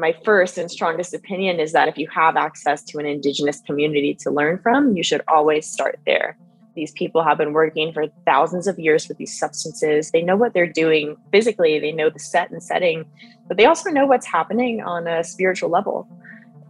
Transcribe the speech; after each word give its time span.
my 0.00 0.14
first 0.24 0.58
and 0.58 0.70
strongest 0.70 1.14
opinion 1.14 1.60
is 1.60 1.72
that 1.72 1.88
if 1.88 1.98
you 1.98 2.08
have 2.08 2.36
access 2.36 2.82
to 2.84 2.98
an 2.98 3.06
indigenous 3.06 3.60
community 3.60 4.14
to 4.20 4.30
learn 4.30 4.58
from, 4.58 4.96
you 4.96 5.02
should 5.02 5.22
always 5.28 5.66
start 5.66 5.98
there. 6.06 6.36
These 6.74 6.92
people 6.92 7.22
have 7.22 7.36
been 7.36 7.52
working 7.52 7.92
for 7.92 8.06
thousands 8.24 8.66
of 8.66 8.78
years 8.78 9.08
with 9.08 9.18
these 9.18 9.38
substances. 9.38 10.10
They 10.10 10.22
know 10.22 10.36
what 10.36 10.54
they're 10.54 10.66
doing 10.66 11.16
physically, 11.30 11.78
they 11.78 11.92
know 11.92 12.10
the 12.10 12.18
set 12.18 12.50
and 12.50 12.62
setting, 12.62 13.04
but 13.48 13.56
they 13.56 13.66
also 13.66 13.90
know 13.90 14.06
what's 14.06 14.26
happening 14.26 14.80
on 14.80 15.06
a 15.06 15.22
spiritual 15.22 15.68
level. 15.68 16.08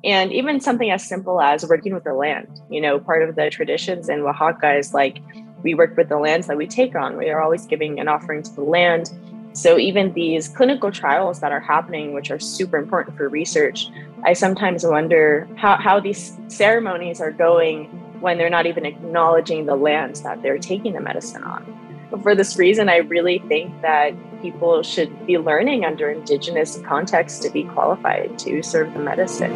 And 0.03 0.33
even 0.33 0.61
something 0.61 0.91
as 0.91 1.07
simple 1.07 1.41
as 1.41 1.67
working 1.67 1.95
with 1.95 2.05
the 2.05 2.15
land. 2.15 2.49
You 2.71 2.81
know, 2.81 2.99
part 2.99 3.23
of 3.23 3.37
the 3.37 3.51
traditions 3.51 4.09
in 4.09 4.21
Oaxaca 4.21 4.75
is 4.75 4.95
like 4.95 5.19
we 5.63 5.75
work 5.75 5.97
with 5.97 6.09
the 6.09 6.19
lands 6.19 6.47
that 6.47 6.57
we 6.57 6.67
take 6.67 6.95
on. 6.95 7.19
We 7.19 7.29
are 7.29 7.43
always 7.43 7.67
giving 7.67 8.01
an 8.01 8.09
offering 8.09 8.43
to 8.43 8.55
the 8.55 8.63
land. 8.63 9.11
So 9.53 9.79
even 9.79 10.13
these 10.13 10.49
clinical 10.49 10.93
trials 10.93 11.41
that 11.41 11.51
are 11.51 11.61
happening, 11.61 12.13
which 12.13 12.31
are 12.31 12.39
super 12.39 12.77
important 12.77 13.17
for 13.17 13.29
research, 13.29 13.89
I 14.25 14.33
sometimes 14.33 14.85
wonder 14.87 15.49
how, 15.57 15.77
how 15.77 15.99
these 16.01 16.39
ceremonies 16.49 17.21
are 17.21 17.33
going 17.33 17.87
when 18.21 18.39
they're 18.39 18.51
not 18.51 18.67
even 18.67 18.87
acknowledging 18.87 19.67
the 19.67 19.75
lands 19.75 20.23
that 20.23 20.43
they're 20.43 20.59
taking 20.59 20.93
the 20.93 21.01
medicine 21.01 21.43
on. 21.43 21.77
For 22.23 22.35
this 22.35 22.59
reason, 22.59 22.89
I 22.89 22.99
really 22.99 23.39
think 23.49 23.81
that 23.83 24.13
people 24.43 24.83
should 24.83 25.27
be 25.27 25.39
learning 25.39 25.85
under 25.85 26.11
Indigenous 26.11 26.81
context 26.87 27.43
to 27.43 27.51
be 27.51 27.65
qualified 27.65 28.39
to 28.41 28.63
serve 28.63 28.93
the 28.95 29.01
medicine. 29.01 29.53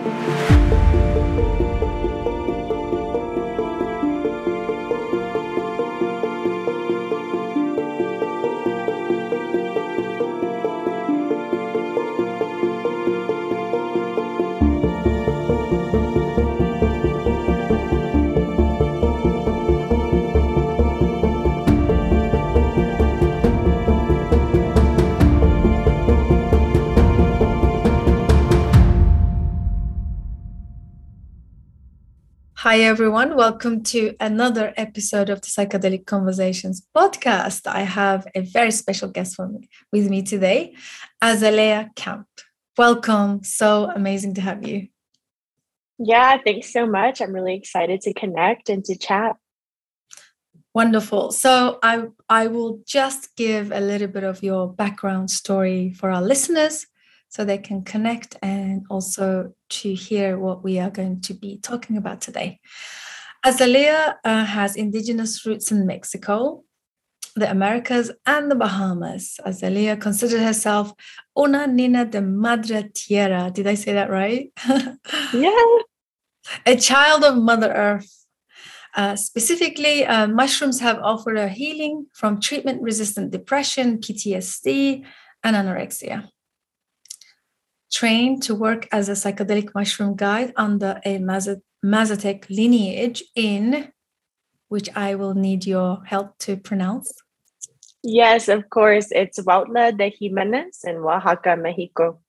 Hi, 32.65 32.81
everyone. 32.81 33.37
Welcome 33.37 33.83
to 33.93 34.17
another 34.21 34.73
episode 34.79 35.29
of 35.29 35.43
the 35.43 35.49
Psychedelic 35.49 36.07
Conversations 36.07 36.81
podcast. 36.97 37.67
I 37.67 37.83
have 37.83 38.27
a 38.35 38.41
very 38.41 38.71
special 38.71 39.11
guest 39.11 39.39
me, 39.39 39.69
with 39.93 40.09
me 40.09 40.23
today, 40.23 40.75
Azalea 41.21 41.91
Camp. 41.95 42.27
Welcome. 42.79 43.45
So 43.45 43.91
amazing 43.95 44.33
to 44.37 44.41
have 44.41 44.67
you. 44.67 44.89
Yeah, 45.99 46.39
thanks 46.43 46.73
so 46.73 46.87
much. 46.87 47.21
I'm 47.21 47.35
really 47.35 47.55
excited 47.55 48.01
to 48.01 48.15
connect 48.15 48.71
and 48.71 48.83
to 48.87 48.97
chat. 48.97 49.37
Wonderful. 50.73 51.33
So 51.33 51.79
I 51.83 52.05
I 52.31 52.47
will 52.47 52.81
just 52.87 53.37
give 53.37 53.73
a 53.73 53.81
little 53.81 54.09
bit 54.09 54.25
of 54.25 54.43
your 54.43 54.73
background 54.73 55.31
story 55.31 55.93
for 55.93 56.11
our 56.11 56.23
listeners 56.23 56.87
so 57.35 57.45
they 57.45 57.59
can 57.59 57.83
connect 57.83 58.37
and 58.43 58.87
also 58.89 59.53
to 59.69 59.93
hear 59.93 60.39
what 60.39 60.63
we 60.63 60.79
are 60.79 60.91
going 60.91 61.21
to 61.21 61.35
be 61.35 61.59
talking 61.59 61.97
about 61.97 62.21
today. 62.21 62.61
Azalea 63.45 64.17
uh, 64.25 64.45
has 64.45 64.77
indigenous 64.77 65.45
roots 65.45 65.73
in 65.73 65.85
Mexico, 65.85 66.63
the 67.35 67.51
Americas, 67.51 68.13
and 68.25 68.53
the 68.53 68.55
Bahamas. 68.55 69.41
Azalea 69.45 69.97
considered 69.97 70.43
herself 70.43 70.93
una 71.37 71.67
nina 71.67 72.05
de 72.05 72.21
madre 72.21 72.89
tierra. 72.95 73.51
Did 73.53 73.67
I 73.67 73.75
say 73.75 73.95
that 73.95 74.11
right? 74.11 74.53
yeah. 75.35 75.79
A 76.67 76.77
child 76.77 77.25
of 77.25 77.37
Mother 77.37 77.73
Earth. 77.73 78.27
Uh, 78.95 79.17
specifically, 79.17 80.07
uh, 80.07 80.29
mushrooms 80.29 80.79
have 80.79 81.01
offered 81.01 81.37
a 81.37 81.49
healing 81.49 82.07
from 82.15 82.41
treatment 82.41 82.81
resistant 82.81 83.33
depression, 83.33 83.99
PTSD, 83.99 85.05
and 85.43 85.57
anorexia 85.57 86.29
trained 87.95 88.43
to 88.43 88.55
work 88.55 88.89
as 88.91 89.09
a 89.09 89.13
psychedelic 89.13 89.73
mushroom 89.75 90.17
guide 90.17 90.53
under 90.57 91.01
a 91.05 91.19
Mazatec 91.19 92.51
lineage 92.51 93.23
in 93.37 93.93
which 94.69 94.89
I 94.97 95.15
will 95.15 95.35
need 95.35 95.67
your 95.67 96.03
help 96.05 96.37
to 96.39 96.57
pronounce. 96.57 97.13
Yes, 98.03 98.49
of 98.49 98.69
course. 98.69 99.09
It's 99.13 99.39
Huautla 99.39 99.97
de 99.97 100.11
Jimenez 100.11 100.81
in 100.85 100.97
Oaxaca, 100.97 101.57
Mexico. 101.57 102.21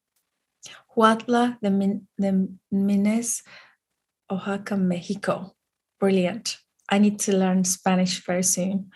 Huautla 0.95 1.57
de, 1.61 1.69
Min- 1.71 2.07
de 2.19 2.47
Jimenez, 2.69 3.41
Oaxaca, 4.31 4.77
Mexico. 4.77 5.55
Brilliant. 5.99 6.57
I 6.87 6.99
need 6.99 7.19
to 7.21 7.35
learn 7.35 7.63
Spanish 7.63 8.23
very 8.23 8.43
soon. 8.43 8.91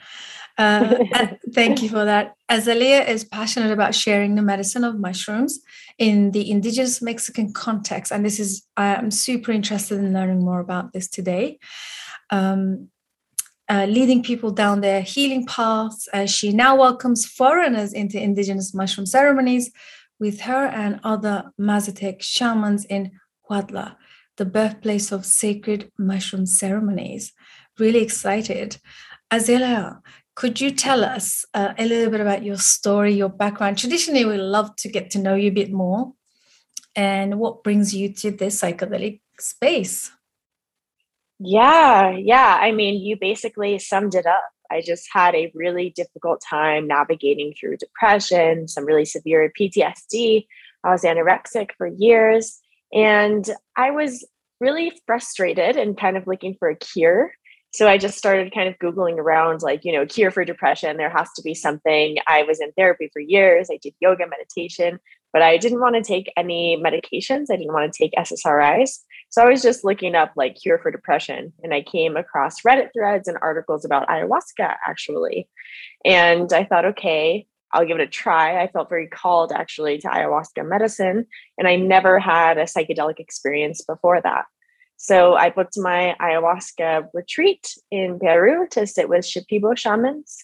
Uh, 0.59 1.05
thank 1.53 1.81
you 1.81 1.89
for 1.89 2.03
that. 2.03 2.35
Azalea 2.49 3.07
is 3.07 3.23
passionate 3.23 3.71
about 3.71 3.95
sharing 3.95 4.35
the 4.35 4.41
medicine 4.41 4.83
of 4.83 4.99
mushrooms 4.99 5.59
in 5.97 6.31
the 6.31 6.51
indigenous 6.51 7.01
Mexican 7.01 7.53
context. 7.53 8.11
And 8.11 8.25
this 8.25 8.39
is, 8.39 8.67
I'm 8.75 9.09
super 9.09 9.53
interested 9.53 9.99
in 9.99 10.13
learning 10.13 10.43
more 10.43 10.59
about 10.59 10.91
this 10.91 11.07
today. 11.07 11.59
Um, 12.29 12.89
uh, 13.69 13.85
leading 13.85 14.21
people 14.21 14.51
down 14.51 14.81
their 14.81 15.01
healing 15.01 15.45
paths 15.45 16.07
as 16.11 16.29
she 16.29 16.51
now 16.51 16.75
welcomes 16.75 17.25
foreigners 17.25 17.93
into 17.93 18.21
indigenous 18.21 18.73
mushroom 18.73 19.05
ceremonies 19.05 19.71
with 20.19 20.41
her 20.41 20.65
and 20.65 20.99
other 21.03 21.51
Mazatec 21.59 22.21
shamans 22.21 22.83
in 22.85 23.11
Huautla, 23.49 23.95
the 24.37 24.45
birthplace 24.45 25.11
of 25.11 25.25
sacred 25.25 25.91
mushroom 25.97 26.45
ceremonies 26.45 27.31
really 27.79 28.01
excited. 28.01 28.77
Azalea, 29.31 30.01
could 30.39 30.61
you 30.61 30.71
tell 30.71 31.03
us 31.03 31.43
uh, 31.53 31.73
a 31.77 31.85
little 31.85 32.09
bit 32.09 32.21
about 32.21 32.45
your 32.45 32.55
story, 32.55 33.13
your 33.13 33.27
background? 33.27 33.77
Traditionally, 33.77 34.23
we 34.23 34.37
love 34.37 34.73
to 34.77 34.87
get 34.87 35.11
to 35.11 35.19
know 35.19 35.35
you 35.35 35.49
a 35.49 35.53
bit 35.53 35.69
more 35.69 36.13
and 36.95 37.37
what 37.39 37.61
brings 37.61 37.93
you 37.93 38.13
to 38.13 38.31
this 38.31 38.61
psychedelic 38.61 39.19
space. 39.37 40.09
Yeah, 41.39 42.11
yeah. 42.11 42.57
I 42.57 42.71
mean, 42.71 43.01
you 43.01 43.17
basically 43.19 43.79
summed 43.79 44.15
it 44.15 44.25
up. 44.25 44.45
I 44.71 44.79
just 44.79 45.09
had 45.11 45.35
a 45.35 45.51
really 45.53 45.89
difficult 45.93 46.41
time 46.49 46.87
navigating 46.87 47.53
through 47.59 47.75
depression, 47.75 48.69
some 48.69 48.85
really 48.85 49.03
severe 49.03 49.51
PTSD. 49.59 50.45
I 50.85 50.89
was 50.89 51.03
anorexic 51.03 51.71
for 51.77 51.87
years, 51.87 52.61
and 52.93 53.45
I 53.75 53.91
was 53.91 54.25
really 54.61 54.93
frustrated 55.05 55.75
and 55.75 55.99
kind 55.99 56.15
of 56.15 56.27
looking 56.27 56.55
for 56.57 56.69
a 56.69 56.77
cure 56.77 57.33
so 57.71 57.87
I 57.87 57.97
just 57.97 58.17
started 58.17 58.53
kind 58.53 58.67
of 58.67 58.79
Googling 58.79 59.17
around, 59.17 59.61
like, 59.61 59.85
you 59.85 59.91
know, 59.91 60.05
cure 60.05 60.31
for 60.31 60.43
depression. 60.43 60.97
There 60.97 61.09
has 61.09 61.29
to 61.35 61.43
be 61.43 61.53
something. 61.53 62.17
I 62.27 62.43
was 62.43 62.59
in 62.59 62.71
therapy 62.71 63.09
for 63.13 63.19
years. 63.19 63.69
I 63.71 63.77
did 63.81 63.93
yoga, 63.99 64.25
meditation, 64.27 64.99
but 65.31 65.43
I 65.43 65.57
didn't 65.57 65.79
want 65.79 65.95
to 65.95 66.01
take 66.01 66.31
any 66.35 66.81
medications. 66.83 67.45
I 67.51 67.57
didn't 67.57 67.73
want 67.73 67.91
to 67.91 67.97
take 67.97 68.13
SSRIs. 68.13 68.99
So 69.29 69.43
I 69.43 69.49
was 69.49 69.61
just 69.61 69.83
looking 69.83 70.15
up 70.15 70.31
like 70.35 70.55
cure 70.55 70.79
for 70.79 70.89
depression. 70.89 71.53
And 71.61 71.73
I 71.73 71.81
came 71.81 72.17
across 72.17 72.61
Reddit 72.61 72.89
threads 72.91 73.27
and 73.27 73.37
articles 73.39 73.85
about 73.85 74.07
ayahuasca, 74.07 74.75
actually. 74.87 75.47
And 76.03 76.51
I 76.51 76.63
thought, 76.63 76.85
okay, 76.85 77.45
I'll 77.71 77.85
give 77.85 77.99
it 77.99 78.03
a 78.03 78.07
try. 78.07 78.63
I 78.63 78.67
felt 78.67 78.89
very 78.89 79.07
called 79.07 79.51
actually 79.51 79.99
to 79.99 80.07
ayahuasca 80.07 80.67
medicine. 80.67 81.27
And 81.59 81.67
I 81.67 81.75
never 81.75 82.17
had 82.19 82.57
a 82.57 82.63
psychedelic 82.63 83.19
experience 83.19 83.83
before 83.83 84.19
that. 84.21 84.45
So 85.01 85.35
I 85.35 85.49
booked 85.49 85.77
my 85.77 86.13
ayahuasca 86.19 87.07
retreat 87.13 87.65
in 87.89 88.19
Peru 88.19 88.67
to 88.71 88.85
sit 88.85 89.07
with 89.07 89.23
Shipibo 89.23 89.77
shamans. 89.77 90.43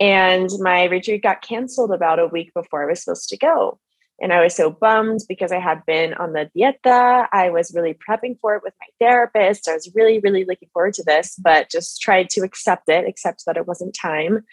And 0.00 0.50
my 0.58 0.86
retreat 0.86 1.22
got 1.22 1.42
canceled 1.42 1.92
about 1.92 2.18
a 2.18 2.26
week 2.26 2.52
before 2.54 2.82
I 2.82 2.90
was 2.90 3.04
supposed 3.04 3.28
to 3.28 3.36
go. 3.36 3.78
And 4.20 4.32
I 4.32 4.42
was 4.42 4.56
so 4.56 4.68
bummed 4.68 5.20
because 5.28 5.52
I 5.52 5.60
had 5.60 5.86
been 5.86 6.12
on 6.14 6.32
the 6.32 6.50
dieta. 6.56 7.28
I 7.32 7.50
was 7.50 7.72
really 7.72 7.94
prepping 7.94 8.36
for 8.40 8.56
it 8.56 8.64
with 8.64 8.74
my 8.80 8.88
therapist. 8.98 9.68
I 9.68 9.74
was 9.74 9.88
really, 9.94 10.18
really 10.18 10.44
looking 10.44 10.70
forward 10.72 10.94
to 10.94 11.04
this, 11.04 11.36
but 11.36 11.70
just 11.70 12.02
tried 12.02 12.30
to 12.30 12.40
accept 12.40 12.88
it, 12.88 13.06
accept 13.06 13.44
that 13.46 13.56
it 13.56 13.68
wasn't 13.68 13.94
time. 13.94 14.44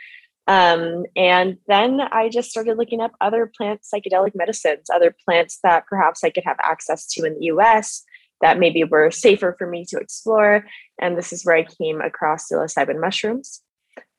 Um, 0.45 1.05
and 1.15 1.57
then 1.67 1.99
I 1.99 2.29
just 2.29 2.51
started 2.51 2.77
looking 2.77 3.01
up 3.01 3.13
other 3.19 3.51
plant 3.57 3.81
psychedelic 3.81 4.35
medicines, 4.35 4.87
other 4.93 5.15
plants 5.25 5.57
that 5.63 5.87
perhaps 5.87 6.23
I 6.23 6.29
could 6.29 6.43
have 6.43 6.57
access 6.63 7.07
to 7.13 7.25
in 7.25 7.39
the 7.39 7.45
US 7.45 8.03
that 8.41 8.59
maybe 8.59 8.83
were 8.83 9.11
safer 9.11 9.55
for 9.57 9.67
me 9.67 9.85
to 9.89 9.97
explore. 9.97 10.65
And 10.99 11.17
this 11.17 11.31
is 11.31 11.45
where 11.45 11.55
I 11.55 11.63
came 11.63 12.01
across 12.01 12.49
psilocybin 12.49 12.99
mushrooms. 12.99 13.61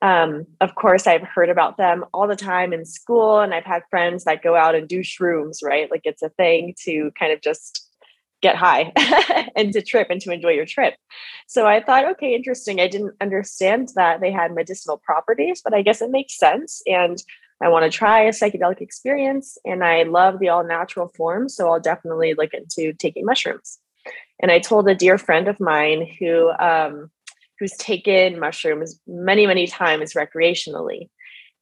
Um, 0.00 0.46
of 0.60 0.74
course, 0.74 1.06
I've 1.06 1.22
heard 1.22 1.48
about 1.48 1.76
them 1.76 2.04
all 2.12 2.26
the 2.26 2.36
time 2.36 2.72
in 2.72 2.84
school, 2.84 3.40
and 3.40 3.54
I've 3.54 3.64
had 3.64 3.82
friends 3.88 4.24
that 4.24 4.42
go 4.42 4.56
out 4.56 4.74
and 4.74 4.88
do 4.88 5.00
shrooms, 5.00 5.58
right? 5.62 5.90
Like 5.90 6.02
it's 6.04 6.22
a 6.22 6.28
thing 6.30 6.74
to 6.84 7.12
kind 7.18 7.32
of 7.32 7.40
just 7.40 7.88
get 8.42 8.56
high 8.56 8.92
and 9.56 9.72
to 9.72 9.80
trip 9.80 10.08
and 10.10 10.20
to 10.20 10.32
enjoy 10.32 10.50
your 10.50 10.66
trip. 10.66 10.94
So 11.46 11.66
I 11.66 11.80
thought, 11.82 12.04
okay, 12.12 12.34
interesting. 12.34 12.80
I 12.80 12.88
didn't 12.88 13.14
understand 13.20 13.90
that 13.94 14.20
they 14.20 14.32
had 14.32 14.52
medicinal 14.52 15.00
properties, 15.04 15.62
but 15.62 15.72
I 15.72 15.82
guess 15.82 16.02
it 16.02 16.10
makes 16.10 16.36
sense. 16.36 16.82
And 16.86 17.22
I 17.62 17.68
want 17.68 17.90
to 17.90 17.96
try 17.96 18.22
a 18.22 18.30
psychedelic 18.30 18.80
experience 18.80 19.56
and 19.64 19.84
I 19.84 20.02
love 20.02 20.40
the 20.40 20.48
all 20.48 20.64
natural 20.64 21.12
form. 21.16 21.48
So 21.48 21.70
I'll 21.70 21.80
definitely 21.80 22.34
look 22.34 22.52
into 22.52 22.92
taking 22.92 23.24
mushrooms. 23.24 23.78
And 24.42 24.50
I 24.50 24.58
told 24.58 24.88
a 24.88 24.94
dear 24.94 25.18
friend 25.18 25.48
of 25.48 25.60
mine 25.60 26.06
who, 26.18 26.50
um, 26.58 27.10
who's 27.58 27.76
taken 27.76 28.40
mushrooms 28.40 29.00
many, 29.06 29.46
many 29.46 29.66
times 29.66 30.14
recreationally. 30.14 31.08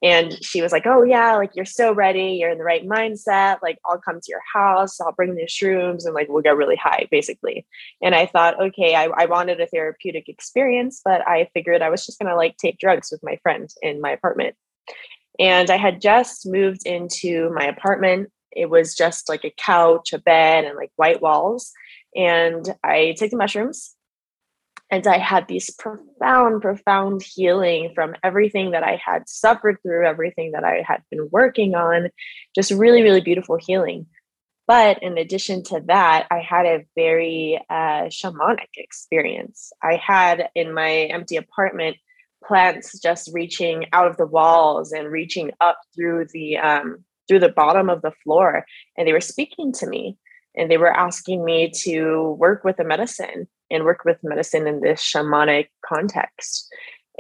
And 0.02 0.42
she 0.42 0.62
was 0.62 0.72
like, 0.72 0.86
Oh, 0.86 1.02
yeah, 1.02 1.36
like 1.36 1.50
you're 1.54 1.66
so 1.66 1.92
ready. 1.92 2.38
You're 2.40 2.50
in 2.50 2.58
the 2.58 2.64
right 2.64 2.86
mindset. 2.86 3.58
Like, 3.62 3.78
I'll 3.84 4.00
come 4.00 4.18
to 4.18 4.30
your 4.30 4.40
house, 4.54 5.00
I'll 5.00 5.12
bring 5.12 5.34
the 5.34 5.44
shrooms, 5.44 6.06
and 6.06 6.14
like 6.14 6.28
we'll 6.28 6.42
get 6.42 6.56
really 6.56 6.76
high, 6.76 7.06
basically. 7.10 7.66
And 8.02 8.14
I 8.14 8.24
thought, 8.26 8.60
okay, 8.60 8.94
I, 8.94 9.04
I 9.04 9.26
wanted 9.26 9.60
a 9.60 9.66
therapeutic 9.66 10.28
experience, 10.28 11.02
but 11.04 11.26
I 11.28 11.50
figured 11.52 11.82
I 11.82 11.90
was 11.90 12.06
just 12.06 12.18
gonna 12.18 12.36
like 12.36 12.56
take 12.56 12.78
drugs 12.78 13.10
with 13.12 13.22
my 13.22 13.38
friend 13.42 13.68
in 13.82 14.00
my 14.00 14.10
apartment. 14.10 14.56
And 15.38 15.70
I 15.70 15.76
had 15.76 16.00
just 16.00 16.46
moved 16.46 16.86
into 16.86 17.50
my 17.50 17.66
apartment. 17.66 18.30
It 18.52 18.70
was 18.70 18.94
just 18.94 19.28
like 19.28 19.44
a 19.44 19.54
couch, 19.56 20.12
a 20.12 20.18
bed, 20.18 20.64
and 20.64 20.76
like 20.76 20.90
white 20.96 21.20
walls. 21.20 21.72
And 22.14 22.66
I 22.82 23.14
took 23.16 23.30
the 23.30 23.36
mushrooms 23.36 23.94
and 24.90 25.06
I 25.06 25.18
had 25.18 25.46
this 25.46 25.70
profound, 25.70 26.62
profound 26.62 27.22
healing 27.22 27.92
from 27.94 28.14
everything 28.24 28.72
that 28.72 28.82
I 28.82 29.00
had 29.04 29.28
suffered 29.28 29.78
through, 29.82 30.06
everything 30.06 30.52
that 30.52 30.64
I 30.64 30.82
had 30.84 31.02
been 31.10 31.28
working 31.30 31.74
on, 31.74 32.08
just 32.54 32.72
really, 32.72 33.02
really 33.02 33.20
beautiful 33.20 33.56
healing. 33.56 34.06
But 34.66 35.02
in 35.02 35.18
addition 35.18 35.62
to 35.64 35.82
that, 35.86 36.26
I 36.30 36.38
had 36.40 36.66
a 36.66 36.84
very 36.96 37.60
uh, 37.68 38.06
shamanic 38.08 38.68
experience. 38.76 39.72
I 39.82 39.96
had 39.96 40.48
in 40.54 40.72
my 40.72 40.90
empty 40.90 41.36
apartment 41.36 41.96
plants 42.44 42.98
just 43.00 43.30
reaching 43.32 43.86
out 43.92 44.06
of 44.06 44.16
the 44.16 44.26
walls 44.26 44.92
and 44.92 45.10
reaching 45.10 45.50
up 45.60 45.78
through 45.94 46.26
the 46.32 46.58
um, 46.58 47.04
through 47.28 47.40
the 47.40 47.48
bottom 47.48 47.88
of 47.88 48.02
the 48.02 48.12
floor, 48.24 48.64
and 48.96 49.06
they 49.06 49.12
were 49.12 49.20
speaking 49.20 49.72
to 49.72 49.86
me, 49.86 50.16
and 50.56 50.70
they 50.70 50.78
were 50.78 50.92
asking 50.92 51.44
me 51.44 51.70
to 51.82 52.36
work 52.38 52.64
with 52.64 52.76
the 52.76 52.84
medicine 52.84 53.48
and 53.70 53.84
work 53.84 54.04
with 54.04 54.18
medicine 54.22 54.66
in 54.66 54.80
this 54.80 55.00
shamanic 55.00 55.68
context. 55.84 56.68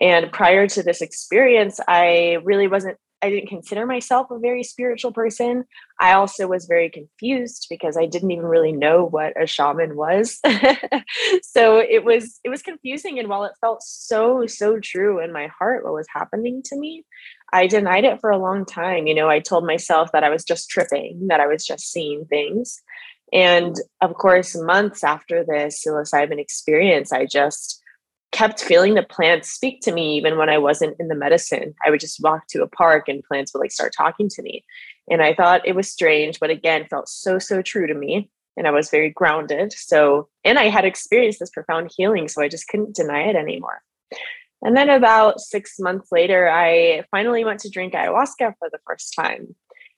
And 0.00 0.32
prior 0.32 0.66
to 0.68 0.82
this 0.82 1.00
experience, 1.00 1.78
I 1.86 2.38
really 2.44 2.66
wasn't 2.66 2.98
I 3.22 3.28
didn't 3.28 3.48
consider 3.48 3.84
myself 3.84 4.30
a 4.30 4.38
very 4.38 4.62
spiritual 4.62 5.12
person. 5.12 5.64
I 5.98 6.12
also 6.12 6.46
was 6.46 6.64
very 6.64 6.88
confused 6.88 7.66
because 7.68 7.96
I 7.96 8.06
didn't 8.06 8.30
even 8.30 8.46
really 8.46 8.72
know 8.72 9.04
what 9.04 9.40
a 9.40 9.46
shaman 9.46 9.94
was. 9.94 10.40
so 11.42 11.78
it 11.78 12.04
was 12.04 12.40
it 12.44 12.48
was 12.48 12.62
confusing 12.62 13.18
and 13.18 13.28
while 13.28 13.44
it 13.44 13.52
felt 13.60 13.82
so 13.82 14.46
so 14.46 14.78
true 14.80 15.20
in 15.22 15.32
my 15.32 15.48
heart 15.48 15.84
what 15.84 15.92
was 15.92 16.06
happening 16.14 16.62
to 16.66 16.78
me, 16.78 17.04
I 17.52 17.66
denied 17.66 18.04
it 18.04 18.20
for 18.20 18.30
a 18.30 18.38
long 18.38 18.64
time. 18.64 19.06
You 19.06 19.14
know, 19.14 19.28
I 19.28 19.40
told 19.40 19.66
myself 19.66 20.12
that 20.12 20.24
I 20.24 20.30
was 20.30 20.44
just 20.44 20.70
tripping, 20.70 21.26
that 21.28 21.40
I 21.40 21.46
was 21.46 21.66
just 21.66 21.90
seeing 21.90 22.24
things. 22.24 22.80
And 23.32 23.76
of 24.00 24.14
course, 24.14 24.56
months 24.56 25.04
after 25.04 25.44
this 25.44 25.84
psilocybin 25.84 26.38
experience, 26.38 27.12
I 27.12 27.26
just 27.26 27.80
kept 28.32 28.60
feeling 28.60 28.94
the 28.94 29.02
plants 29.02 29.50
speak 29.50 29.80
to 29.82 29.92
me 29.92 30.16
even 30.16 30.38
when 30.38 30.48
I 30.48 30.58
wasn't 30.58 30.96
in 31.00 31.08
the 31.08 31.14
medicine. 31.14 31.74
I 31.84 31.90
would 31.90 32.00
just 32.00 32.22
walk 32.22 32.46
to 32.50 32.62
a 32.62 32.68
park 32.68 33.08
and 33.08 33.24
plants 33.24 33.52
would 33.52 33.60
like 33.60 33.72
start 33.72 33.92
talking 33.96 34.28
to 34.30 34.42
me. 34.42 34.64
And 35.10 35.20
I 35.22 35.34
thought 35.34 35.66
it 35.66 35.74
was 35.74 35.90
strange, 35.90 36.38
but 36.38 36.50
again, 36.50 36.86
felt 36.88 37.08
so, 37.08 37.38
so 37.38 37.62
true 37.62 37.86
to 37.86 37.94
me. 37.94 38.30
And 38.56 38.66
I 38.66 38.70
was 38.70 38.90
very 38.90 39.10
grounded. 39.10 39.72
So, 39.72 40.28
and 40.44 40.58
I 40.58 40.68
had 40.68 40.84
experienced 40.84 41.40
this 41.40 41.50
profound 41.50 41.90
healing. 41.96 42.28
So 42.28 42.42
I 42.42 42.48
just 42.48 42.68
couldn't 42.68 42.94
deny 42.94 43.22
it 43.22 43.36
anymore. 43.36 43.82
And 44.62 44.76
then 44.76 44.90
about 44.90 45.40
six 45.40 45.76
months 45.78 46.12
later, 46.12 46.48
I 46.48 47.04
finally 47.10 47.44
went 47.44 47.60
to 47.60 47.70
drink 47.70 47.94
ayahuasca 47.94 48.54
for 48.58 48.68
the 48.70 48.78
first 48.86 49.14
time. 49.14 49.54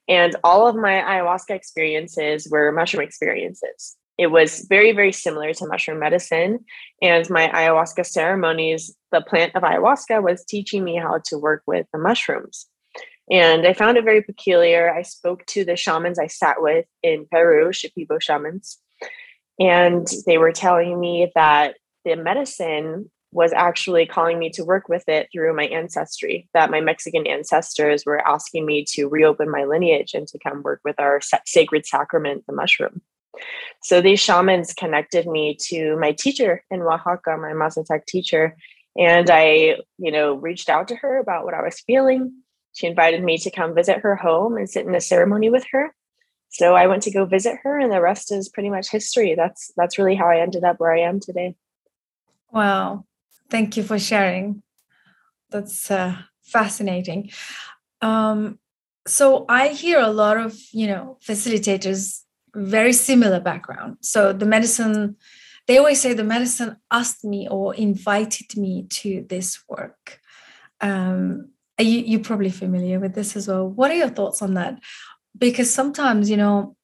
And 0.08 0.36
all 0.42 0.66
of 0.66 0.76
my 0.76 0.92
ayahuasca 0.92 1.50
experiences 1.50 2.48
were 2.50 2.72
mushroom 2.72 3.04
experiences 3.04 3.96
it 4.18 4.30
was 4.30 4.66
very, 4.68 4.92
very 4.92 5.12
similar 5.12 5.52
to 5.54 5.66
mushroom 5.66 5.98
medicine. 5.98 6.64
And 7.00 7.28
my 7.30 7.48
ayahuasca 7.48 8.06
ceremonies, 8.06 8.94
the 9.10 9.22
plant 9.22 9.54
of 9.56 9.62
ayahuasca 9.62 10.22
was 10.22 10.44
teaching 10.44 10.84
me 10.84 10.96
how 10.96 11.20
to 11.26 11.38
work 11.38 11.62
with 11.66 11.86
the 11.92 11.98
mushrooms. 11.98 12.66
And 13.30 13.66
I 13.66 13.72
found 13.72 13.96
it 13.96 14.04
very 14.04 14.22
peculiar. 14.22 14.94
I 14.94 15.02
spoke 15.02 15.46
to 15.46 15.64
the 15.64 15.76
shamans 15.76 16.18
I 16.18 16.26
sat 16.26 16.60
with 16.60 16.86
in 17.02 17.26
Peru, 17.30 17.70
Shipibo 17.70 18.20
shamans, 18.20 18.78
and 19.58 20.06
they 20.26 20.38
were 20.38 20.52
telling 20.52 21.00
me 21.00 21.30
that 21.34 21.76
the 22.04 22.16
medicine 22.16 23.10
was 23.32 23.52
actually 23.52 24.06
calling 24.06 24.38
me 24.38 24.50
to 24.50 24.64
work 24.64 24.88
with 24.88 25.08
it 25.08 25.28
through 25.32 25.56
my 25.56 25.64
ancestry, 25.64 26.48
that 26.52 26.70
my 26.70 26.80
Mexican 26.80 27.26
ancestors 27.26 28.04
were 28.04 28.26
asking 28.28 28.66
me 28.66 28.84
to 28.90 29.08
reopen 29.08 29.50
my 29.50 29.64
lineage 29.64 30.12
and 30.12 30.28
to 30.28 30.38
come 30.38 30.62
work 30.62 30.80
with 30.84 31.00
our 31.00 31.20
sacred 31.46 31.86
sacrament, 31.86 32.44
the 32.46 32.52
mushroom. 32.52 33.00
So 33.82 34.00
these 34.02 34.20
shamans 34.20 34.74
connected 34.74 35.26
me 35.26 35.56
to 35.68 35.96
my 35.96 36.12
teacher 36.12 36.62
in 36.70 36.82
Oaxaca, 36.82 37.38
my 37.38 37.52
Mazatec 37.52 38.04
teacher. 38.06 38.56
And 38.98 39.30
I, 39.30 39.76
you 39.96 40.12
know, 40.12 40.34
reached 40.34 40.68
out 40.68 40.88
to 40.88 40.96
her 40.96 41.18
about 41.18 41.46
what 41.46 41.54
I 41.54 41.62
was 41.62 41.80
feeling. 41.80 42.34
She 42.74 42.86
invited 42.86 43.22
me 43.24 43.38
to 43.38 43.50
come 43.50 43.74
visit 43.74 44.00
her 44.00 44.14
home 44.14 44.58
and 44.58 44.68
sit 44.68 44.86
in 44.86 44.94
a 44.94 45.00
ceremony 45.00 45.48
with 45.48 45.64
her. 45.72 45.94
So 46.50 46.74
I 46.74 46.86
went 46.86 47.02
to 47.04 47.10
go 47.10 47.24
visit 47.24 47.56
her 47.62 47.78
and 47.78 47.90
the 47.90 48.02
rest 48.02 48.30
is 48.30 48.50
pretty 48.50 48.68
much 48.68 48.90
history. 48.90 49.34
That's 49.34 49.72
that's 49.74 49.96
really 49.96 50.14
how 50.14 50.28
I 50.28 50.40
ended 50.40 50.64
up 50.64 50.78
where 50.78 50.94
I 50.94 51.00
am 51.00 51.18
today. 51.18 51.56
Wow. 52.50 53.06
Thank 53.52 53.76
you 53.76 53.82
for 53.82 53.98
sharing. 53.98 54.62
That's 55.50 55.90
uh, 55.90 56.16
fascinating. 56.42 57.30
Um, 58.00 58.58
so 59.06 59.44
I 59.46 59.68
hear 59.68 60.00
a 60.00 60.08
lot 60.08 60.38
of, 60.38 60.58
you 60.72 60.86
know, 60.86 61.18
facilitators 61.22 62.22
very 62.54 62.94
similar 62.94 63.40
background. 63.40 63.98
So 64.00 64.32
the 64.32 64.46
medicine, 64.46 65.16
they 65.66 65.76
always 65.76 66.00
say 66.00 66.14
the 66.14 66.24
medicine 66.24 66.76
asked 66.90 67.24
me 67.24 67.46
or 67.46 67.74
invited 67.74 68.56
me 68.56 68.86
to 69.00 69.26
this 69.28 69.62
work. 69.68 70.20
Um, 70.80 71.50
you, 71.78 71.98
you're 71.98 72.20
probably 72.20 72.50
familiar 72.50 73.00
with 73.00 73.14
this 73.14 73.36
as 73.36 73.48
well. 73.48 73.68
What 73.68 73.90
are 73.90 74.00
your 74.02 74.08
thoughts 74.08 74.40
on 74.40 74.54
that? 74.54 74.80
Because 75.36 75.70
sometimes, 75.70 76.30
you 76.30 76.38
know, 76.38 76.74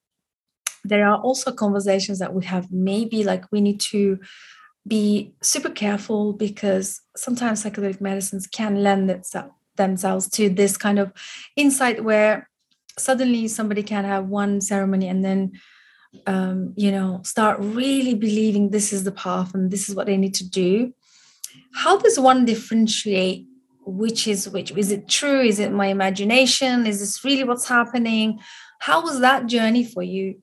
there 0.85 1.09
are 1.09 1.19
also 1.19 1.51
conversations 1.51 2.19
that 2.19 2.35
we 2.35 2.45
have 2.45 2.71
maybe 2.71 3.25
like 3.25 3.45
we 3.51 3.63
need 3.63 3.81
to 3.93 4.19
be 4.89 5.33
super 5.43 5.71
careful 5.71 6.33
because 6.33 7.01
sometimes 7.17 7.63
psychedelic 7.63 8.01
medicines 8.01 8.47
can 8.47 8.83
lend 8.83 9.11
itself 9.11 9.53
themselves 9.77 10.29
to 10.29 10.49
this 10.49 10.77
kind 10.77 10.99
of 10.99 11.13
insight 11.57 12.03
where 12.03 12.49
suddenly 12.99 13.47
somebody 13.49 13.83
can 13.83 14.05
have 14.05 14.27
one 14.27 14.61
ceremony 14.61 15.09
and 15.09 15.25
then 15.25 15.53
um, 16.27 16.73
you 16.77 16.91
know 16.91 17.21
start 17.23 17.59
really 17.61 18.15
believing 18.15 18.71
this 18.71 18.93
is 18.93 19.05
the 19.05 19.13
path 19.13 19.55
and 19.55 19.71
this 19.71 19.89
is 19.89 19.95
what 19.95 20.07
they 20.07 20.17
need 20.17 20.35
to 20.35 20.49
do. 20.49 20.93
How 21.75 21.99
does 21.99 22.19
one 22.19 22.45
differentiate 22.45 23.47
which 23.85 24.27
is 24.27 24.49
which? 24.49 24.73
Is 24.73 24.91
it 24.91 25.09
true? 25.09 25.41
Is 25.41 25.59
it 25.59 25.73
my 25.73 25.87
imagination? 25.87 26.87
Is 26.87 27.01
this 27.01 27.25
really 27.25 27.45
what's 27.45 27.69
happening? 27.69 28.41
How 28.81 29.03
was 29.03 29.21
that 29.21 29.47
journey 29.47 29.85
for 29.85 30.03
you 30.03 30.41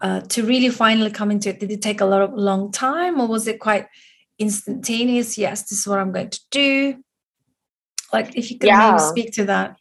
uh, 0.00 0.20
to 0.22 0.44
really 0.44 0.68
finally 0.68 1.10
come 1.10 1.30
into 1.30 1.48
it 1.48 1.60
did 1.60 1.70
it 1.70 1.82
take 1.82 2.00
a 2.00 2.06
lot 2.06 2.22
of 2.22 2.32
long 2.34 2.70
time 2.70 3.20
or 3.20 3.26
was 3.26 3.46
it 3.46 3.60
quite 3.60 3.86
instantaneous 4.38 5.36
yes 5.36 5.62
this 5.62 5.80
is 5.80 5.86
what 5.86 5.98
i'm 5.98 6.12
going 6.12 6.30
to 6.30 6.40
do 6.50 7.02
like 8.12 8.36
if 8.36 8.50
you 8.50 8.58
can 8.58 8.68
yeah. 8.68 8.90
maybe 8.90 9.02
speak 9.02 9.32
to 9.32 9.44
that 9.44 9.76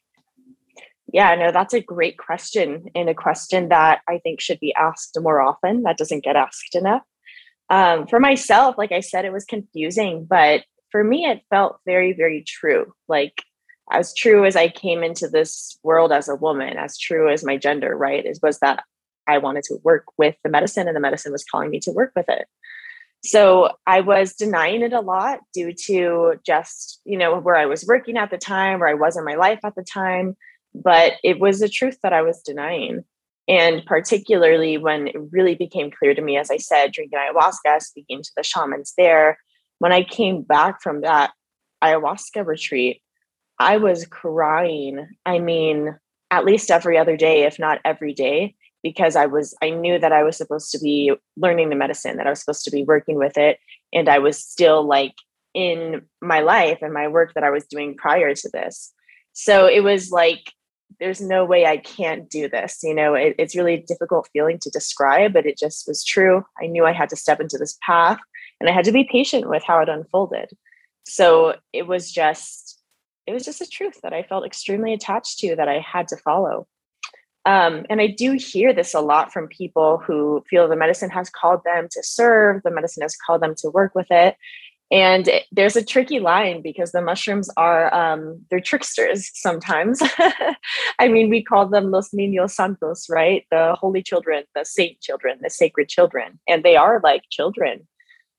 yeah, 1.14 1.36
no, 1.36 1.52
that's 1.52 1.74
a 1.74 1.82
great 1.82 2.18
question 2.18 2.88
and 2.94 3.10
a 3.10 3.14
question 3.14 3.70
that 3.70 4.02
I 4.10 4.20
think 4.20 4.42
should 4.42 4.60
be 4.60 4.74
asked 4.74 5.18
more 5.20 5.40
often. 5.40 5.84
That 5.84 5.98
doesn't 5.98 6.24
get 6.24 6.36
asked 6.36 6.76
enough. 6.76 7.04
Um, 7.70 8.08
for 8.08 8.20
myself, 8.20 8.78
like 8.78 8.92
I 8.92 9.00
said, 9.00 9.26
it 9.26 9.32
was 9.32 9.46
confusing, 9.46 10.26
but 10.26 10.64
for 10.92 11.04
me, 11.04 11.26
it 11.26 11.42
felt 11.50 11.80
very, 11.86 12.14
very 12.14 12.44
true. 12.46 12.94
Like 13.08 13.42
as 13.90 14.14
true 14.14 14.46
as 14.46 14.56
I 14.56 14.68
came 14.68 15.04
into 15.04 15.30
this 15.30 15.78
world 15.84 16.12
as 16.12 16.28
a 16.28 16.36
woman, 16.36 16.78
as 16.78 16.98
true 16.98 17.32
as 17.32 17.44
my 17.44 17.58
gender, 17.58 17.96
right? 17.96 18.26
Is 18.26 18.42
was 18.42 18.60
that 18.60 18.84
I 19.28 19.38
wanted 19.38 19.64
to 19.66 19.78
work 19.84 20.06
with 20.18 20.36
the 20.44 20.50
medicine 20.50 20.88
and 20.88 20.96
the 20.96 21.02
medicine 21.02 21.32
was 21.32 21.44
calling 21.44 21.70
me 21.70 21.80
to 21.82 21.92
work 21.92 22.12
with 22.16 22.30
it. 22.30 22.48
So 23.24 23.72
I 23.86 24.02
was 24.02 24.36
denying 24.36 24.84
it 24.84 24.94
a 24.94 25.02
lot 25.02 25.40
due 25.54 25.74
to 25.86 26.36
just, 26.46 27.02
you 27.04 27.18
know, 27.18 27.40
where 27.40 27.56
I 27.56 27.66
was 27.66 27.86
working 27.86 28.18
at 28.18 28.30
the 28.30 28.38
time, 28.38 28.80
where 28.80 28.90
I 28.90 28.94
was 28.94 29.18
in 29.18 29.26
my 29.26 29.36
life 29.36 29.60
at 29.64 29.76
the 29.76 29.84
time 29.84 30.36
but 30.84 31.14
it 31.24 31.40
was 31.40 31.62
a 31.62 31.70
truth 31.70 31.98
that 32.04 32.14
I 32.14 32.22
was 32.22 32.42
denying. 32.42 33.04
And 33.48 33.86
particularly 33.86 34.78
when 34.78 35.08
it 35.08 35.16
really 35.32 35.56
became 35.56 35.92
clear 35.92 36.14
to 36.14 36.22
me, 36.22 36.38
as 36.38 36.52
I 36.52 36.58
said, 36.58 36.92
drinking 36.92 37.18
ayahuasca, 37.18 37.82
speaking 37.82 38.22
to 38.22 38.32
the 38.36 38.44
shamans 38.44 38.94
there, 38.98 39.38
when 39.80 39.94
I 39.94 40.04
came 40.04 40.42
back 40.42 40.82
from 40.82 41.02
that 41.02 41.32
ayahuasca 41.84 42.46
retreat, 42.46 43.02
I 43.60 43.78
was 43.78 44.06
crying. 44.06 45.08
I 45.26 45.40
mean, 45.40 45.96
at 46.30 46.46
least 46.46 46.70
every 46.70 46.98
other 46.98 47.16
day, 47.16 47.44
if 47.44 47.58
not 47.58 47.80
every 47.86 48.14
day, 48.14 48.56
because 48.88 49.18
I 49.18 49.26
was, 49.26 49.54
I 49.62 49.70
knew 49.70 50.00
that 50.00 50.14
I 50.14 50.24
was 50.24 50.38
supposed 50.38 50.72
to 50.72 50.80
be 50.80 51.12
learning 51.36 51.70
the 51.70 51.76
medicine, 51.76 52.16
that 52.16 52.26
I 52.26 52.30
was 52.30 52.40
supposed 52.40 52.64
to 52.64 52.72
be 52.72 52.86
working 52.86 53.18
with 53.18 53.38
it. 53.38 53.60
And 53.92 54.08
I 54.08 54.20
was 54.20 54.38
still 54.38 54.82
like 54.88 55.14
in 55.54 56.04
my 56.22 56.40
life 56.40 56.80
and 56.82 56.94
my 56.94 57.10
work 57.10 57.34
that 57.34 57.44
I 57.44 57.50
was 57.50 57.66
doing 57.66 57.98
prior 57.98 58.34
to 58.34 58.50
this. 58.54 58.94
So 59.34 59.68
it 59.68 59.82
was 59.82 60.10
like 60.10 60.54
there's 61.02 61.20
no 61.20 61.44
way 61.44 61.66
I 61.66 61.76
can't 61.76 62.30
do 62.30 62.48
this. 62.48 62.80
You 62.82 62.96
know, 62.96 63.14
it, 63.14 63.36
it's 63.38 63.58
really 63.58 63.76
difficult 63.86 64.30
feeling 64.32 64.58
to 64.60 64.70
describe, 64.70 65.34
but 65.34 65.46
it 65.46 65.58
just 65.58 65.86
was 65.86 66.02
true. 66.06 66.46
I 66.62 66.68
knew 66.68 66.86
I 66.86 66.94
had 66.94 67.10
to 67.10 67.18
step 67.18 67.42
into 67.42 67.58
this 67.58 67.78
path 67.86 68.20
and 68.62 68.70
I 68.70 68.74
had 68.74 68.86
to 68.86 68.94
be 68.94 69.04
patient 69.12 69.50
with 69.50 69.64
how 69.68 69.80
it 69.80 69.90
unfolded. 69.90 70.52
So 71.06 71.56
it 71.74 71.88
was 71.88 72.10
just, 72.10 72.82
it 73.28 73.34
was 73.34 73.44
just 73.44 73.60
a 73.60 73.68
truth 73.68 74.00
that 74.02 74.14
I 74.14 74.24
felt 74.24 74.46
extremely 74.46 74.94
attached 74.94 75.40
to 75.40 75.58
that 75.58 75.68
I 75.68 75.80
had 75.80 76.08
to 76.08 76.18
follow. 76.18 76.68
Um, 77.48 77.86
and 77.90 78.02
I 78.02 78.08
do 78.08 78.34
hear 78.34 78.74
this 78.74 78.94
a 78.94 79.00
lot 79.00 79.32
from 79.32 79.48
people 79.48 80.04
who 80.06 80.44
feel 80.50 80.68
the 80.68 80.76
medicine 80.76 81.10
has 81.12 81.30
called 81.30 81.62
them 81.64 81.88
to 81.92 82.04
serve, 82.04 82.62
the 82.64 82.72
medicine 82.72 83.02
has 83.04 83.16
called 83.26 83.42
them 83.42 83.56
to 83.60 83.70
work 83.70 83.96
with 83.96 84.08
it. 84.12 84.36
And 84.92 85.30
it, 85.30 85.46
there's 85.54 85.78
a 85.78 85.84
tricky 85.84 86.20
line 86.20 86.62
because 86.62 86.92
the 86.92 87.02
mushrooms 87.02 87.50
are 87.56 87.94
um, 87.94 88.42
they're 88.50 88.60
tricksters 88.60 89.32
sometimes. 89.34 90.02
I 91.00 91.08
mean, 91.08 91.30
we 91.30 91.42
call 91.42 91.70
them 91.70 91.90
los 91.90 92.10
niños 92.12 92.52
santos, 92.52 93.08
right? 93.10 93.46
The 93.50 93.76
holy 93.80 94.04
children, 94.04 94.44
the 94.54 94.66
saint 94.66 95.00
children, 95.00 95.40
the 95.42 95.50
sacred 95.50 95.88
children, 95.88 96.40
and 96.50 96.64
they 96.64 96.76
are 96.76 97.00
like 97.02 97.24
children. 97.30 97.88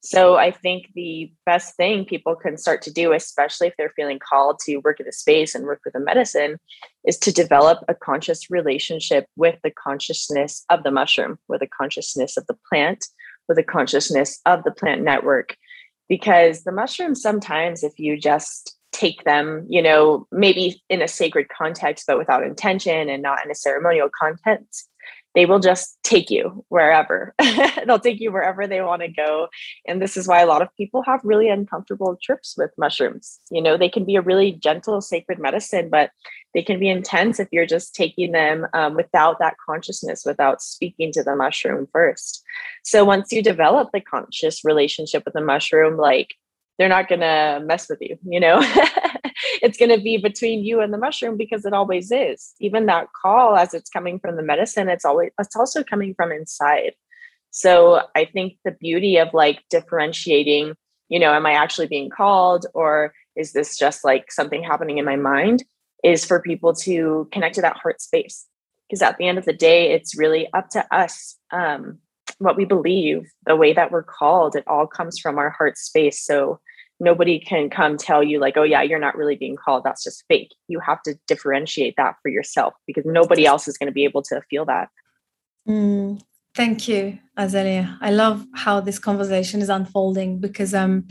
So 0.00 0.36
I 0.36 0.52
think 0.52 0.90
the 0.94 1.32
best 1.44 1.76
thing 1.76 2.04
people 2.04 2.36
can 2.36 2.56
start 2.56 2.82
to 2.82 2.92
do, 2.92 3.12
especially 3.12 3.66
if 3.66 3.74
they're 3.76 3.92
feeling 3.96 4.18
called 4.18 4.60
to 4.60 4.76
work 4.78 5.00
in 5.00 5.06
the 5.06 5.12
space 5.12 5.54
and 5.54 5.64
work 5.64 5.80
with 5.84 5.94
the 5.94 6.00
medicine, 6.00 6.58
is 7.04 7.18
to 7.18 7.32
develop 7.32 7.84
a 7.88 7.94
conscious 7.94 8.50
relationship 8.50 9.26
with 9.36 9.56
the 9.64 9.72
consciousness 9.72 10.64
of 10.70 10.84
the 10.84 10.92
mushroom, 10.92 11.38
with 11.48 11.60
the 11.60 11.66
consciousness 11.66 12.36
of 12.36 12.46
the 12.46 12.56
plant, 12.68 13.06
with 13.48 13.56
the 13.56 13.64
consciousness 13.64 14.40
of 14.46 14.62
the 14.62 14.70
plant 14.70 15.02
network. 15.02 15.56
Because 16.08 16.62
the 16.62 16.72
mushrooms, 16.72 17.20
sometimes, 17.20 17.82
if 17.82 17.98
you 17.98 18.18
just 18.18 18.76
take 18.92 19.24
them, 19.24 19.66
you 19.68 19.82
know, 19.82 20.26
maybe 20.32 20.82
in 20.88 21.02
a 21.02 21.08
sacred 21.08 21.48
context, 21.48 22.04
but 22.06 22.18
without 22.18 22.44
intention 22.44 23.08
and 23.08 23.22
not 23.22 23.44
in 23.44 23.50
a 23.50 23.54
ceremonial 23.54 24.08
context, 24.18 24.88
they 25.38 25.47
will 25.47 25.61
just 25.61 25.97
take 26.02 26.30
you 26.30 26.64
wherever. 26.68 27.33
They'll 27.87 28.00
take 28.00 28.18
you 28.18 28.33
wherever 28.33 28.66
they 28.66 28.80
want 28.80 29.02
to 29.02 29.09
go. 29.09 29.47
And 29.87 30.02
this 30.02 30.16
is 30.16 30.26
why 30.26 30.40
a 30.40 30.47
lot 30.47 30.62
of 30.62 30.76
people 30.76 31.04
have 31.04 31.21
really 31.23 31.49
uncomfortable 31.49 32.18
trips 32.21 32.57
with 32.59 32.73
mushrooms. 32.76 33.38
You 33.49 33.62
know, 33.62 33.76
they 33.76 33.88
can 33.88 34.04
be 34.04 34.16
a 34.16 34.21
really 34.21 34.50
gentle, 34.50 35.00
sacred 35.00 35.38
medicine, 35.38 35.90
but 35.90 36.11
they 36.54 36.62
can 36.64 36.80
be 36.80 36.88
intense 36.88 37.38
if 37.38 37.47
you're 37.52 37.66
just 37.66 37.95
taking 37.95 38.33
them 38.33 38.66
um, 38.75 38.97
without 38.97 39.38
that 39.38 39.54
consciousness, 39.64 40.25
without 40.26 40.61
speaking 40.61 41.12
to 41.12 41.23
the 41.23 41.37
mushroom 41.37 41.87
first. 41.92 42.42
So 42.83 43.04
once 43.04 43.30
you 43.30 43.40
develop 43.40 43.90
the 43.92 44.00
conscious 44.00 44.64
relationship 44.64 45.23
with 45.25 45.35
the 45.35 45.40
mushroom, 45.40 45.97
like 45.99 46.35
they're 46.78 46.88
not 46.88 47.08
going 47.08 47.20
to 47.20 47.61
mess 47.64 47.88
with 47.88 47.99
you, 48.00 48.16
you 48.25 48.40
know? 48.40 48.61
it's 49.62 49.78
going 49.78 49.90
to 49.90 50.00
be 50.00 50.16
between 50.16 50.64
you 50.64 50.80
and 50.80 50.92
the 50.92 50.99
mushroom 50.99 51.37
because 51.37 51.64
it 51.64 51.73
always 51.73 52.11
is. 52.11 52.54
Even 52.61 52.87
that 52.87 53.08
call 53.20 53.56
as 53.56 53.75
it's 53.75 53.90
coming 53.90 54.18
from 54.18 54.37
the 54.37 54.42
medicine, 54.42 54.88
it's 54.88 55.04
always 55.04 55.30
it's 55.38 55.56
also 55.56 55.82
coming 55.82 56.14
from 56.14 56.32
inside. 56.32 56.92
So 57.50 58.02
I 58.14 58.25
think 58.25 58.54
the 58.64 58.73
beauty 58.73 59.16
of 59.16 59.32
like 59.32 59.62
differentiating, 59.70 60.75
you 61.08 61.18
know, 61.18 61.32
am 61.32 61.47
I 61.47 61.52
actually 61.52 61.88
being 61.88 62.11
called 62.11 62.66
or 62.75 63.12
is 63.37 63.52
this 63.52 63.76
just 63.76 64.04
like 64.04 64.30
something 64.30 64.62
happening 64.62 64.99
in 64.99 65.04
my 65.04 65.16
mind 65.16 65.64
is 66.04 66.25
for 66.25 66.40
people 66.40 66.75
to 66.75 67.28
connect 67.32 67.56
to 67.56 67.62
that 67.62 67.76
heart 67.76 68.00
space. 68.00 68.47
Because 68.88 69.02
at 69.02 69.18
the 69.18 69.26
end 69.26 69.38
of 69.38 69.44
the 69.44 69.52
day, 69.52 69.92
it's 69.92 70.16
really 70.16 70.49
up 70.52 70.70
to 70.70 70.94
us 70.94 71.37
um, 71.52 71.99
what 72.38 72.57
we 72.57 72.64
believe, 72.64 73.30
the 73.47 73.57
way 73.57 73.73
that 73.73 73.90
we're 73.90 74.02
called. 74.02 74.54
It 74.54 74.64
all 74.66 74.87
comes 74.87 75.18
from 75.18 75.38
our 75.38 75.50
heart 75.50 75.76
space. 75.76 76.25
So 76.25 76.61
nobody 77.00 77.38
can 77.38 77.71
come 77.71 77.97
tell 77.97 78.23
you 78.23 78.40
like 78.40 78.57
oh 78.57 78.62
yeah 78.64 78.83
you're 78.83 78.99
not 78.99 79.16
really 79.16 79.37
being 79.37 79.57
called 79.57 79.85
that's 79.85 80.02
just 80.02 80.25
fake 80.28 80.52
you 80.66 80.80
have 80.80 81.00
to 81.02 81.14
differentiate 81.26 81.95
that 81.97 82.16
for 82.23 82.28
yourself 82.28 82.75
because 82.87 83.04
nobody 83.07 83.47
else 83.47 83.68
is 83.68 83.78
going 83.78 83.87
to 83.87 83.92
be 83.92 84.04
able 84.04 84.23
to 84.23 84.42
feel 84.50 84.64
that 84.64 84.88
mm, 85.68 86.21
thank 86.57 86.88
you 86.88 87.18
Azalea 87.37 87.97
i 88.00 88.11
love 88.11 88.45
how 88.54 88.80
this 88.80 88.99
conversation 88.99 89.62
is 89.62 89.68
unfolding 89.68 90.40
because 90.40 90.75
um 90.75 91.07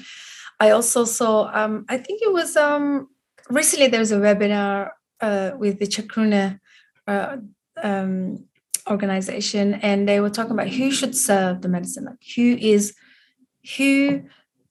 i 0.60 0.72
also 0.72 1.06
saw 1.06 1.50
um 1.54 1.86
i 1.88 1.98
think 1.98 2.22
it 2.22 2.34
was 2.34 2.58
um 2.58 3.08
recently 3.50 3.88
there 3.88 4.02
was 4.02 4.12
a 4.12 4.18
webinar 4.18 4.90
uh, 5.22 5.52
with 5.58 5.80
the 5.80 5.88
Chacruna 5.88 6.60
uh, 7.08 7.38
um, 7.82 8.46
organization 8.90 9.76
and 9.76 10.08
they 10.08 10.20
were 10.20 10.30
talking 10.30 10.52
about 10.52 10.70
who 10.70 10.92
should 10.92 11.16
serve 11.16 11.62
the 11.62 11.70
medicine 11.70 12.06
like 12.06 12.24
who 12.36 12.58
is 12.60 12.94
who 13.78 14.24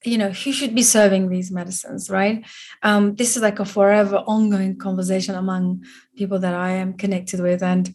you 0.05 0.19
know 0.19 0.31
who 0.31 0.53
should 0.53 0.75
be 0.75 0.83
serving 0.83 1.29
these 1.29 1.51
medicines 1.51 2.09
right? 2.09 2.47
Um, 2.83 3.17
this 3.17 3.37
is 3.37 3.43
like 3.43 3.59
a 3.59 3.65
forever 3.65 4.17
ongoing 4.27 4.79
conversation 4.79 5.35
among 5.35 5.85
people 6.17 6.39
that 6.39 6.55
i 6.55 6.71
am 6.71 6.95
connected 6.95 7.41
with 7.41 7.63
and 7.63 7.95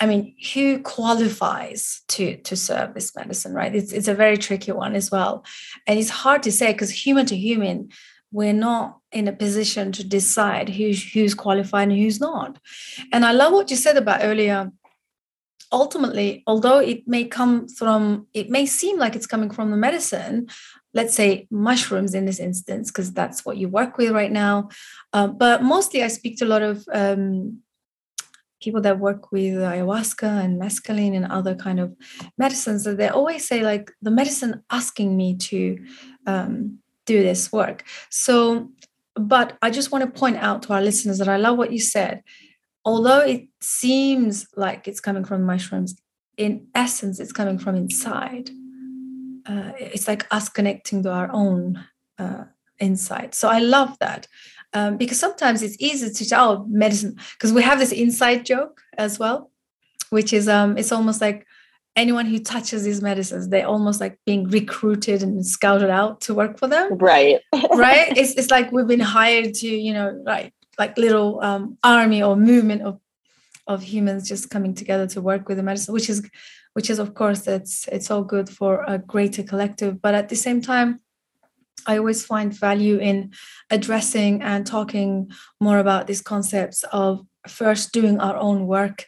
i 0.00 0.06
mean 0.06 0.34
who 0.52 0.80
qualifies 0.80 2.02
to 2.08 2.36
to 2.38 2.56
serve 2.56 2.94
this 2.94 3.14
medicine 3.14 3.54
right? 3.54 3.74
It's, 3.74 3.92
it's 3.92 4.08
a 4.08 4.14
very 4.14 4.36
tricky 4.36 4.72
one 4.72 4.94
as 4.94 5.10
well. 5.10 5.44
And 5.86 5.98
it's 5.98 6.10
hard 6.10 6.42
to 6.44 6.52
say 6.52 6.72
because 6.72 6.90
human 6.90 7.26
to 7.26 7.36
human 7.36 7.90
we're 8.32 8.52
not 8.52 8.98
in 9.12 9.28
a 9.28 9.32
position 9.32 9.92
to 9.92 10.04
decide 10.04 10.68
who's 10.68 11.12
who's 11.12 11.34
qualified 11.34 11.88
and 11.88 11.98
who's 11.98 12.20
not. 12.20 12.58
And 13.12 13.24
i 13.24 13.32
love 13.32 13.52
what 13.52 13.70
you 13.70 13.76
said 13.76 13.96
about 13.96 14.20
earlier 14.22 14.72
ultimately 15.72 16.42
although 16.46 16.78
it 16.78 17.06
may 17.06 17.24
come 17.24 17.68
from 17.68 18.26
it 18.34 18.48
may 18.48 18.64
seem 18.66 18.98
like 18.98 19.16
it's 19.16 19.26
coming 19.26 19.50
from 19.50 19.70
the 19.70 19.76
medicine 19.76 20.46
let's 20.96 21.14
say 21.14 21.46
mushrooms 21.50 22.14
in 22.14 22.24
this 22.24 22.40
instance 22.40 22.90
because 22.90 23.12
that's 23.12 23.44
what 23.44 23.58
you 23.58 23.68
work 23.68 23.98
with 23.98 24.10
right 24.12 24.32
now. 24.32 24.70
Uh, 25.12 25.26
but 25.26 25.62
mostly 25.62 26.02
i 26.02 26.08
speak 26.08 26.38
to 26.38 26.46
a 26.46 26.52
lot 26.54 26.62
of 26.62 26.84
um, 26.92 27.58
people 28.62 28.80
that 28.80 28.98
work 28.98 29.30
with 29.30 29.54
ayahuasca 29.54 30.42
and 30.44 30.60
mescaline 30.60 31.14
and 31.14 31.26
other 31.26 31.54
kind 31.54 31.78
of 31.78 31.94
medicines. 32.38 32.84
That 32.84 32.96
they 32.96 33.08
always 33.08 33.46
say 33.46 33.60
like 33.62 33.92
the 34.00 34.10
medicine 34.10 34.62
asking 34.70 35.16
me 35.16 35.36
to 35.50 35.78
um, 36.26 36.78
do 37.04 37.22
this 37.22 37.52
work. 37.52 37.84
So 38.08 38.70
but 39.18 39.56
i 39.62 39.70
just 39.70 39.90
want 39.90 40.04
to 40.04 40.20
point 40.20 40.36
out 40.36 40.62
to 40.62 40.74
our 40.74 40.82
listeners 40.82 41.16
that 41.16 41.28
i 41.28 41.38
love 41.38 41.56
what 41.56 41.72
you 41.72 41.80
said 41.80 42.22
although 42.86 43.20
it 43.20 43.48
seems 43.60 44.46
like 44.56 44.88
it's 44.88 45.00
coming 45.00 45.24
from 45.24 45.42
mushrooms, 45.42 46.00
in 46.38 46.68
essence, 46.74 47.18
it's 47.20 47.32
coming 47.32 47.58
from 47.58 47.74
inside. 47.74 48.48
Uh, 49.44 49.72
it's 49.78 50.08
like 50.08 50.26
us 50.30 50.48
connecting 50.48 51.02
to 51.02 51.12
our 51.12 51.28
own 51.32 51.84
uh, 52.18 52.44
inside. 52.78 53.34
So 53.34 53.48
I 53.48 53.58
love 53.58 53.98
that 53.98 54.28
um, 54.72 54.96
because 54.96 55.18
sometimes 55.18 55.62
it's 55.62 55.76
easy 55.80 56.12
to 56.12 56.28
tell 56.28 56.64
medicine 56.68 57.16
because 57.32 57.52
we 57.52 57.62
have 57.62 57.78
this 57.78 57.92
inside 57.92 58.46
joke 58.46 58.80
as 58.96 59.18
well, 59.18 59.50
which 60.10 60.32
is 60.32 60.48
um, 60.48 60.78
it's 60.78 60.92
almost 60.92 61.20
like 61.20 61.46
anyone 61.96 62.26
who 62.26 62.38
touches 62.38 62.84
these 62.84 63.02
medicines, 63.02 63.48
they're 63.48 63.66
almost 63.66 64.00
like 64.00 64.18
being 64.26 64.48
recruited 64.50 65.22
and 65.22 65.44
scouted 65.44 65.90
out 65.90 66.20
to 66.20 66.34
work 66.34 66.58
for 66.58 66.68
them. 66.68 66.98
Right. 66.98 67.40
right. 67.72 68.16
It's, 68.16 68.34
it's 68.34 68.50
like 68.50 68.70
we've 68.70 68.86
been 68.86 69.00
hired 69.00 69.54
to, 69.54 69.66
you 69.66 69.94
know, 69.94 70.22
right, 70.26 70.52
like 70.78 70.96
little 70.98 71.40
um, 71.42 71.78
army 71.82 72.22
or 72.22 72.36
movement 72.36 72.82
of 72.82 73.00
of 73.66 73.82
humans 73.82 74.28
just 74.28 74.48
coming 74.48 74.74
together 74.74 75.08
to 75.08 75.20
work 75.20 75.48
with 75.48 75.56
the 75.56 75.62
medicine 75.62 75.92
which 75.92 76.08
is 76.08 76.28
which 76.74 76.90
is 76.90 76.98
of 76.98 77.14
course 77.14 77.46
it's 77.48 77.88
it's 77.88 78.10
all 78.10 78.22
good 78.22 78.48
for 78.48 78.84
a 78.86 78.98
greater 78.98 79.42
collective. 79.42 80.00
But 80.00 80.14
at 80.14 80.28
the 80.28 80.36
same 80.36 80.60
time 80.60 81.00
i 81.86 81.98
always 81.98 82.24
find 82.24 82.52
value 82.52 82.98
in 82.98 83.32
addressing 83.70 84.42
and 84.42 84.66
talking 84.66 85.30
more 85.60 85.78
about 85.78 86.06
these 86.06 86.22
concepts 86.22 86.84
of 86.92 87.24
first 87.48 87.92
doing 87.92 88.18
our 88.18 88.36
own 88.36 88.66
work 88.66 89.06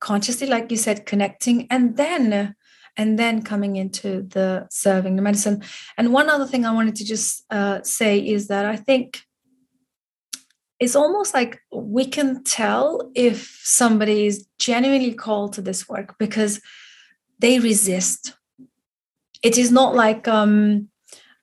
consciously 0.00 0.46
like 0.46 0.70
you 0.70 0.76
said 0.76 1.06
connecting 1.06 1.66
and 1.70 1.96
then 1.96 2.54
and 2.96 3.18
then 3.18 3.42
coming 3.42 3.76
into 3.76 4.22
the 4.22 4.66
serving 4.70 5.16
the 5.16 5.22
medicine. 5.22 5.62
And 5.96 6.12
one 6.12 6.28
other 6.28 6.46
thing 6.46 6.64
i 6.64 6.72
wanted 6.72 6.96
to 6.96 7.04
just 7.04 7.44
uh, 7.50 7.82
say 7.82 8.18
is 8.18 8.48
that 8.48 8.66
i 8.66 8.76
think 8.76 9.22
it's 10.80 10.96
almost 10.96 11.34
like 11.34 11.60
we 11.70 12.06
can 12.06 12.42
tell 12.42 13.10
if 13.14 13.60
somebody 13.62 14.26
is 14.26 14.46
genuinely 14.58 15.12
called 15.12 15.52
to 15.52 15.62
this 15.62 15.88
work 15.88 16.16
because 16.18 16.60
they 17.38 17.58
resist. 17.58 18.34
It 19.42 19.58
is 19.58 19.70
not 19.70 19.94
like 19.94 20.26
um 20.26 20.88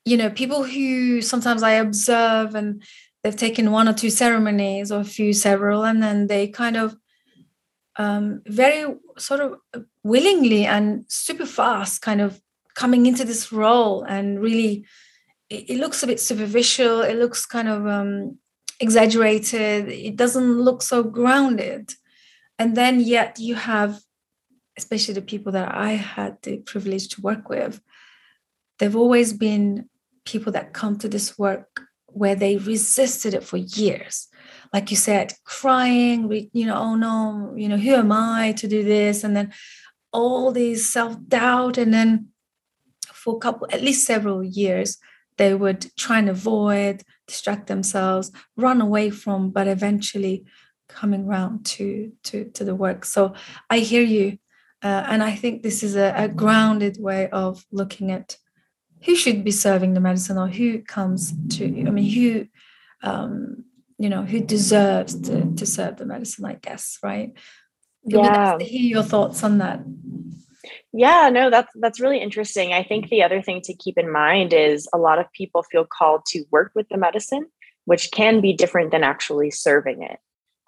you 0.05 0.17
know 0.17 0.29
people 0.29 0.63
who 0.63 1.21
sometimes 1.21 1.63
i 1.63 1.71
observe 1.71 2.55
and 2.55 2.81
they've 3.21 3.35
taken 3.35 3.71
one 3.71 3.89
or 3.89 3.93
two 3.93 4.09
ceremonies 4.09 4.89
or 4.89 5.01
a 5.01 5.13
few 5.17 5.33
several 5.33 5.83
and 5.83 6.01
then 6.01 6.27
they 6.27 6.47
kind 6.47 6.77
of 6.77 6.95
um 7.97 8.41
very 8.45 8.85
sort 9.17 9.41
of 9.41 9.55
willingly 10.03 10.65
and 10.65 11.03
super 11.09 11.45
fast 11.45 12.01
kind 12.01 12.21
of 12.21 12.39
coming 12.73 13.05
into 13.05 13.25
this 13.25 13.51
role 13.51 14.03
and 14.03 14.39
really 14.39 14.85
it, 15.49 15.71
it 15.71 15.77
looks 15.77 16.03
a 16.03 16.07
bit 16.07 16.19
superficial. 16.19 17.01
It 17.01 17.17
looks 17.17 17.45
kind 17.45 17.67
of 17.67 17.87
um 17.87 18.37
exaggerated 18.79 19.89
it 19.89 20.15
doesn't 20.15 20.61
look 20.61 20.81
so 20.81 21.03
grounded. 21.03 21.93
And 22.59 22.75
then 22.75 22.99
yet 22.99 23.39
you 23.39 23.55
have 23.55 23.99
especially 24.77 25.15
the 25.15 25.21
people 25.23 25.51
that 25.51 25.73
i 25.73 25.93
had 25.93 26.37
the 26.43 26.57
privilege 26.57 27.07
to 27.09 27.21
work 27.21 27.49
with 27.49 27.81
they've 28.77 28.95
always 28.95 29.33
been 29.33 29.89
people 30.23 30.51
that 30.51 30.73
come 30.73 30.97
to 30.97 31.09
this 31.09 31.37
work 31.37 31.81
where 32.07 32.35
they 32.35 32.57
resisted 32.57 33.33
it 33.33 33.43
for 33.43 33.57
years. 33.57 34.27
Like 34.73 34.91
you 34.91 34.97
said 34.97 35.33
crying 35.45 36.49
you 36.53 36.65
know 36.65 36.77
oh 36.77 36.95
no 36.95 37.53
you 37.55 37.69
know 37.69 37.77
who 37.77 37.93
am 37.93 38.11
i 38.11 38.53
to 38.57 38.67
do 38.67 38.83
this? 38.83 39.23
And 39.23 39.35
then 39.35 39.53
all 40.11 40.51
these 40.51 40.91
self-doubt 40.91 41.77
and 41.77 41.93
then 41.93 42.27
for 43.11 43.35
a 43.35 43.39
couple 43.39 43.67
at 43.71 43.81
least 43.81 44.05
several 44.05 44.43
years 44.43 44.97
they 45.37 45.53
would 45.53 45.95
try 45.95 46.19
and 46.19 46.29
avoid 46.29 47.03
distract 47.27 47.67
themselves 47.67 48.31
run 48.55 48.81
away 48.81 49.09
from 49.09 49.49
but 49.49 49.67
eventually 49.67 50.45
coming 50.87 51.25
around 51.25 51.65
to 51.65 52.11
to 52.23 52.45
to 52.51 52.63
the 52.63 52.75
work. 52.75 53.05
So 53.05 53.33
i 53.69 53.79
hear 53.79 54.03
you 54.03 54.37
uh, 54.83 55.03
and 55.07 55.23
i 55.23 55.35
think 55.35 55.63
this 55.63 55.83
is 55.83 55.95
a, 55.95 56.13
a 56.15 56.27
grounded 56.27 56.97
way 56.99 57.29
of 57.29 57.65
looking 57.71 58.11
at 58.11 58.37
who 59.05 59.15
should 59.15 59.43
be 59.43 59.51
serving 59.51 59.93
the 59.93 59.99
medicine 59.99 60.37
or 60.37 60.47
who 60.47 60.81
comes 60.81 61.33
to 61.49 61.65
i 61.65 61.91
mean 61.91 62.11
who 62.11 62.47
um, 63.07 63.63
you 63.99 64.09
know 64.09 64.23
who 64.23 64.39
deserves 64.39 65.19
to, 65.21 65.53
to 65.55 65.65
serve 65.65 65.97
the 65.97 66.05
medicine 66.05 66.45
i 66.45 66.53
guess 66.53 66.97
right? 67.03 67.33
Yeah. 68.03 68.57
hear 68.59 68.81
your 68.81 69.03
thoughts 69.03 69.43
on 69.43 69.57
that 69.57 69.81
yeah 70.93 71.29
no 71.29 71.49
that's 71.49 71.71
that's 71.75 71.99
really 71.99 72.19
interesting 72.19 72.73
i 72.73 72.83
think 72.83 73.09
the 73.09 73.23
other 73.23 73.41
thing 73.41 73.61
to 73.61 73.73
keep 73.75 73.97
in 73.97 74.11
mind 74.11 74.53
is 74.53 74.87
a 74.93 74.97
lot 74.97 75.19
of 75.19 75.31
people 75.33 75.63
feel 75.63 75.85
called 75.85 76.21
to 76.25 76.43
work 76.51 76.71
with 76.75 76.87
the 76.89 76.97
medicine 76.97 77.45
which 77.85 78.11
can 78.11 78.41
be 78.41 78.53
different 78.53 78.91
than 78.91 79.03
actually 79.03 79.51
serving 79.51 80.01
it 80.03 80.19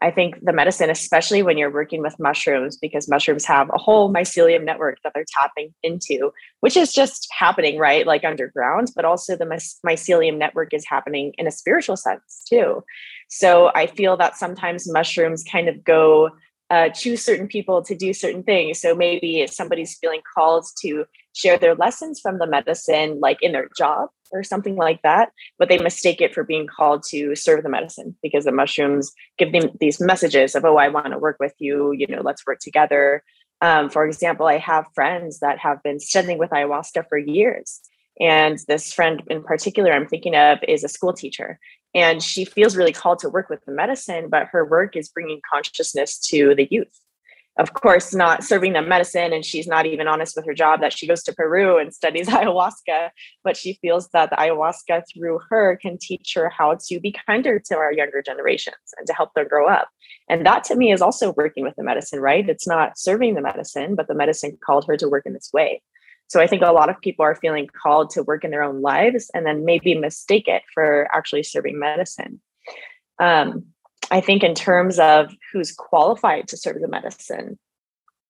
I 0.01 0.11
think 0.11 0.39
the 0.41 0.53
medicine, 0.53 0.89
especially 0.89 1.43
when 1.43 1.57
you're 1.57 1.71
working 1.71 2.01
with 2.01 2.19
mushrooms, 2.19 2.77
because 2.77 3.09
mushrooms 3.09 3.45
have 3.45 3.69
a 3.73 3.77
whole 3.77 4.13
mycelium 4.13 4.63
network 4.63 4.99
that 5.03 5.11
they're 5.13 5.25
tapping 5.37 5.73
into, 5.83 6.31
which 6.61 6.77
is 6.77 6.93
just 6.93 7.27
happening, 7.37 7.77
right? 7.77 8.07
Like 8.07 8.23
underground, 8.23 8.91
but 8.95 9.03
also 9.03 9.35
the 9.35 9.45
mycelium 9.85 10.37
network 10.37 10.73
is 10.73 10.85
happening 10.87 11.33
in 11.37 11.47
a 11.47 11.51
spiritual 11.51 11.97
sense 11.97 12.43
too. 12.47 12.83
So 13.27 13.71
I 13.75 13.87
feel 13.87 14.15
that 14.17 14.37
sometimes 14.37 14.91
mushrooms 14.91 15.43
kind 15.43 15.67
of 15.67 15.83
go 15.83 16.29
uh, 16.69 16.89
choose 16.89 17.23
certain 17.23 17.47
people 17.47 17.83
to 17.83 17.95
do 17.95 18.13
certain 18.13 18.43
things. 18.43 18.79
So 18.79 18.95
maybe 18.95 19.41
if 19.41 19.51
somebody's 19.51 19.97
feeling 19.99 20.21
called 20.35 20.65
to 20.81 21.05
share 21.33 21.57
their 21.57 21.75
lessons 21.75 22.19
from 22.19 22.37
the 22.37 22.47
medicine, 22.47 23.19
like 23.19 23.41
in 23.41 23.53
their 23.53 23.69
job 23.77 24.09
or 24.31 24.43
something 24.43 24.75
like 24.75 25.01
that, 25.01 25.31
but 25.57 25.69
they 25.69 25.79
mistake 25.79 26.21
it 26.21 26.33
for 26.33 26.43
being 26.43 26.67
called 26.67 27.03
to 27.09 27.35
serve 27.35 27.63
the 27.63 27.69
medicine 27.69 28.15
because 28.21 28.45
the 28.45 28.51
mushrooms 28.51 29.11
give 29.37 29.51
them 29.51 29.71
these 29.79 29.99
messages 29.99 30.53
of, 30.53 30.65
oh, 30.65 30.77
I 30.77 30.89
want 30.89 31.11
to 31.11 31.17
work 31.17 31.37
with 31.39 31.53
you, 31.57 31.91
you 31.93 32.05
know, 32.07 32.21
let's 32.21 32.45
work 32.45 32.59
together. 32.59 33.23
Um, 33.61 33.89
for 33.89 34.05
example, 34.05 34.45
I 34.45 34.57
have 34.57 34.85
friends 34.93 35.39
that 35.39 35.57
have 35.59 35.81
been 35.83 35.99
studying 35.99 36.37
with 36.37 36.51
ayahuasca 36.51 37.05
for 37.09 37.17
years. 37.17 37.81
And 38.19 38.59
this 38.67 38.93
friend 38.93 39.23
in 39.29 39.43
particular 39.43 39.91
I'm 39.91 40.07
thinking 40.07 40.35
of 40.35 40.59
is 40.67 40.83
a 40.83 40.89
school 40.89 41.13
teacher. 41.13 41.59
And 41.95 42.21
she 42.21 42.45
feels 42.45 42.77
really 42.77 42.93
called 42.93 43.19
to 43.19 43.29
work 43.29 43.49
with 43.49 43.63
the 43.65 43.71
medicine 43.71 44.29
but 44.29 44.47
her 44.51 44.65
work 44.65 44.95
is 44.95 45.09
bringing 45.09 45.41
consciousness 45.51 46.19
to 46.29 46.53
the 46.55 46.67
youth. 46.69 46.99
Of 47.57 47.73
course 47.73 48.13
not 48.13 48.43
serving 48.43 48.73
them 48.73 48.87
medicine 48.87 49.33
and 49.33 49.43
she's 49.43 49.67
not 49.67 49.85
even 49.85 50.07
honest 50.07 50.35
with 50.35 50.45
her 50.45 50.53
job 50.53 50.81
that 50.81 50.93
she 50.93 51.07
goes 51.07 51.23
to 51.23 51.33
peru 51.33 51.77
and 51.77 51.93
studies 51.93 52.27
ayahuasca 52.29 53.09
but 53.43 53.57
she 53.57 53.79
feels 53.81 54.07
that 54.09 54.29
the 54.29 54.35
ayahuasca 54.37 55.03
through 55.13 55.39
her 55.49 55.77
can 55.77 55.97
teach 55.97 56.33
her 56.35 56.49
how 56.49 56.77
to 56.87 56.99
be 56.99 57.15
kinder 57.25 57.59
to 57.65 57.75
our 57.75 57.91
younger 57.91 58.21
generations 58.21 58.75
and 58.97 59.07
to 59.07 59.13
help 59.13 59.33
them 59.33 59.47
grow 59.47 59.67
up. 59.67 59.89
And 60.29 60.45
that 60.45 60.63
to 60.65 60.75
me 60.75 60.91
is 60.91 61.01
also 61.01 61.33
working 61.33 61.63
with 61.63 61.75
the 61.75 61.83
medicine 61.83 62.19
right? 62.19 62.47
It's 62.47 62.67
not 62.67 62.97
serving 62.97 63.35
the 63.35 63.41
medicine 63.41 63.95
but 63.95 64.07
the 64.07 64.15
medicine 64.15 64.57
called 64.65 64.85
her 64.87 64.97
to 64.97 65.09
work 65.09 65.25
in 65.25 65.33
this 65.33 65.49
way 65.53 65.81
so 66.29 66.39
I 66.39 66.45
think 66.45 66.61
a 66.61 66.71
lot 66.71 66.89
of 66.89 67.01
people 67.01 67.25
are 67.25 67.35
feeling 67.35 67.67
called 67.67 68.11
to 68.11 68.23
work 68.23 68.43
in 68.43 68.51
their 68.51 68.61
own 68.61 68.81
lives 68.81 69.31
and 69.33 69.45
then 69.45 69.65
maybe 69.65 69.95
mistake 69.95 70.47
it 70.47 70.61
for 70.73 71.09
actually 71.11 71.41
serving 71.41 71.79
medicine. 71.79 72.39
Um, 73.19 73.65
I 74.11 74.21
think 74.21 74.43
in 74.43 74.53
terms 74.53 74.99
of 74.99 75.33
who's 75.51 75.73
qualified 75.73 76.47
to 76.49 76.57
serve 76.57 76.81
the 76.81 76.87
medicine, 76.87 77.57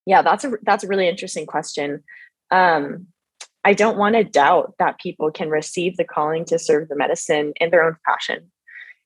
yeah, 0.06 0.22
that's 0.22 0.46
a 0.46 0.54
that's 0.64 0.84
a 0.84 0.88
really 0.88 1.10
interesting 1.10 1.46
question. 1.46 2.04
Um, 2.52 3.08
I 3.66 3.74
don't 3.74 3.98
want 3.98 4.16
to 4.16 4.24
doubt 4.24 4.76
that 4.80 5.00
people 5.00 5.30
can 5.30 5.50
receive 5.50 5.98
the 5.98 6.06
calling 6.06 6.46
to 6.46 6.58
serve 6.58 6.88
the 6.88 6.96
medicine 6.96 7.54
in 7.58 7.70
their 7.70 7.84
own 7.84 7.98
fashion. 8.06 8.50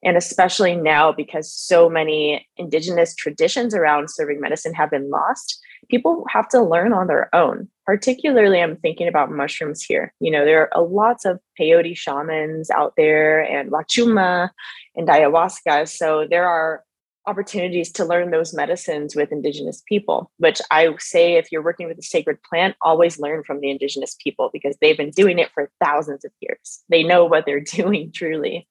And 0.04 0.18
especially 0.18 0.76
now, 0.76 1.12
because 1.12 1.52
so 1.52 1.90
many 1.90 2.48
indigenous 2.58 3.16
traditions 3.16 3.74
around 3.74 4.10
serving 4.10 4.42
medicine 4.42 4.74
have 4.74 4.90
been 4.90 5.10
lost, 5.10 5.60
people 5.90 6.26
have 6.30 6.48
to 6.50 6.62
learn 6.62 6.94
on 6.94 7.08
their 7.08 7.34
own. 7.34 7.70
Particularly, 7.86 8.62
I'm 8.62 8.78
thinking 8.78 9.08
about 9.08 9.32
mushrooms 9.32 9.82
here. 9.82 10.14
You 10.20 10.32
know, 10.32 10.46
there 10.46 10.70
are 10.76 10.84
lots 10.84 11.26
of 11.26 11.40
peyote 11.60 11.98
shamans 11.98 12.70
out 12.70 12.94
there 12.98 13.42
and 13.42 13.72
wachuma 13.72 14.50
and 14.96 15.08
ayahuasca. 15.08 15.88
So 15.90 16.28
there 16.30 16.48
are 16.48 16.84
opportunities 17.26 17.92
to 17.94 18.06
learn 18.06 18.32
those 18.32 18.54
medicines 18.54 19.16
with 19.16 19.32
indigenous 19.32 19.82
people 19.88 20.30
which 20.38 20.62
i 20.72 20.90
say 21.00 21.36
if 21.36 21.52
you're 21.52 21.64
working 21.64 21.88
with 21.88 21.98
a 21.98 22.04
sacred 22.04 22.38
plant 22.44 22.76
always 22.82 23.18
learn 23.20 23.44
from 23.44 23.62
the 23.62 23.70
indigenous 23.70 24.16
people 24.22 24.50
because 24.52 24.76
they've 24.82 24.98
been 24.98 25.10
doing 25.10 25.40
it 25.40 25.50
for 25.54 25.70
thousands 25.82 26.26
of 26.26 26.32
years 26.42 26.84
they 26.90 27.02
know 27.02 27.24
what 27.24 27.46
they're 27.46 27.60
doing 27.78 28.12
truly 28.12 28.68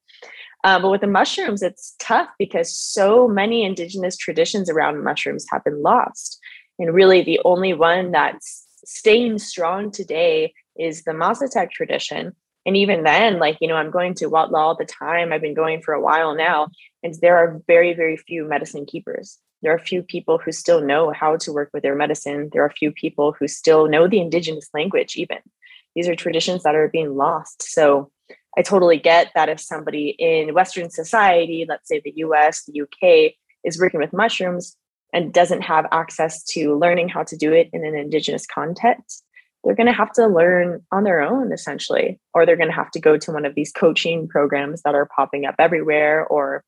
um, 0.64 0.82
but 0.82 0.90
with 0.90 1.00
the 1.00 1.06
mushrooms 1.06 1.62
it's 1.62 1.94
tough 1.98 2.28
because 2.38 2.74
so 2.74 3.28
many 3.28 3.64
indigenous 3.64 4.16
traditions 4.16 4.70
around 4.70 5.02
mushrooms 5.02 5.46
have 5.50 5.64
been 5.64 5.82
lost 5.82 6.40
and 6.78 6.94
really, 6.94 7.22
the 7.22 7.40
only 7.44 7.74
one 7.74 8.10
that's 8.10 8.66
staying 8.84 9.38
strong 9.38 9.90
today 9.90 10.52
is 10.78 11.04
the 11.04 11.12
Mazatec 11.12 11.70
tradition. 11.70 12.34
And 12.64 12.76
even 12.76 13.02
then, 13.02 13.38
like, 13.38 13.58
you 13.60 13.68
know, 13.68 13.76
I'm 13.76 13.90
going 13.90 14.14
to 14.14 14.30
Huautla 14.30 14.56
all 14.56 14.76
the 14.76 14.84
time. 14.84 15.32
I've 15.32 15.40
been 15.40 15.54
going 15.54 15.82
for 15.82 15.94
a 15.94 16.00
while 16.00 16.34
now. 16.34 16.68
And 17.02 17.14
there 17.20 17.36
are 17.36 17.60
very, 17.66 17.92
very 17.92 18.16
few 18.16 18.44
medicine 18.44 18.86
keepers. 18.86 19.38
There 19.62 19.72
are 19.72 19.78
few 19.78 20.02
people 20.02 20.38
who 20.38 20.52
still 20.52 20.80
know 20.80 21.12
how 21.12 21.36
to 21.38 21.52
work 21.52 21.70
with 21.72 21.82
their 21.82 21.94
medicine. 21.94 22.50
There 22.52 22.64
are 22.64 22.70
few 22.70 22.90
people 22.90 23.34
who 23.38 23.48
still 23.48 23.88
know 23.88 24.08
the 24.08 24.20
indigenous 24.20 24.68
language, 24.74 25.16
even. 25.16 25.38
These 25.94 26.08
are 26.08 26.16
traditions 26.16 26.62
that 26.62 26.74
are 26.74 26.88
being 26.88 27.16
lost. 27.16 27.62
So 27.62 28.10
I 28.56 28.62
totally 28.62 28.98
get 28.98 29.30
that 29.34 29.48
if 29.48 29.60
somebody 29.60 30.14
in 30.18 30.54
Western 30.54 30.90
society, 30.90 31.64
let's 31.68 31.88
say 31.88 32.00
the 32.04 32.12
US, 32.16 32.64
the 32.64 32.82
UK, 32.82 33.34
is 33.64 33.80
working 33.80 34.00
with 34.00 34.12
mushrooms, 34.12 34.76
and 35.12 35.32
doesn't 35.32 35.62
have 35.62 35.86
access 35.92 36.42
to 36.44 36.76
learning 36.78 37.08
how 37.08 37.22
to 37.24 37.36
do 37.36 37.52
it 37.52 37.68
in 37.72 37.84
an 37.84 37.94
indigenous 37.94 38.46
context 38.46 39.24
they're 39.64 39.74
going 39.74 39.86
to 39.86 39.92
have 39.92 40.12
to 40.12 40.26
learn 40.26 40.82
on 40.90 41.04
their 41.04 41.22
own 41.22 41.52
essentially 41.52 42.20
or 42.34 42.44
they're 42.44 42.56
going 42.56 42.68
to 42.68 42.74
have 42.74 42.90
to 42.92 43.00
go 43.00 43.16
to 43.16 43.32
one 43.32 43.44
of 43.44 43.54
these 43.54 43.72
coaching 43.72 44.28
programs 44.28 44.82
that 44.82 44.94
are 44.94 45.08
popping 45.14 45.44
up 45.44 45.54
everywhere 45.58 46.26
or 46.26 46.64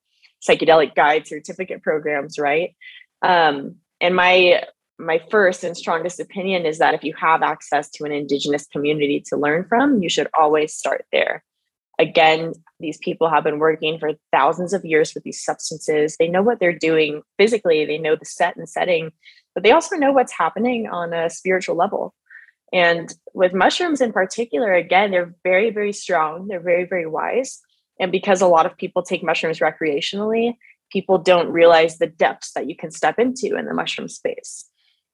psychedelic 0.46 0.94
guide 0.94 1.26
certificate 1.26 1.82
programs 1.82 2.38
right? 2.38 2.74
Um, 3.22 3.76
and 4.00 4.14
my 4.14 4.64
my 4.96 5.20
first 5.28 5.64
and 5.64 5.76
strongest 5.76 6.20
opinion 6.20 6.66
is 6.66 6.78
that 6.78 6.94
if 6.94 7.02
you 7.02 7.14
have 7.14 7.42
access 7.42 7.90
to 7.90 8.04
an 8.04 8.12
indigenous 8.12 8.66
community 8.66 9.20
to 9.28 9.36
learn 9.36 9.64
from 9.64 10.02
you 10.02 10.08
should 10.08 10.28
always 10.38 10.74
start 10.74 11.04
there 11.12 11.42
again 11.98 12.52
these 12.80 12.98
people 12.98 13.30
have 13.30 13.44
been 13.44 13.58
working 13.58 13.98
for 13.98 14.12
thousands 14.32 14.72
of 14.72 14.84
years 14.84 15.14
with 15.14 15.24
these 15.24 15.42
substances. 15.42 16.16
They 16.18 16.28
know 16.28 16.42
what 16.42 16.58
they're 16.60 16.76
doing 16.76 17.22
physically. 17.38 17.84
They 17.84 17.98
know 17.98 18.16
the 18.16 18.24
set 18.24 18.56
and 18.56 18.68
setting 18.68 19.12
but 19.54 19.62
they 19.62 19.70
also 19.70 19.96
know 19.96 20.12
what's 20.12 20.32
happening 20.32 20.88
on 20.88 21.12
a 21.12 21.30
spiritual 21.30 21.76
level. 21.76 22.12
And 22.72 23.14
with 23.34 23.54
mushrooms 23.54 24.00
in 24.00 24.12
particular 24.12 24.72
again 24.72 25.10
they're 25.10 25.34
very 25.44 25.70
very 25.70 25.92
strong. 25.92 26.48
They're 26.48 26.60
very 26.60 26.84
very 26.84 27.06
wise. 27.06 27.60
And 28.00 28.10
because 28.10 28.40
a 28.40 28.48
lot 28.48 28.66
of 28.66 28.76
people 28.76 29.02
take 29.02 29.22
mushrooms 29.22 29.60
recreationally 29.60 30.54
people 30.92 31.18
don't 31.18 31.50
realize 31.50 31.98
the 31.98 32.06
depths 32.06 32.52
that 32.52 32.68
you 32.68 32.76
can 32.76 32.90
step 32.90 33.18
into 33.18 33.56
in 33.56 33.64
the 33.64 33.74
mushroom 33.74 34.08
space 34.08 34.68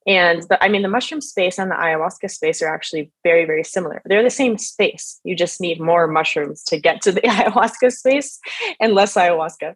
and 0.06 0.42
the, 0.44 0.62
I 0.62 0.68
mean, 0.68 0.82
the 0.82 0.88
mushroom 0.88 1.20
space 1.20 1.58
and 1.58 1.70
the 1.70 1.74
ayahuasca 1.74 2.30
space 2.30 2.62
are 2.62 2.72
actually 2.72 3.12
very, 3.22 3.44
very 3.44 3.64
similar. 3.64 4.00
They're 4.06 4.22
the 4.22 4.30
same 4.30 4.56
space. 4.56 5.20
You 5.24 5.36
just 5.36 5.60
need 5.60 5.80
more 5.80 6.06
mushrooms 6.06 6.62
to 6.64 6.80
get 6.80 7.02
to 7.02 7.12
the 7.12 7.20
ayahuasca 7.24 7.92
space 7.92 8.38
and 8.80 8.94
less 8.94 9.14
ayahuasca. 9.14 9.74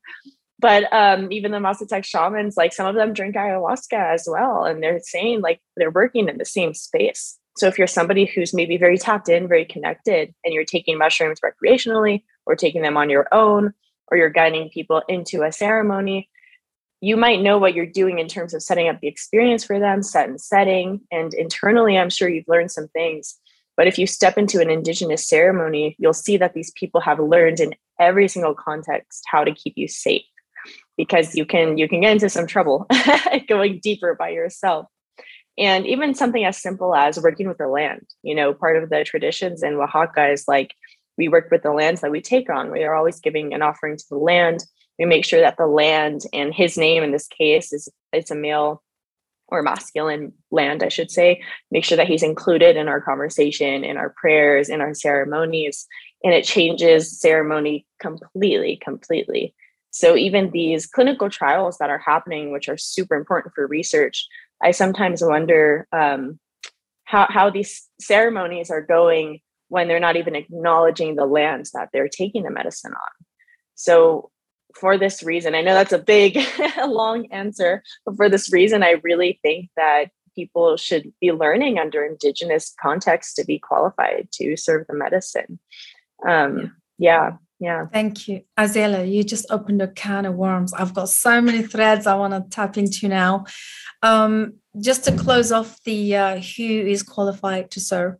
But 0.60 0.90
um, 0.92 1.30
even 1.30 1.52
the 1.52 1.58
Mazatec 1.58 2.04
shamans, 2.04 2.56
like 2.56 2.72
some 2.72 2.86
of 2.86 2.94
them 2.94 3.12
drink 3.12 3.34
ayahuasca 3.34 4.14
as 4.14 4.26
well. 4.26 4.64
And 4.64 4.82
they're 4.82 5.00
saying 5.00 5.42
like 5.42 5.60
they're 5.76 5.90
working 5.90 6.28
in 6.28 6.38
the 6.38 6.44
same 6.46 6.72
space. 6.72 7.38
So 7.56 7.66
if 7.66 7.76
you're 7.76 7.86
somebody 7.86 8.24
who's 8.24 8.54
maybe 8.54 8.78
very 8.78 8.96
tapped 8.96 9.28
in, 9.28 9.46
very 9.46 9.64
connected, 9.64 10.34
and 10.42 10.54
you're 10.54 10.64
taking 10.64 10.96
mushrooms 10.96 11.40
recreationally 11.40 12.22
or 12.46 12.56
taking 12.56 12.82
them 12.82 12.96
on 12.96 13.10
your 13.10 13.28
own, 13.30 13.74
or 14.08 14.16
you're 14.16 14.30
guiding 14.30 14.70
people 14.70 15.02
into 15.08 15.42
a 15.42 15.52
ceremony, 15.52 16.28
you 17.04 17.16
might 17.16 17.42
know 17.42 17.58
what 17.58 17.74
you're 17.74 17.86
doing 17.86 18.18
in 18.18 18.28
terms 18.28 18.54
of 18.54 18.62
setting 18.62 18.88
up 18.88 19.00
the 19.00 19.08
experience 19.08 19.64
for 19.64 19.78
them, 19.78 20.02
set 20.02 20.28
and 20.28 20.40
setting. 20.40 21.00
And 21.12 21.34
internally, 21.34 21.98
I'm 21.98 22.10
sure 22.10 22.28
you've 22.28 22.48
learned 22.48 22.70
some 22.70 22.88
things. 22.88 23.38
But 23.76 23.86
if 23.86 23.98
you 23.98 24.06
step 24.06 24.38
into 24.38 24.60
an 24.60 24.70
Indigenous 24.70 25.28
ceremony, 25.28 25.96
you'll 25.98 26.14
see 26.14 26.36
that 26.38 26.54
these 26.54 26.72
people 26.76 27.00
have 27.02 27.18
learned 27.18 27.60
in 27.60 27.74
every 28.00 28.28
single 28.28 28.54
context 28.54 29.24
how 29.26 29.44
to 29.44 29.52
keep 29.52 29.74
you 29.76 29.86
safe 29.86 30.24
because 30.96 31.34
you 31.34 31.44
can 31.44 31.76
you 31.76 31.88
can 31.88 32.00
get 32.00 32.12
into 32.12 32.28
some 32.28 32.46
trouble 32.46 32.86
going 33.48 33.78
deeper 33.80 34.14
by 34.14 34.30
yourself 34.30 34.86
and 35.58 35.86
even 35.86 36.14
something 36.14 36.44
as 36.44 36.60
simple 36.60 36.94
as 36.94 37.20
working 37.20 37.46
with 37.46 37.58
the 37.58 37.68
land 37.68 38.04
you 38.22 38.34
know 38.34 38.52
part 38.52 38.82
of 38.82 38.90
the 38.90 39.04
traditions 39.04 39.62
in 39.62 39.74
oaxaca 39.74 40.28
is 40.30 40.44
like 40.48 40.74
we 41.16 41.28
work 41.28 41.50
with 41.50 41.62
the 41.62 41.72
lands 41.72 42.00
that 42.00 42.10
we 42.10 42.20
take 42.20 42.50
on. 42.50 42.70
We 42.70 42.84
are 42.84 42.94
always 42.94 43.20
giving 43.20 43.54
an 43.54 43.62
offering 43.62 43.96
to 43.96 44.04
the 44.10 44.16
land. 44.16 44.64
We 44.98 45.04
make 45.06 45.24
sure 45.24 45.40
that 45.40 45.56
the 45.56 45.66
land 45.66 46.22
and 46.32 46.54
his 46.54 46.78
name 46.78 47.02
in 47.02 47.12
this 47.12 47.26
case 47.26 47.72
is 47.72 47.88
it's 48.12 48.30
a 48.30 48.36
male 48.36 48.82
or 49.48 49.62
masculine 49.62 50.32
land, 50.50 50.82
I 50.82 50.88
should 50.88 51.10
say. 51.10 51.42
Make 51.70 51.84
sure 51.84 51.96
that 51.96 52.08
he's 52.08 52.22
included 52.22 52.76
in 52.76 52.88
our 52.88 53.00
conversation, 53.00 53.84
in 53.84 53.96
our 53.96 54.14
prayers, 54.16 54.68
in 54.68 54.80
our 54.80 54.94
ceremonies. 54.94 55.86
And 56.22 56.32
it 56.32 56.44
changes 56.44 57.20
ceremony 57.20 57.86
completely, 58.00 58.80
completely. 58.82 59.54
So 59.90 60.16
even 60.16 60.50
these 60.50 60.86
clinical 60.86 61.30
trials 61.30 61.78
that 61.78 61.90
are 61.90 61.98
happening, 61.98 62.50
which 62.50 62.68
are 62.68 62.78
super 62.78 63.14
important 63.14 63.54
for 63.54 63.66
research, 63.66 64.26
I 64.62 64.70
sometimes 64.70 65.22
wonder 65.22 65.86
um, 65.92 66.40
how, 67.04 67.26
how 67.28 67.50
these 67.50 67.88
ceremonies 68.00 68.70
are 68.70 68.80
going 68.80 69.40
when 69.68 69.88
they're 69.88 70.00
not 70.00 70.16
even 70.16 70.34
acknowledging 70.34 71.14
the 71.14 71.26
lands 71.26 71.72
that 71.72 71.90
they're 71.92 72.08
taking 72.08 72.42
the 72.42 72.50
medicine 72.50 72.92
on. 72.92 73.26
So 73.74 74.30
for 74.74 74.98
this 74.98 75.22
reason, 75.22 75.54
I 75.54 75.62
know 75.62 75.74
that's 75.74 75.92
a 75.92 75.98
big, 75.98 76.38
long 76.86 77.30
answer, 77.32 77.82
but 78.04 78.16
for 78.16 78.28
this 78.28 78.52
reason, 78.52 78.82
I 78.82 79.00
really 79.02 79.38
think 79.42 79.70
that 79.76 80.06
people 80.34 80.76
should 80.76 81.12
be 81.20 81.32
learning 81.32 81.78
under 81.78 82.04
Indigenous 82.04 82.74
context 82.80 83.36
to 83.36 83.44
be 83.44 83.58
qualified 83.58 84.28
to 84.32 84.56
serve 84.56 84.86
the 84.88 84.94
medicine. 84.94 85.58
Um, 86.26 86.76
yeah. 86.98 87.36
yeah. 87.60 87.86
Thank 87.92 88.28
you. 88.28 88.42
Azela, 88.58 89.10
you 89.10 89.24
just 89.24 89.46
opened 89.50 89.82
a 89.82 89.88
can 89.88 90.26
of 90.26 90.34
worms. 90.34 90.72
I've 90.72 90.94
got 90.94 91.08
so 91.08 91.40
many 91.40 91.62
threads 91.62 92.06
I 92.06 92.14
want 92.16 92.34
to 92.34 92.44
tap 92.50 92.76
into 92.76 93.08
now. 93.08 93.44
Um, 94.02 94.54
just 94.80 95.04
to 95.04 95.16
close 95.16 95.52
off 95.52 95.82
the 95.84 96.16
uh, 96.16 96.36
who 96.36 96.64
is 96.64 97.02
qualified 97.02 97.70
to 97.72 97.80
serve. 97.80 98.16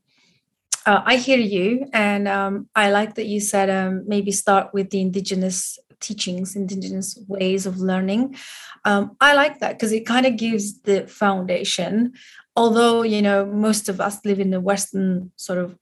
Uh, 0.86 1.02
I 1.04 1.16
hear 1.16 1.38
you, 1.38 1.88
and 1.94 2.28
um, 2.28 2.68
I 2.74 2.90
like 2.90 3.14
that 3.14 3.26
you 3.26 3.40
said 3.40 3.70
um, 3.70 4.04
maybe 4.06 4.30
start 4.32 4.74
with 4.74 4.90
the 4.90 5.00
Indigenous 5.00 5.78
teachings, 6.00 6.56
indigenous 6.56 7.18
ways 7.28 7.66
of 7.66 7.78
learning. 7.78 8.36
Um, 8.84 9.16
I 9.20 9.34
like 9.34 9.60
that 9.60 9.72
because 9.72 9.92
it 9.92 10.06
kind 10.06 10.26
of 10.26 10.36
gives 10.36 10.80
the 10.82 11.06
foundation. 11.06 12.12
Although, 12.56 13.02
you 13.02 13.22
know, 13.22 13.44
most 13.46 13.88
of 13.88 14.00
us 14.00 14.24
live 14.24 14.40
in 14.40 14.50
the 14.50 14.60
Western 14.60 15.32
sort 15.36 15.58
of, 15.58 15.76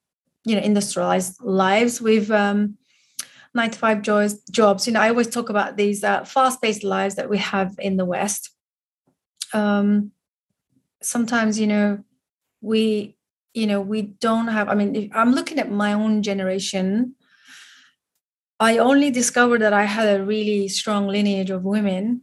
you 0.44 0.54
know, 0.54 0.62
industrialized 0.62 1.42
lives 1.42 2.00
with 2.00 2.30
um, 2.30 2.78
nine 3.54 3.70
to 3.70 3.78
five 3.78 4.02
jobs, 4.02 4.42
jobs. 4.50 4.86
You 4.86 4.94
know, 4.94 5.00
I 5.00 5.10
always 5.10 5.28
talk 5.28 5.50
about 5.50 5.76
these 5.76 6.02
uh, 6.02 6.24
fast 6.24 6.62
paced 6.62 6.84
lives 6.84 7.16
that 7.16 7.28
we 7.28 7.38
have 7.38 7.74
in 7.78 7.96
the 7.96 8.04
West. 8.04 8.50
Um, 9.52 10.12
sometimes, 11.02 11.60
you 11.60 11.66
know, 11.66 12.04
we, 12.60 13.16
you 13.52 13.66
know, 13.66 13.80
we 13.80 14.02
don't 14.02 14.48
have, 14.48 14.68
I 14.68 14.74
mean, 14.74 15.10
I'm 15.14 15.32
looking 15.32 15.58
at 15.58 15.70
my 15.70 15.92
own 15.92 16.22
generation 16.22 17.16
I 18.62 18.78
only 18.78 19.10
discovered 19.10 19.60
that 19.62 19.72
I 19.72 19.82
had 19.82 20.06
a 20.08 20.22
really 20.22 20.68
strong 20.68 21.08
lineage 21.08 21.50
of 21.50 21.64
women. 21.64 22.22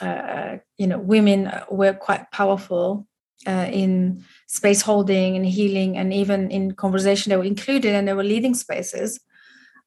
Uh, 0.00 0.56
you 0.78 0.86
know, 0.86 0.98
women 0.98 1.52
were 1.70 1.92
quite 1.92 2.30
powerful 2.32 3.06
uh, 3.46 3.68
in 3.70 4.24
space 4.48 4.80
holding 4.80 5.36
and 5.36 5.44
healing, 5.44 5.98
and 5.98 6.14
even 6.14 6.50
in 6.50 6.72
conversation 6.72 7.28
they 7.28 7.36
were 7.36 7.44
included 7.44 7.94
and 7.94 8.08
they 8.08 8.14
were 8.14 8.24
leading 8.24 8.54
spaces. 8.54 9.20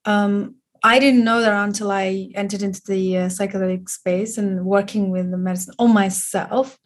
Um, 0.06 0.58
I 0.84 1.00
didn't 1.00 1.24
know 1.24 1.42
that 1.42 1.66
until 1.66 1.90
I 1.90 2.30
entered 2.36 2.62
into 2.62 2.82
the 2.86 3.18
uh, 3.18 3.28
psychedelic 3.30 3.90
space 3.90 4.38
and 4.38 4.66
working 4.66 5.10
with 5.10 5.32
the 5.32 5.38
medicine 5.38 5.74
on 5.80 5.92
myself. 5.92 6.78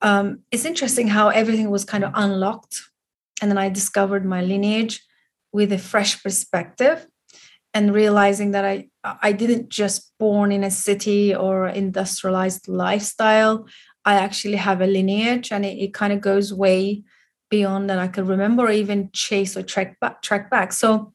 Um, 0.00 0.44
it's 0.52 0.64
interesting 0.64 1.08
how 1.08 1.30
everything 1.30 1.70
was 1.70 1.84
kind 1.84 2.04
of 2.04 2.12
unlocked, 2.14 2.82
and 3.40 3.50
then 3.50 3.58
I 3.58 3.68
discovered 3.68 4.24
my 4.24 4.42
lineage 4.42 5.02
with 5.52 5.72
a 5.72 5.78
fresh 5.78 6.22
perspective 6.22 7.08
and 7.74 7.94
realizing 7.94 8.52
that 8.52 8.64
I 8.64 8.88
I 9.04 9.32
didn't 9.32 9.68
just 9.68 10.12
born 10.18 10.52
in 10.52 10.64
a 10.64 10.70
city 10.70 11.34
or 11.34 11.68
industrialized 11.68 12.68
lifestyle. 12.68 13.66
I 14.04 14.14
actually 14.14 14.56
have 14.56 14.80
a 14.80 14.86
lineage 14.86 15.52
and 15.52 15.64
it, 15.64 15.78
it 15.78 15.94
kind 15.94 16.12
of 16.12 16.20
goes 16.20 16.52
way 16.52 17.02
beyond 17.50 17.90
that 17.90 17.98
I 17.98 18.08
can 18.08 18.26
remember 18.26 18.64
or 18.64 18.70
even 18.70 19.10
chase 19.12 19.56
or 19.56 19.62
track 19.62 19.98
back 20.00 20.22
track 20.22 20.50
back. 20.50 20.72
So 20.72 21.12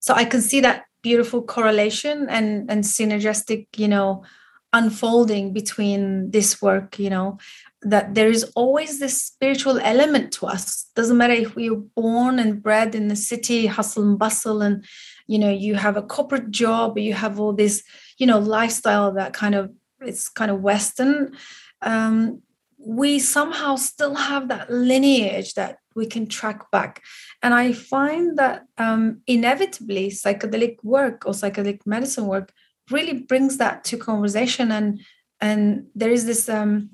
so 0.00 0.14
I 0.14 0.24
can 0.24 0.40
see 0.40 0.60
that 0.60 0.84
beautiful 1.02 1.42
correlation 1.42 2.26
and 2.28 2.70
and 2.70 2.84
synergistic, 2.84 3.66
you 3.76 3.88
know, 3.88 4.24
unfolding 4.72 5.52
between 5.52 6.30
this 6.30 6.60
work, 6.62 6.98
you 6.98 7.10
know, 7.10 7.38
that 7.82 8.14
there 8.14 8.28
is 8.28 8.44
always 8.56 8.98
this 8.98 9.22
spiritual 9.22 9.78
element 9.78 10.32
to 10.32 10.46
us. 10.46 10.86
Doesn't 10.96 11.16
matter 11.16 11.34
if 11.34 11.54
we 11.54 11.70
are 11.70 11.76
born 11.76 12.38
and 12.38 12.62
bred 12.62 12.94
in 12.94 13.08
the 13.08 13.16
city 13.16 13.66
hustle 13.66 14.02
and 14.02 14.18
bustle 14.18 14.62
and 14.62 14.84
you 15.26 15.38
know 15.38 15.50
you 15.50 15.74
have 15.74 15.96
a 15.96 16.02
corporate 16.02 16.50
job 16.50 16.98
you 16.98 17.14
have 17.14 17.38
all 17.38 17.52
this 17.52 17.84
you 18.16 18.26
know 18.26 18.38
lifestyle 18.38 19.12
that 19.12 19.32
kind 19.32 19.54
of 19.54 19.70
it's 20.00 20.28
kind 20.28 20.50
of 20.50 20.60
western 20.60 21.36
um, 21.82 22.42
we 22.78 23.18
somehow 23.18 23.76
still 23.76 24.14
have 24.14 24.48
that 24.48 24.70
lineage 24.70 25.54
that 25.54 25.78
we 25.94 26.06
can 26.06 26.26
track 26.26 26.70
back. 26.70 27.02
And 27.42 27.52
i 27.52 27.72
find 27.72 28.38
that 28.38 28.64
um, 28.78 29.20
inevitably 29.26 30.10
psychedelic 30.10 30.76
work 30.82 31.24
or 31.26 31.32
psychedelic 31.32 31.80
medicine 31.86 32.26
work 32.26 32.52
really 32.90 33.20
brings 33.20 33.58
that 33.58 33.84
to 33.84 33.98
conversation. 33.98 34.72
And 34.72 35.00
and 35.40 35.86
there 35.94 36.10
is 36.10 36.24
this 36.24 36.48
um, 36.48 36.90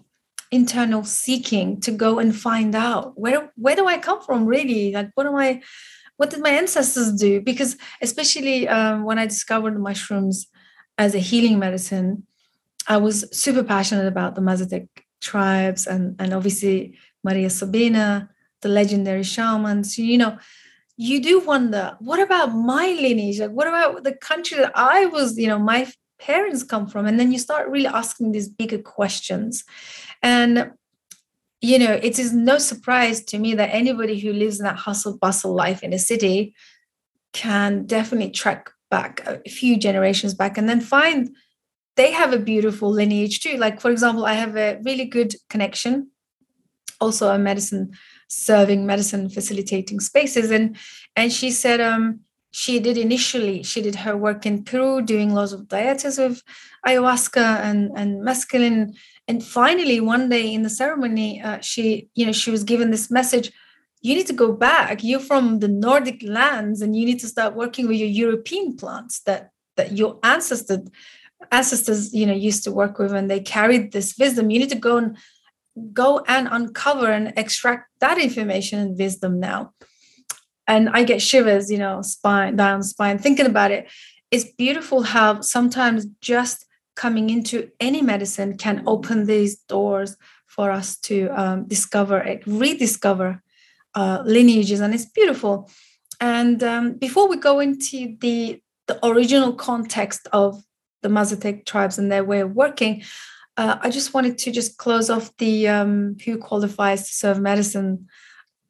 internal 0.55 1.05
seeking 1.05 1.81
to 1.81 1.91
go 1.91 2.19
and 2.19 2.35
find 2.35 2.75
out 2.75 3.19
where 3.19 3.53
where 3.57 3.77
do 3.77 3.87
I 3.87 3.99
come 3.99 4.23
from 4.23 4.47
really? 4.47 4.93
Like 4.93 5.11
what 5.15 5.27
am 5.27 5.37
I 5.37 5.63
what 6.17 6.31
did 6.31 6.43
my 6.43 6.51
ancestors 6.51 7.13
do? 7.13 7.41
Because 7.41 7.77
especially 8.01 8.69
um, 8.69 9.05
when 9.05 9.19
I 9.19 9.27
discovered 9.27 9.79
mushrooms 9.79 10.47
as 10.97 11.15
a 11.15 11.19
healing 11.19 11.59
medicine 11.59 12.27
I 12.87 12.99
was 12.99 13.27
super 13.33 13.65
passionate 13.65 14.07
about 14.07 14.35
the 14.35 14.43
Mazatec 14.43 14.89
tribes 15.21 15.87
and 15.87 16.17
and 16.21 16.33
obviously 16.33 16.99
Maria 17.23 17.51
Sabina 17.51 18.31
the 18.61 18.69
legendary 18.69 19.23
shamans 19.23 19.99
you 19.99 20.19
know 20.19 20.39
you 20.97 21.21
do 21.21 21.41
wonder 21.41 21.97
what 21.99 22.21
about 22.21 22.55
my 22.55 22.87
lineage? 22.87 23.41
Like 23.41 23.51
what 23.51 23.67
about 23.67 24.05
the 24.05 24.15
country 24.15 24.59
that 24.59 24.73
I 24.75 25.07
was 25.07 25.39
you 25.39 25.49
know 25.49 25.59
my 25.59 25.91
parents 26.19 26.63
come 26.63 26.87
from 26.87 27.07
and 27.07 27.19
then 27.19 27.33
you 27.33 27.39
start 27.39 27.69
really 27.69 27.87
asking 27.87 28.33
these 28.33 28.49
bigger 28.49 28.79
questions. 28.79 29.65
And 30.23 30.73
you 31.61 31.79
know 31.79 31.93
it 31.93 32.19
is 32.19 32.33
no 32.33 32.59
surprise 32.59 33.25
to 33.25 33.39
me 33.39 33.55
that 33.55 33.71
anybody 33.73 34.19
who 34.21 34.33
lives 34.33 34.59
in 34.61 34.65
that 34.65 34.77
hustle 34.77 35.17
bustle 35.17 35.55
life 35.55 35.83
in 35.83 35.95
a 35.95 35.99
city 35.99 36.55
can 37.33 37.87
definitely 37.87 38.31
track 38.31 38.71
back 38.91 39.27
a 39.27 39.49
few 39.49 39.79
generations 39.79 40.35
back 40.35 40.59
and 40.59 40.69
then 40.69 40.81
find 40.81 41.35
they 41.97 42.13
have 42.13 42.33
a 42.33 42.39
beautiful 42.39 42.91
lineage 42.91 43.41
too. 43.41 43.57
Like 43.57 43.81
for 43.81 43.91
example 43.91 44.27
i 44.27 44.35
have 44.35 44.57
a 44.57 44.79
really 44.85 45.07
good 45.07 45.35
connection 45.49 46.11
also 47.01 47.29
a 47.29 47.39
medicine 47.39 47.93
serving 48.29 48.87
medicine 48.87 49.29
facilitating 49.29 50.01
spaces. 50.01 50.51
And 50.51 50.77
and 51.17 51.33
she 51.33 51.51
said 51.51 51.81
um 51.81 52.21
she 52.55 52.79
did 52.79 52.97
initially 52.97 53.65
she 53.65 53.83
did 53.83 53.97
her 53.97 54.17
work 54.17 54.47
in 54.47 54.63
peru 54.63 55.03
doing 55.03 55.35
lots 55.35 55.51
of 55.51 55.63
dietas 55.63 56.17
with 56.23 56.41
ayahuasca 56.87 57.47
and 57.69 57.91
and 57.97 58.23
mescaline. 58.23 58.97
And 59.27 59.43
finally 59.43 59.99
one 60.01 60.29
day 60.29 60.55
in 60.55 60.63
the 60.63 60.71
ceremony 60.71 61.43
uh, 61.43 61.59
she 61.61 62.09
you 62.15 62.25
know 62.25 62.33
she 62.33 62.53
was 62.53 62.63
given 62.63 62.93
this 62.93 63.11
message 63.11 63.51
you 64.03 64.15
need 64.15 64.27
to 64.27 64.35
go 64.45 64.53
back. 64.53 65.03
You're 65.03 65.29
from 65.33 65.61
the 65.61 65.69
nordic 65.69 66.23
lands 66.23 66.83
and 66.83 66.95
you 66.95 67.05
need 67.07 67.21
to 67.21 67.27
start 67.35 67.57
working 67.57 67.89
with 67.89 67.97
your 67.97 68.15
european 68.23 68.77
plants 68.77 69.21
that 69.27 69.51
that 69.77 69.99
your 69.99 70.21
ancestors 70.23 70.87
ancestors 71.51 72.15
you 72.15 72.25
know 72.25 72.39
used 72.51 72.63
to 72.65 72.71
work 72.81 73.01
with 73.01 73.13
and 73.13 73.29
they 73.29 73.41
carried 73.41 73.91
this 73.91 74.15
wisdom. 74.17 74.51
You 74.51 74.61
need 74.61 74.75
to 74.77 74.85
go 74.89 74.97
and 74.99 75.17
go 75.93 76.11
and 76.29 76.47
uncover 76.59 77.11
and 77.11 77.33
extract 77.37 77.91
that 77.99 78.19
information 78.19 78.79
and 78.79 78.97
wisdom 78.97 79.41
now 79.41 79.73
and 80.67 80.89
I 80.91 81.05
get 81.05 81.23
shivers, 81.23 81.71
you 81.71 81.79
know, 81.79 82.03
spine 82.03 82.57
down 82.57 82.83
spine 82.83 83.19
thinking 83.19 83.47
about 83.47 83.71
it. 83.71 83.89
It's 84.31 84.45
beautiful 84.45 85.03
how 85.03 85.41
sometimes 85.41 86.07
just 86.21 86.67
coming 86.97 87.31
into 87.31 87.71
any 87.81 88.03
medicine 88.03 88.57
can 88.57 88.83
open 88.87 89.27
these 89.27 89.57
doors 89.57 90.17
for 90.47 90.71
us 90.71 90.97
to 90.97 91.29
um, 91.29 91.67
discover 91.67 92.19
it, 92.19 92.43
rediscover 92.47 93.43
uh, 93.95 94.23
lineages, 94.25 94.81
and 94.81 94.95
it's 94.95 95.07
beautiful. 95.07 95.71
And 96.21 96.63
um, 96.63 96.93
before 96.95 97.29
we 97.29 97.37
go 97.37 97.61
into 97.61 98.17
the 98.21 98.61
the 98.87 99.05
original 99.07 99.55
context 99.55 100.29
of 100.33 100.63
the 101.03 101.09
Mazatec 101.09 101.65
tribes 101.65 101.99
and 101.99 102.13
their 102.13 102.25
way 102.25 102.41
of 102.41 102.53
working, 102.53 103.03
uh, 103.57 103.77
I 103.81 103.91
just 103.91 104.15
wanted 104.15 104.37
to 104.39 104.51
just 104.51 104.77
close 104.79 105.09
off 105.11 105.35
the 105.39 105.69
um, 105.69 106.17
who 106.25 106.39
qualifies 106.39 107.07
to 107.07 107.15
serve 107.15 107.41
medicine 107.41 108.09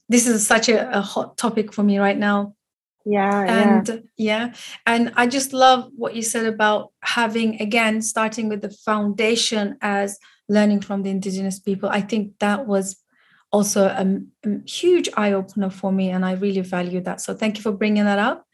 this 0.09 0.27
is 0.27 0.47
such 0.47 0.69
a, 0.69 0.99
a 0.99 1.01
hot 1.01 1.37
topic 1.37 1.73
for 1.73 1.83
me 1.83 1.99
right 1.99 2.19
now 2.19 2.55
yeah 3.07 3.43
and 3.43 3.88
yeah. 4.17 4.47
yeah 4.47 4.55
and 4.87 5.12
i 5.17 5.27
just 5.27 5.53
love 5.53 5.90
what 5.95 6.14
you 6.14 6.23
said 6.23 6.47
about 6.47 6.90
having 7.03 7.61
again 7.61 8.01
starting 8.01 8.49
with 8.49 8.62
the 8.62 8.71
foundation 8.71 9.77
as 9.83 10.19
learning 10.49 10.81
from 10.81 11.03
the 11.03 11.11
indigenous 11.11 11.59
people 11.59 11.88
i 11.90 12.01
think 12.01 12.33
that 12.38 12.67
was 12.67 12.97
also 13.55 13.87
a, 13.87 14.21
a 14.49 14.69
huge 14.69 15.09
eye 15.17 15.33
opener 15.33 15.71
for 15.71 15.93
me, 15.93 16.11
and 16.11 16.25
I 16.27 16.33
really 16.33 16.61
value 16.61 17.01
that. 17.03 17.21
So 17.21 17.35
thank 17.35 17.57
you 17.57 17.62
for 17.62 17.71
bringing 17.71 18.05
that 18.05 18.19
up. 18.19 18.45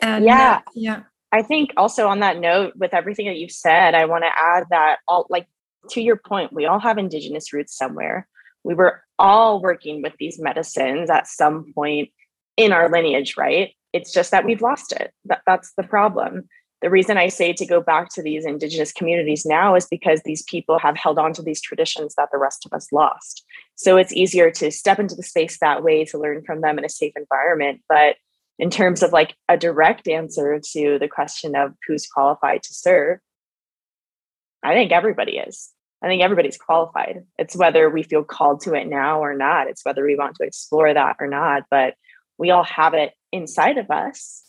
And 0.00 0.24
yeah, 0.24 0.60
uh, 0.64 0.70
yeah. 0.74 1.00
I 1.32 1.42
think 1.42 1.72
also 1.76 2.06
on 2.06 2.20
that 2.20 2.38
note, 2.38 2.74
with 2.76 2.94
everything 2.94 3.26
that 3.26 3.36
you've 3.36 3.50
said, 3.50 3.96
I 3.96 4.04
want 4.04 4.22
to 4.22 4.30
add 4.30 4.64
that 4.70 4.98
all 5.08 5.26
like 5.28 5.48
to 5.90 6.00
your 6.00 6.16
point, 6.16 6.52
we 6.52 6.66
all 6.66 6.78
have 6.78 6.98
indigenous 6.98 7.52
roots 7.52 7.76
somewhere. 7.76 8.28
We 8.64 8.74
were 8.74 9.02
all 9.18 9.60
working 9.60 10.02
with 10.02 10.14
these 10.18 10.38
medicines 10.38 11.10
at 11.10 11.26
some 11.26 11.72
point 11.74 12.10
in 12.56 12.72
our 12.72 12.90
lineage, 12.90 13.36
right? 13.36 13.72
It's 13.92 14.12
just 14.12 14.30
that 14.30 14.44
we've 14.44 14.62
lost 14.62 14.92
it. 14.92 15.12
That, 15.24 15.42
that's 15.46 15.72
the 15.76 15.82
problem. 15.82 16.48
The 16.80 16.90
reason 16.90 17.16
I 17.16 17.28
say 17.28 17.52
to 17.54 17.66
go 17.66 17.80
back 17.80 18.08
to 18.10 18.22
these 18.22 18.44
indigenous 18.44 18.92
communities 18.92 19.44
now 19.44 19.74
is 19.74 19.86
because 19.86 20.22
these 20.22 20.42
people 20.42 20.78
have 20.78 20.96
held 20.96 21.18
on 21.18 21.32
to 21.32 21.42
these 21.42 21.60
traditions 21.60 22.14
that 22.16 22.28
the 22.30 22.38
rest 22.38 22.64
of 22.66 22.72
us 22.72 22.92
lost. 22.92 23.44
So 23.74 23.96
it's 23.96 24.12
easier 24.12 24.50
to 24.52 24.70
step 24.70 25.00
into 25.00 25.16
the 25.16 25.22
space 25.24 25.58
that 25.60 25.82
way 25.82 26.04
to 26.04 26.18
learn 26.18 26.44
from 26.44 26.60
them 26.60 26.78
in 26.78 26.84
a 26.84 26.88
safe 26.88 27.14
environment. 27.16 27.80
But 27.88 28.16
in 28.60 28.70
terms 28.70 29.02
of 29.02 29.12
like 29.12 29.34
a 29.48 29.56
direct 29.56 30.06
answer 30.06 30.60
to 30.72 30.98
the 30.98 31.08
question 31.08 31.56
of 31.56 31.74
who's 31.86 32.06
qualified 32.06 32.62
to 32.64 32.74
serve, 32.74 33.18
I 34.62 34.74
think 34.74 34.92
everybody 34.92 35.38
is. 35.38 35.70
I 36.02 36.06
think 36.06 36.22
everybody's 36.22 36.56
qualified. 36.56 37.24
It's 37.38 37.56
whether 37.56 37.90
we 37.90 38.02
feel 38.02 38.22
called 38.22 38.60
to 38.62 38.74
it 38.74 38.86
now 38.86 39.20
or 39.20 39.34
not. 39.34 39.66
It's 39.66 39.84
whether 39.84 40.04
we 40.04 40.16
want 40.16 40.36
to 40.36 40.46
explore 40.46 40.92
that 40.92 41.16
or 41.18 41.26
not. 41.26 41.64
But 41.70 41.94
we 42.38 42.50
all 42.50 42.64
have 42.64 42.94
it 42.94 43.12
inside 43.32 43.78
of 43.78 43.90
us. 43.90 44.44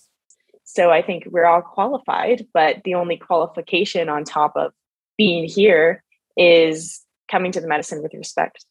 So 0.63 0.91
I 0.91 1.01
think 1.01 1.23
we're 1.27 1.47
all 1.47 1.61
qualified. 1.61 2.45
But 2.53 2.83
the 2.83 2.93
only 2.93 3.17
qualification 3.17 4.09
on 4.09 4.23
top 4.23 4.53
of 4.55 4.73
being 5.17 5.45
here 5.47 6.03
is 6.37 7.03
coming 7.29 7.51
to 7.51 7.61
the 7.61 7.67
medicine 7.67 8.03
with 8.03 8.13
respect. 8.13 8.65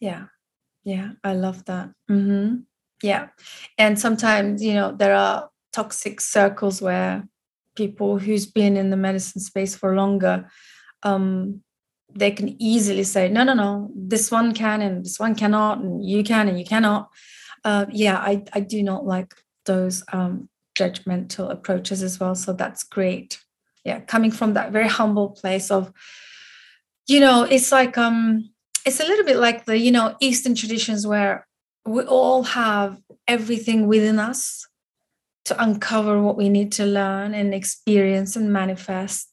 Yeah. 0.00 0.24
Yeah. 0.84 1.12
I 1.22 1.34
love 1.34 1.64
that. 1.66 1.90
Mm-hmm. 2.10 2.56
Yeah. 3.02 3.28
And 3.76 3.98
sometimes, 3.98 4.62
you 4.62 4.74
know, 4.74 4.92
there 4.92 5.14
are 5.14 5.50
toxic 5.72 6.20
circles 6.20 6.80
where 6.80 7.28
people 7.76 8.18
who's 8.18 8.46
been 8.46 8.76
in 8.76 8.90
the 8.90 8.96
medicine 8.96 9.40
space 9.40 9.76
for 9.76 9.94
longer 9.94 10.48
um, 11.02 11.62
they 12.14 12.30
can 12.30 12.60
easily 12.62 13.04
say 13.04 13.28
no 13.28 13.44
no 13.44 13.54
no 13.54 13.90
this 13.94 14.30
one 14.30 14.54
can 14.54 14.80
and 14.82 15.04
this 15.04 15.18
one 15.18 15.34
cannot 15.34 15.78
and 15.78 16.04
you 16.04 16.22
can 16.22 16.48
and 16.48 16.58
you 16.58 16.64
cannot. 16.64 17.10
Uh, 17.64 17.86
yeah 17.90 18.18
I, 18.18 18.44
I 18.52 18.60
do 18.60 18.82
not 18.82 19.06
like 19.06 19.34
those 19.64 20.04
um, 20.12 20.50
judgmental 20.78 21.50
approaches 21.50 22.02
as 22.02 22.20
well 22.20 22.34
so 22.34 22.52
that's 22.52 22.84
great. 22.84 23.40
Yeah 23.84 24.00
coming 24.00 24.30
from 24.30 24.54
that 24.54 24.72
very 24.72 24.88
humble 24.88 25.30
place 25.30 25.70
of 25.70 25.92
you 27.06 27.20
know 27.20 27.42
it's 27.42 27.70
like 27.72 27.98
um 27.98 28.50
it's 28.86 29.00
a 29.00 29.04
little 29.04 29.24
bit 29.24 29.36
like 29.36 29.64
the 29.64 29.78
you 29.78 29.90
know 29.90 30.16
eastern 30.20 30.54
traditions 30.54 31.06
where 31.06 31.46
we 31.86 32.02
all 32.04 32.42
have 32.42 33.00
everything 33.28 33.86
within 33.86 34.18
us 34.18 34.66
to 35.44 35.62
uncover 35.62 36.22
what 36.22 36.36
we 36.36 36.48
need 36.48 36.72
to 36.72 36.86
learn 36.86 37.34
and 37.34 37.54
experience 37.54 38.36
and 38.36 38.52
manifest 38.52 39.28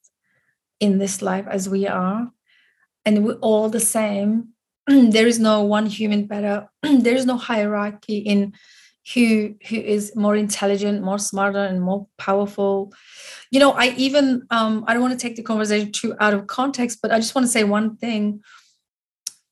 in 0.80 0.98
this 0.98 1.22
life 1.22 1.48
as 1.48 1.70
we 1.70 1.88
are 1.88 2.30
and 3.06 3.26
we're 3.26 3.40
all 3.42 3.70
the 3.70 3.80
same 3.80 4.50
there 4.88 5.28
is 5.28 5.40
no 5.40 5.64
one 5.64 5.86
human 5.86 6.26
better. 6.26 6.70
There 6.84 7.16
is 7.16 7.26
no 7.26 7.38
hierarchy 7.38 8.18
in 8.18 8.54
who 9.14 9.56
who 9.68 9.78
is 9.78 10.16
more 10.16 10.36
intelligent 10.36 11.02
more 11.04 11.18
smarter 11.18 11.64
and 11.64 11.82
more 11.82 12.08
powerful. 12.18 12.94
You 13.52 13.60
know 13.60 13.72
i 13.72 13.90
even 13.98 14.44
um 14.50 14.86
i 14.88 14.94
don't 14.94 15.02
want 15.02 15.20
to 15.20 15.20
take 15.20 15.36
the 15.36 15.44
conversation 15.44 15.92
too 15.92 16.16
out 16.20 16.34
of 16.34 16.48
context 16.48 17.00
but 17.02 17.12
i 17.12 17.18
just 17.18 17.36
want 17.36 17.46
to 17.46 17.52
say 17.52 17.64
one 17.64 17.98
thing 17.98 18.42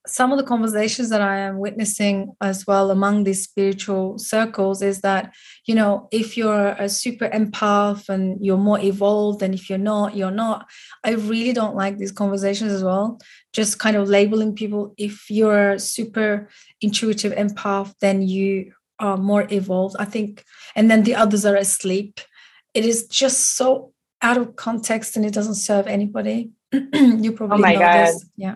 some 0.10 0.32
of 0.32 0.38
the 0.38 0.44
conversations 0.44 1.10
that 1.10 1.22
I 1.22 1.38
am 1.38 1.60
witnessing 1.60 2.34
as 2.42 2.66
well 2.66 2.92
among 2.92 3.24
these 3.24 3.44
spiritual 3.44 4.18
circles 4.18 4.82
is 4.82 5.02
that, 5.02 5.34
you 5.66 5.76
know, 5.76 6.08
if 6.12 6.36
you're 6.36 6.70
a 6.70 6.90
super 6.90 7.30
empath 7.30 8.10
and 8.10 8.44
you're 8.44 8.58
more 8.58 8.80
evolved, 8.80 9.42
and 9.42 9.54
if 9.54 9.70
you're 9.70 9.78
not, 9.78 10.16
you're 10.16 10.32
not. 10.32 10.68
I 11.04 11.12
really 11.12 11.54
don't 11.54 11.76
like 11.76 11.98
these 11.98 12.12
conversations 12.12 12.72
as 12.72 12.84
well. 12.84 13.20
Just 13.54 13.80
kind 13.80 13.96
of 13.96 14.10
labeling 14.10 14.56
people. 14.56 14.94
If 14.98 15.30
you're 15.30 15.72
a 15.74 15.80
super 15.80 16.50
intuitive 16.82 17.34
empath, 17.34 17.94
then 18.02 18.22
you 18.22 18.74
are 19.00 19.18
more 19.18 19.48
evolved. 19.52 19.96
I 20.00 20.06
think, 20.06 20.44
and 20.76 20.90
then 20.90 21.04
the 21.04 21.16
others 21.16 21.46
are 21.46 21.56
asleep. 21.56 22.20
It 22.74 22.86
is 22.86 23.08
just 23.08 23.56
so 23.56 23.94
out 24.22 24.38
of 24.38 24.56
context 24.56 25.16
and 25.16 25.26
it 25.26 25.34
doesn't 25.34 25.56
serve 25.56 25.88
anybody. 25.88 26.52
you 26.72 27.32
probably 27.32 27.56
oh 27.56 27.62
my 27.62 27.74
know 27.74 27.80
God. 27.80 28.08
this. 28.08 28.30
Yeah 28.36 28.56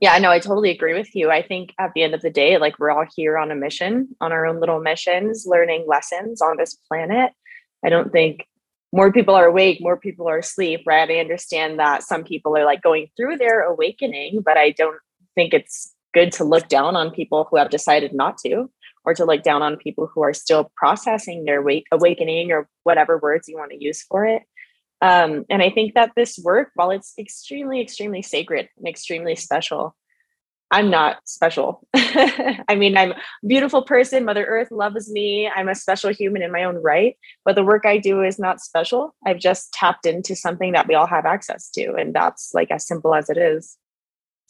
yeah, 0.00 0.16
no, 0.18 0.30
I 0.30 0.38
totally 0.38 0.70
agree 0.70 0.94
with 0.94 1.14
you. 1.14 1.30
I 1.30 1.42
think 1.42 1.74
at 1.78 1.92
the 1.94 2.02
end 2.02 2.14
of 2.14 2.22
the 2.22 2.30
day, 2.30 2.58
like 2.58 2.78
we're 2.78 2.90
all 2.90 3.04
here 3.14 3.38
on 3.38 3.50
a 3.50 3.54
mission, 3.54 4.08
on 4.20 4.32
our 4.32 4.46
own 4.46 4.58
little 4.58 4.80
missions, 4.80 5.44
learning 5.46 5.84
lessons 5.86 6.40
on 6.40 6.56
this 6.56 6.74
planet. 6.88 7.32
I 7.84 7.88
don't 7.88 8.10
think 8.10 8.46
more 8.92 9.12
people 9.12 9.34
are 9.34 9.46
awake, 9.46 9.78
more 9.80 9.96
people 9.96 10.28
are 10.28 10.38
asleep, 10.38 10.82
right? 10.86 11.10
I 11.10 11.18
understand 11.18 11.78
that 11.78 12.02
some 12.02 12.24
people 12.24 12.56
are 12.56 12.64
like 12.64 12.82
going 12.82 13.08
through 13.16 13.36
their 13.38 13.62
awakening, 13.62 14.42
but 14.44 14.56
I 14.56 14.70
don't 14.70 14.98
think 15.34 15.54
it's 15.54 15.94
good 16.12 16.32
to 16.32 16.44
look 16.44 16.68
down 16.68 16.94
on 16.96 17.10
people 17.10 17.46
who 17.50 17.56
have 17.56 17.70
decided 17.70 18.12
not 18.12 18.38
to, 18.38 18.70
or 19.04 19.14
to 19.14 19.24
look 19.24 19.42
down 19.42 19.62
on 19.62 19.76
people 19.76 20.10
who 20.12 20.22
are 20.22 20.34
still 20.34 20.70
processing 20.76 21.44
their 21.44 21.64
awakening 21.90 22.52
or 22.52 22.68
whatever 22.84 23.18
words 23.18 23.48
you 23.48 23.56
want 23.56 23.70
to 23.70 23.82
use 23.82 24.02
for 24.02 24.26
it. 24.26 24.42
Um, 25.02 25.44
and 25.50 25.60
I 25.62 25.68
think 25.70 25.94
that 25.94 26.12
this 26.14 26.38
work, 26.38 26.70
while 26.76 26.92
it's 26.92 27.12
extremely, 27.18 27.80
extremely 27.80 28.22
sacred 28.22 28.68
and 28.78 28.86
extremely 28.86 29.34
special, 29.34 29.96
I'm 30.70 30.90
not 30.90 31.18
special. 31.26 31.86
I 31.94 32.76
mean, 32.76 32.96
I'm 32.96 33.12
a 33.12 33.16
beautiful 33.46 33.82
person. 33.82 34.24
Mother 34.24 34.46
Earth 34.46 34.70
loves 34.70 35.10
me. 35.10 35.50
I'm 35.54 35.68
a 35.68 35.74
special 35.74 36.14
human 36.14 36.40
in 36.40 36.52
my 36.52 36.64
own 36.64 36.76
right. 36.76 37.16
But 37.44 37.56
the 37.56 37.64
work 37.64 37.84
I 37.84 37.98
do 37.98 38.22
is 38.22 38.38
not 38.38 38.60
special. 38.60 39.14
I've 39.26 39.38
just 39.38 39.72
tapped 39.72 40.06
into 40.06 40.34
something 40.34 40.72
that 40.72 40.88
we 40.88 40.94
all 40.94 41.08
have 41.08 41.26
access 41.26 41.68
to. 41.72 41.94
And 41.94 42.14
that's 42.14 42.52
like 42.54 42.70
as 42.70 42.86
simple 42.86 43.14
as 43.14 43.28
it 43.28 43.36
is. 43.36 43.76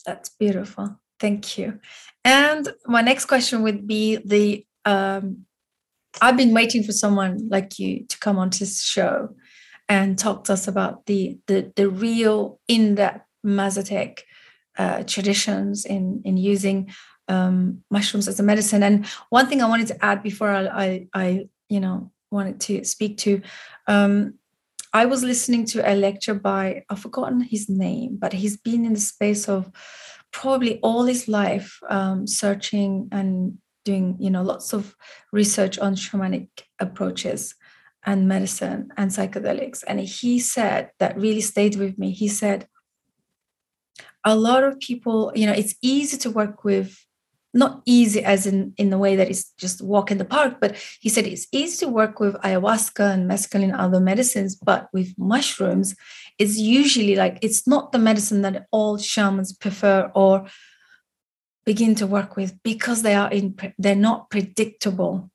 That's 0.06 0.28
beautiful. 0.28 1.00
Thank 1.18 1.58
you. 1.58 1.80
And 2.24 2.68
my 2.86 3.00
next 3.00 3.24
question 3.24 3.62
would 3.62 3.88
be 3.88 4.16
the 4.16 4.64
um, 4.84 5.46
I've 6.20 6.36
been 6.36 6.52
waiting 6.52 6.84
for 6.84 6.92
someone 6.92 7.48
like 7.48 7.78
you 7.78 8.04
to 8.06 8.18
come 8.18 8.38
on 8.38 8.50
this 8.50 8.82
show 8.82 9.34
and 9.92 10.18
talked 10.18 10.46
to 10.46 10.54
us 10.54 10.66
about 10.66 11.04
the 11.04 11.38
the, 11.48 11.70
the 11.76 11.88
real 11.88 12.58
in-depth 12.66 13.26
Mazatec 13.44 14.20
uh, 14.78 15.02
traditions 15.04 15.84
in 15.84 16.22
in 16.24 16.36
using 16.38 16.90
um, 17.28 17.84
mushrooms 17.90 18.26
as 18.28 18.40
a 18.40 18.42
medicine. 18.42 18.82
And 18.82 19.06
one 19.28 19.46
thing 19.48 19.60
I 19.60 19.68
wanted 19.68 19.88
to 19.88 20.04
add 20.04 20.22
before 20.22 20.50
I 20.50 20.62
I, 20.84 21.08
I 21.12 21.26
you 21.68 21.80
know 21.80 22.10
wanted 22.30 22.58
to 22.60 22.84
speak 22.84 23.18
to. 23.18 23.42
Um, 23.86 24.38
I 24.94 25.04
was 25.06 25.22
listening 25.22 25.66
to 25.72 25.78
a 25.90 25.94
lecture 25.94 26.34
by 26.34 26.84
I've 26.88 27.04
forgotten 27.06 27.40
his 27.42 27.68
name, 27.68 28.16
but 28.18 28.32
he's 28.32 28.56
been 28.56 28.84
in 28.84 28.94
the 28.94 29.06
space 29.14 29.48
of 29.48 29.70
probably 30.30 30.80
all 30.80 31.04
his 31.04 31.28
life 31.28 31.78
um, 31.90 32.26
searching 32.26 33.08
and 33.12 33.58
doing 33.84 34.16
you 34.18 34.30
know 34.30 34.42
lots 34.42 34.72
of 34.72 34.96
research 35.32 35.78
on 35.78 35.96
shamanic 35.96 36.48
approaches 36.78 37.54
and 38.04 38.28
medicine 38.28 38.90
and 38.96 39.10
psychedelics. 39.10 39.84
And 39.86 40.00
he 40.00 40.38
said 40.38 40.90
that 40.98 41.16
really 41.16 41.40
stayed 41.40 41.76
with 41.76 41.98
me. 41.98 42.10
He 42.12 42.28
said, 42.28 42.66
a 44.24 44.36
lot 44.36 44.64
of 44.64 44.78
people, 44.80 45.32
you 45.34 45.46
know, 45.46 45.52
it's 45.52 45.74
easy 45.82 46.16
to 46.18 46.30
work 46.30 46.64
with, 46.64 47.04
not 47.54 47.82
easy 47.84 48.24
as 48.24 48.46
in 48.46 48.72
in 48.78 48.90
the 48.90 48.98
way 48.98 49.14
that 49.16 49.28
it's 49.28 49.50
just 49.58 49.82
walk 49.82 50.10
in 50.10 50.18
the 50.18 50.24
park, 50.24 50.56
but 50.60 50.76
he 51.00 51.08
said 51.08 51.26
it's 51.26 51.46
easy 51.52 51.84
to 51.84 51.92
work 51.92 52.18
with 52.18 52.34
ayahuasca 52.36 53.12
and 53.12 53.30
mescaline 53.30 53.64
and 53.64 53.76
other 53.76 54.00
medicines, 54.00 54.56
but 54.56 54.88
with 54.92 55.12
mushrooms, 55.18 55.94
it's 56.38 56.56
usually 56.56 57.14
like 57.14 57.38
it's 57.42 57.66
not 57.66 57.92
the 57.92 57.98
medicine 57.98 58.42
that 58.42 58.66
all 58.70 58.96
shamans 58.96 59.52
prefer 59.52 60.10
or 60.14 60.46
begin 61.66 61.94
to 61.96 62.06
work 62.06 62.36
with 62.36 62.60
because 62.62 63.02
they 63.02 63.14
are 63.14 63.30
in 63.30 63.54
they're 63.78 63.94
not 63.94 64.30
predictable 64.30 65.30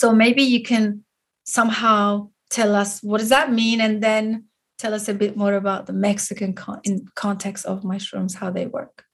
so 0.00 0.14
maybe 0.14 0.42
you 0.42 0.62
can 0.62 1.04
somehow 1.44 2.30
tell 2.48 2.74
us 2.74 3.02
what 3.02 3.18
does 3.18 3.28
that 3.28 3.52
mean 3.52 3.82
and 3.82 4.02
then 4.02 4.46
tell 4.78 4.94
us 4.94 5.10
a 5.10 5.14
bit 5.14 5.36
more 5.36 5.52
about 5.52 5.84
the 5.84 5.92
Mexican 5.92 6.54
con- 6.54 6.80
in 6.84 7.04
context 7.16 7.66
of 7.66 7.84
mushrooms, 7.84 8.34
how 8.34 8.50
they 8.50 8.64
work, 8.64 9.04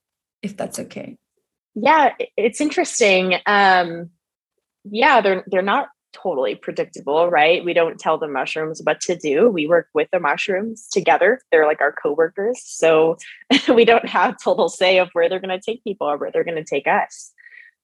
if 0.43 0.57
that's 0.57 0.79
okay. 0.79 1.17
Yeah, 1.75 2.13
it's 2.37 2.61
interesting. 2.61 3.35
Um, 3.47 4.11
yeah, 4.85 5.21
they're 5.21 5.43
they're 5.49 5.61
not 5.61 5.89
totally 6.13 6.55
predictable, 6.55 7.31
right? 7.31 7.65
We 7.65 7.75
don't 7.75 7.99
tell 7.99 8.17
the 8.17 8.29
mushrooms 8.29 8.81
what 8.85 9.01
to 9.03 9.17
do. 9.17 9.49
We 9.51 9.67
work 9.67 9.89
with 9.93 10.09
the 10.13 10.21
mushrooms 10.21 10.87
together. 10.93 11.41
They're 11.51 11.67
like 11.67 11.81
our 11.81 11.93
co-workers. 12.01 12.63
So 12.65 13.17
we 13.75 13.85
don't 13.85 14.09
have 14.09 14.37
total 14.43 14.69
say 14.69 15.01
of 15.01 15.11
where 15.15 15.29
they're 15.29 15.41
going 15.41 15.59
to 15.59 15.61
take 15.61 15.83
people 15.83 16.07
or 16.07 16.17
where 16.17 16.31
they're 16.31 16.45
going 16.45 16.65
to 16.65 16.65
take 16.65 16.87
us. 16.87 17.33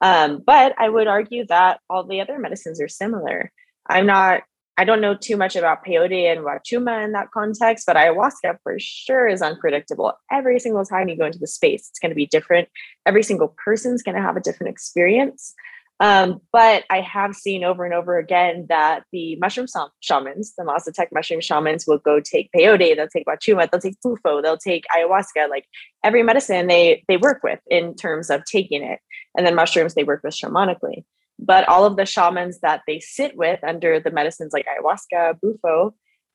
Um, 0.02 0.42
but 0.44 0.74
I 0.78 0.88
would 0.88 1.06
argue 1.06 1.46
that 1.46 1.80
all 1.88 2.04
the 2.04 2.20
other 2.20 2.38
medicines 2.38 2.80
are 2.80 2.88
similar. 2.88 3.50
I'm 3.88 4.06
not 4.06 4.42
I 4.78 4.84
don't 4.84 5.02
know 5.02 5.14
too 5.14 5.36
much 5.36 5.54
about 5.54 5.84
peyote 5.84 6.32
and 6.32 6.40
wachuma 6.40 7.04
in 7.04 7.12
that 7.12 7.30
context, 7.30 7.84
but 7.86 7.96
ayahuasca 7.96 8.56
for 8.62 8.76
sure 8.78 9.28
is 9.28 9.42
unpredictable. 9.42 10.14
Every 10.30 10.58
single 10.58 10.84
time 10.84 11.08
you 11.08 11.16
go 11.16 11.26
into 11.26 11.38
the 11.38 11.46
space, 11.46 11.88
it's 11.90 11.98
going 11.98 12.10
to 12.10 12.16
be 12.16 12.26
different. 12.26 12.68
Every 13.04 13.22
single 13.22 13.54
person's 13.62 14.02
going 14.02 14.16
to 14.16 14.22
have 14.22 14.36
a 14.36 14.40
different 14.40 14.72
experience. 14.72 15.54
Um, 16.00 16.40
but 16.52 16.82
I 16.90 17.00
have 17.00 17.34
seen 17.34 17.62
over 17.62 17.84
and 17.84 17.94
over 17.94 18.18
again 18.18 18.66
that 18.68 19.04
the 19.12 19.36
mushroom 19.36 19.66
shamans, 20.00 20.52
the 20.58 20.64
Mazatec 20.64 21.08
mushroom 21.12 21.40
shamans, 21.40 21.84
will 21.86 21.98
go 21.98 22.18
take 22.18 22.50
peyote, 22.56 22.96
they'll 22.96 23.06
take 23.06 23.26
wachuma, 23.26 23.70
they'll 23.70 23.80
take 23.80 24.00
bufo, 24.02 24.42
they'll 24.42 24.56
take 24.56 24.84
ayahuasca, 24.86 25.48
like 25.48 25.66
every 26.02 26.24
medicine 26.24 26.66
they 26.66 27.04
they 27.06 27.18
work 27.18 27.42
with 27.44 27.60
in 27.68 27.94
terms 27.94 28.30
of 28.30 28.44
taking 28.46 28.82
it, 28.82 28.98
and 29.36 29.46
then 29.46 29.54
mushrooms 29.54 29.94
they 29.94 30.04
work 30.04 30.22
with 30.22 30.34
shamanically. 30.34 31.04
But 31.38 31.68
all 31.68 31.84
of 31.84 31.96
the 31.96 32.06
shamans 32.06 32.60
that 32.60 32.82
they 32.86 33.00
sit 33.00 33.36
with 33.36 33.62
under 33.64 33.98
the 33.98 34.10
medicines 34.10 34.52
like 34.52 34.66
ayahuasca, 34.66 35.40
bufo, 35.40 35.94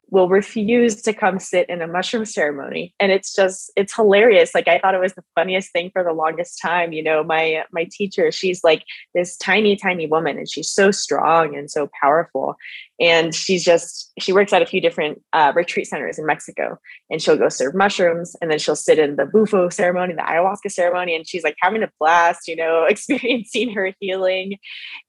will 0.09 0.29
refuse 0.29 1.01
to 1.01 1.13
come 1.13 1.37
sit 1.37 1.69
in 1.69 1.81
a 1.81 1.87
mushroom 1.87 2.25
ceremony. 2.25 2.93
And 2.99 3.11
it's 3.11 3.35
just 3.35 3.71
it's 3.75 3.93
hilarious. 3.93 4.55
Like 4.55 4.67
i 4.67 4.79
thought 4.79 4.95
it 4.95 5.01
was 5.01 5.13
the 5.13 5.23
funniest 5.35 5.71
thing 5.71 5.91
for 5.91 6.03
the 6.03 6.13
longest 6.13 6.59
time 6.61 6.93
you 6.93 7.03
know 7.03 7.23
my 7.23 7.63
my 7.71 7.87
teacher 7.91 8.31
she's 8.31 8.63
like 8.63 8.83
this 9.13 9.37
tiny 9.37 9.75
tiny 9.75 10.07
woman 10.07 10.37
and 10.37 10.49
she's 10.49 10.69
so 10.69 10.91
strong 10.91 11.55
and 11.55 11.69
so 11.69 11.89
powerful. 12.01 12.55
And 12.99 13.35
she's 13.35 13.63
just 13.63 14.11
she 14.19 14.33
works 14.33 14.53
at 14.53 14.61
a 14.61 14.65
few 14.65 14.81
different 14.81 15.21
uh, 15.33 15.51
retreat 15.55 15.87
centers 15.87 16.17
in 16.17 16.25
mexico 16.25 16.79
and 17.09 17.21
she'll 17.21 17.37
go 17.37 17.49
serve 17.49 17.75
mushrooms 17.75 18.35
and 18.41 18.49
then 18.49 18.59
she'll 18.59 18.75
sit 18.75 18.97
in 18.97 19.17
the 19.17 19.25
bufo 19.25 19.69
ceremony 19.69 20.13
the 20.13 20.21
ayahuasca 20.21 20.71
ceremony. 20.71 21.15
And 21.15 21.27
she's 21.27 21.43
like 21.43 21.55
having 21.61 21.83
a 21.83 21.91
blast 21.99 22.47
you 22.47 22.55
know 22.55 22.85
experiencing 22.89 23.73
her 23.73 23.91
healing. 23.99 24.57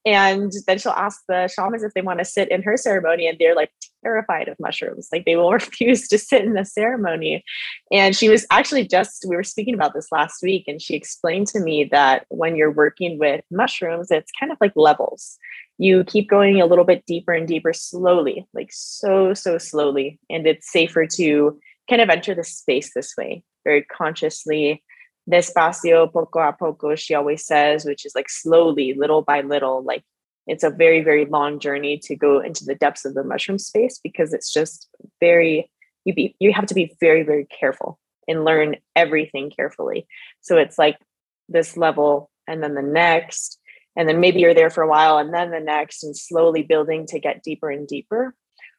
And 0.05 0.51
then 0.67 0.77
she'll 0.77 0.91
ask 0.91 1.21
the 1.27 1.47
shamans 1.47 1.83
if 1.83 1.93
they 1.93 2.01
want 2.01 2.19
to 2.19 2.25
sit 2.25 2.51
in 2.51 2.63
her 2.63 2.75
ceremony 2.75 3.27
and 3.27 3.37
they're 3.39 3.55
like 3.55 3.71
terrified 4.03 4.47
of 4.47 4.59
mushrooms 4.59 5.07
like 5.11 5.25
they 5.25 5.35
will 5.35 5.51
refuse 5.61 6.07
to 6.07 6.17
sit 6.17 6.43
in 6.43 6.53
the 6.53 6.65
ceremony 6.65 7.43
and 7.91 8.15
she 8.15 8.29
was 8.29 8.45
actually 8.51 8.87
just 8.87 9.25
we 9.27 9.35
were 9.35 9.43
speaking 9.43 9.73
about 9.73 9.93
this 9.93 10.11
last 10.11 10.41
week 10.41 10.65
and 10.67 10.81
she 10.81 10.95
explained 10.95 11.47
to 11.47 11.59
me 11.59 11.83
that 11.83 12.25
when 12.29 12.55
you're 12.55 12.71
working 12.71 13.17
with 13.17 13.41
mushrooms 13.51 14.11
it's 14.11 14.31
kind 14.39 14.51
of 14.51 14.57
like 14.61 14.73
levels 14.75 15.37
you 15.79 16.03
keep 16.03 16.29
going 16.29 16.61
a 16.61 16.65
little 16.65 16.83
bit 16.83 17.05
deeper 17.05 17.33
and 17.33 17.47
deeper 17.47 17.71
slowly, 17.71 18.45
like 18.53 18.69
so, 18.69 19.33
so 19.33 19.57
slowly. 19.57 20.19
And 20.29 20.45
it's 20.45 20.69
safer 20.69 21.07
to 21.15 21.57
kind 21.89 22.01
of 22.01 22.09
enter 22.09 22.35
the 22.35 22.43
space 22.43 22.93
this 22.93 23.15
way, 23.17 23.43
very 23.63 23.83
consciously. 23.83 24.83
Despacio, 25.31 26.11
poco 26.11 26.39
a 26.39 26.51
poco, 26.51 26.95
she 26.95 27.13
always 27.15 27.45
says, 27.45 27.85
which 27.85 28.05
is 28.05 28.13
like 28.13 28.29
slowly, 28.29 28.93
little 28.93 29.21
by 29.21 29.39
little. 29.39 29.81
Like 29.81 30.03
it's 30.49 30.63
a 30.63 30.69
very, 30.71 31.03
very 31.03 31.25
long 31.25 31.59
journey 31.59 31.99
to 31.99 32.15
go 32.15 32.39
into 32.39 32.65
the 32.65 32.75
depths 32.75 33.05
of 33.05 33.13
the 33.13 33.23
mushroom 33.23 33.59
space 33.59 33.99
because 34.03 34.33
it's 34.33 34.51
just 34.51 34.89
very, 35.19 35.69
you 36.05 36.13
be 36.13 36.35
you 36.39 36.51
have 36.51 36.65
to 36.65 36.73
be 36.73 36.95
very, 36.99 37.23
very 37.23 37.45
careful 37.45 37.99
and 38.27 38.45
learn 38.45 38.75
everything 38.95 39.51
carefully. 39.51 40.07
So 40.41 40.57
it's 40.57 40.77
like 40.77 40.97
this 41.47 41.77
level 41.77 42.31
and 42.47 42.63
then 42.63 42.73
the 42.73 42.81
next 42.81 43.59
and 43.95 44.07
then 44.07 44.19
maybe 44.19 44.39
you're 44.39 44.53
there 44.53 44.69
for 44.69 44.83
a 44.83 44.87
while 44.87 45.17
and 45.17 45.33
then 45.33 45.51
the 45.51 45.59
next 45.59 46.03
and 46.03 46.15
slowly 46.15 46.63
building 46.63 47.05
to 47.07 47.19
get 47.19 47.43
deeper 47.43 47.69
and 47.69 47.87
deeper 47.87 48.33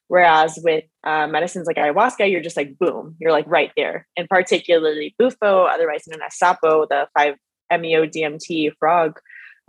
whereas 0.08 0.58
with 0.62 0.84
uh, 1.04 1.26
medicines 1.26 1.66
like 1.66 1.76
ayahuasca 1.76 2.30
you're 2.30 2.40
just 2.40 2.56
like 2.56 2.78
boom 2.78 3.16
you're 3.20 3.32
like 3.32 3.46
right 3.48 3.72
there 3.76 4.06
and 4.16 4.28
particularly 4.28 5.14
bufo 5.18 5.64
otherwise 5.64 6.04
known 6.06 6.22
as 6.22 6.38
sapo 6.38 6.86
the 6.88 7.08
5 7.18 7.34
meo 7.80 8.06
dmt 8.06 8.72
frog 8.78 9.18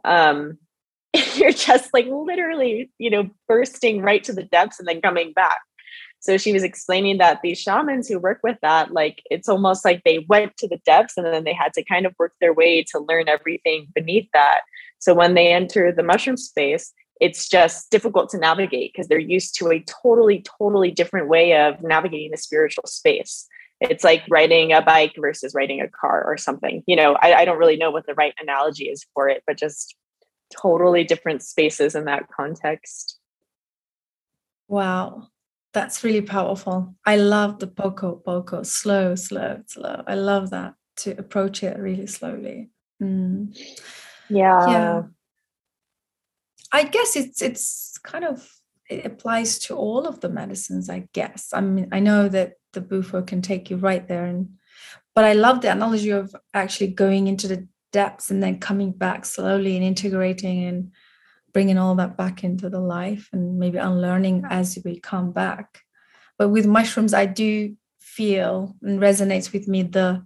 um, 0.04 0.58
you're 1.36 1.52
just 1.52 1.90
like 1.94 2.06
literally 2.08 2.90
you 2.98 3.10
know 3.10 3.30
bursting 3.48 4.02
right 4.02 4.24
to 4.24 4.34
the 4.34 4.44
depths 4.44 4.80
and 4.80 4.88
then 4.88 5.02
coming 5.02 5.34
back 5.34 5.60
so 6.20 6.38
she 6.38 6.54
was 6.54 6.64
explaining 6.64 7.18
that 7.18 7.40
these 7.42 7.60
shamans 7.60 8.08
who 8.08 8.20
work 8.20 8.40
with 8.44 8.58
that 8.62 8.92
like 8.92 9.22
it's 9.30 9.50
almost 9.50 9.84
like 9.84 10.02
they 10.04 10.26
went 10.30 10.56
to 10.58 10.68
the 10.68 10.80
depths 10.86 11.18
and 11.18 11.26
then 11.26 11.44
they 11.44 11.54
had 11.54 11.74
to 11.74 11.84
kind 11.84 12.06
of 12.06 12.16
work 12.18 12.34
their 12.40 12.54
way 12.54 12.84
to 12.84 13.00
learn 13.00 13.28
everything 13.28 13.88
beneath 13.94 14.28
that 14.34 14.62
so 15.02 15.16
when 15.16 15.34
they 15.34 15.52
enter 15.52 15.92
the 15.92 16.04
mushroom 16.04 16.38
space, 16.38 16.94
it's 17.20 17.50
just 17.50 17.90
difficult 17.90 18.30
to 18.30 18.38
navigate 18.38 18.94
because 18.94 19.08
they're 19.08 19.20
used 19.20 19.56
to 19.56 19.70
a 19.70 19.84
totally, 20.04 20.46
totally 20.60 20.92
different 20.92 21.28
way 21.28 21.58
of 21.60 21.82
navigating 21.82 22.32
the 22.32 22.38
spiritual 22.38 22.86
space. 22.86 23.48
It's 23.80 24.04
like 24.04 24.24
riding 24.30 24.74
a 24.74 24.82
bike 24.82 25.14
versus 25.20 25.56
riding 25.56 25.82
a 25.82 25.88
car 25.88 26.24
or 26.24 26.38
something. 26.38 26.84
You 26.86 26.96
know, 26.96 27.18
I, 27.20 27.34
I 27.34 27.46
don't 27.46 27.58
really 27.58 27.78
know 27.78 27.90
what 27.90 28.06
the 28.06 28.14
right 28.14 28.34
analogy 28.40 28.90
is 28.90 29.04
for 29.16 29.28
it, 29.28 29.44
but 29.48 29.58
just 29.58 29.96
totally 30.52 31.04
different 31.04 31.44
spaces 31.44 31.96
in 31.96 32.06
that 32.06 32.28
context. 32.30 33.18
Wow. 34.68 35.28
That's 35.74 36.04
really 36.04 36.22
powerful. 36.22 36.96
I 37.06 37.16
love 37.16 37.60
the 37.60 37.68
poco 37.68 38.16
poco, 38.16 38.64
slow, 38.64 39.16
slow, 39.16 39.62
slow. 39.68 40.04
I 40.06 40.16
love 40.16 40.50
that 40.50 40.74
to 40.98 41.12
approach 41.18 41.64
it 41.64 41.78
really 41.80 42.08
slowly. 42.08 42.70
Mm. 43.02 43.58
Yeah. 44.30 44.70
Yeah. 44.70 45.02
I 46.74 46.84
guess 46.84 47.16
it's 47.16 47.42
it's 47.42 47.98
kind 48.00 48.26
of 48.26 48.50
it 48.90 49.06
applies 49.06 49.60
to 49.60 49.76
all 49.76 50.06
of 50.06 50.20
the 50.20 50.30
medicines, 50.30 50.90
I 50.90 51.08
guess. 51.14 51.50
I 51.54 51.62
mean, 51.62 51.88
I 51.92 52.00
know 52.00 52.28
that 52.28 52.54
the 52.74 52.82
bufo 52.82 53.22
can 53.22 53.42
take 53.42 53.70
you 53.70 53.78
right 53.78 54.06
there 54.08 54.26
and 54.26 54.50
but 55.14 55.26
I 55.26 55.34
love 55.34 55.62
the 55.62 55.72
analogy 55.72 56.10
of 56.12 56.36
actually 56.54 56.88
going 56.88 57.28
into 57.28 57.48
the 57.48 57.68
depths 57.92 58.32
and 58.32 58.42
then 58.42 58.60
coming 58.60 58.92
back 58.92 59.26
slowly 59.26 59.76
and 59.76 59.86
integrating 59.86 60.64
and 60.66 60.92
bringing 61.54 61.78
all 61.78 61.96
that 61.96 62.18
back 62.18 62.44
into 62.44 62.70
the 62.70 62.80
life 62.80 63.30
and 63.34 63.60
maybe 63.60 63.78
unlearning 63.78 64.44
as 64.50 64.78
we 64.84 65.00
come 65.00 65.32
back. 65.32 65.82
But 66.38 66.50
with 66.50 66.66
mushrooms, 66.66 67.14
I 67.14 67.26
do 67.26 67.76
feel 68.00 68.76
and 68.82 69.00
resonates 69.00 69.54
with 69.54 69.68
me 69.68 69.84
the 69.84 70.26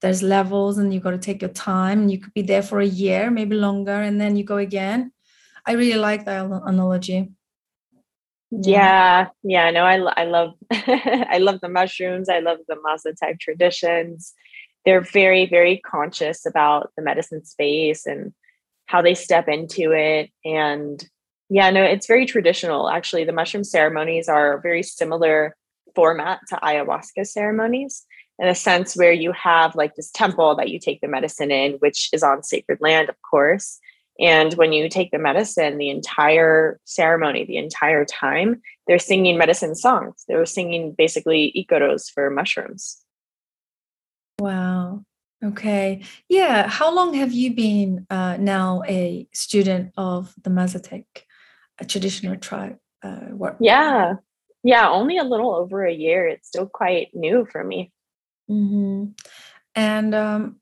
there's 0.00 0.22
levels 0.22 0.76
and 0.76 0.92
you 0.92 1.00
got 1.00 1.12
to 1.12 1.18
take 1.18 1.40
your 1.40 1.50
time 1.50 2.02
and 2.02 2.10
you 2.10 2.20
could 2.20 2.34
be 2.34 2.42
there 2.42 2.62
for 2.62 2.78
a 2.78 2.86
year 2.86 3.30
maybe 3.30 3.56
longer 3.56 4.02
and 4.02 4.20
then 4.20 4.36
you 4.36 4.44
go 4.44 4.58
again. 4.58 5.12
I 5.66 5.72
really 5.72 5.98
like 5.98 6.26
that 6.26 6.44
analogy. 6.44 7.30
Yeah. 8.50 9.28
Yeah. 9.42 9.70
No 9.70 9.84
i, 9.84 9.96
I 9.96 10.24
love 10.24 10.52
i 10.70 11.38
love 11.40 11.60
the 11.60 11.70
mushrooms. 11.70 12.28
I 12.28 12.40
love 12.40 12.58
the 12.68 12.76
mazatec 12.76 13.40
traditions 13.40 14.34
they're 14.84 15.00
very 15.00 15.46
very 15.46 15.78
conscious 15.78 16.46
about 16.46 16.90
the 16.96 17.02
medicine 17.02 17.44
space 17.44 18.06
and 18.06 18.32
how 18.86 19.00
they 19.00 19.14
step 19.14 19.48
into 19.48 19.92
it 19.92 20.30
and 20.44 21.08
yeah 21.48 21.70
no 21.70 21.82
it's 21.82 22.06
very 22.06 22.26
traditional 22.26 22.88
actually 22.88 23.24
the 23.24 23.32
mushroom 23.32 23.64
ceremonies 23.64 24.28
are 24.28 24.60
very 24.60 24.82
similar 24.82 25.56
format 25.94 26.40
to 26.48 26.56
ayahuasca 26.56 27.26
ceremonies 27.26 28.04
in 28.38 28.48
a 28.48 28.54
sense 28.54 28.96
where 28.96 29.12
you 29.12 29.32
have 29.32 29.74
like 29.76 29.94
this 29.94 30.10
temple 30.10 30.56
that 30.56 30.70
you 30.70 30.78
take 30.78 31.00
the 31.00 31.08
medicine 31.08 31.50
in, 31.50 31.74
which 31.74 32.10
is 32.12 32.22
on 32.22 32.42
sacred 32.42 32.78
land, 32.80 33.08
of 33.08 33.16
course. 33.22 33.78
And 34.20 34.54
when 34.54 34.72
you 34.72 34.88
take 34.88 35.10
the 35.10 35.18
medicine, 35.18 35.78
the 35.78 35.90
entire 35.90 36.78
ceremony, 36.84 37.44
the 37.44 37.56
entire 37.56 38.04
time, 38.04 38.62
they're 38.86 38.98
singing 38.98 39.38
medicine 39.38 39.74
songs. 39.74 40.24
They 40.28 40.36
were 40.36 40.46
singing 40.46 40.94
basically 40.96 41.52
icaros 41.56 42.10
for 42.12 42.30
mushrooms. 42.30 43.03
Wow. 44.44 45.06
Okay. 45.42 46.02
Yeah. 46.28 46.68
How 46.68 46.94
long 46.94 47.14
have 47.14 47.32
you 47.32 47.54
been 47.54 48.06
uh, 48.10 48.36
now 48.38 48.82
a 48.86 49.26
student 49.32 49.92
of 49.96 50.34
the 50.42 50.50
Mazatec, 50.50 51.06
a 51.78 51.84
traditional 51.86 52.36
tribe? 52.36 52.76
Uh, 53.02 53.28
work? 53.30 53.56
Yeah. 53.60 54.16
Yeah. 54.62 54.90
Only 54.90 55.16
a 55.16 55.24
little 55.24 55.54
over 55.54 55.86
a 55.86 55.94
year. 55.94 56.28
It's 56.28 56.48
still 56.48 56.66
quite 56.66 57.08
new 57.14 57.46
for 57.50 57.64
me. 57.64 57.90
Mm-hmm. 58.50 59.12
And 59.74 60.14
um, 60.14 60.56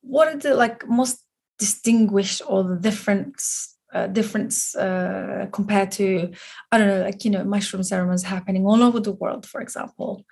what 0.00 0.28
are 0.28 0.38
the 0.38 0.54
like 0.54 0.86
most 0.86 1.18
distinguished 1.58 2.40
or 2.46 2.62
the 2.62 2.76
difference 2.76 3.76
uh, 3.92 4.06
difference 4.06 4.76
uh, 4.76 5.46
compared 5.50 5.90
to 5.92 6.30
I 6.70 6.78
don't 6.78 6.86
know, 6.86 7.02
like 7.02 7.24
you 7.24 7.32
know, 7.32 7.42
mushroom 7.42 7.82
ceremonies 7.82 8.22
happening 8.22 8.64
all 8.64 8.80
over 8.80 9.00
the 9.00 9.12
world, 9.12 9.44
for 9.44 9.60
example, 9.60 10.24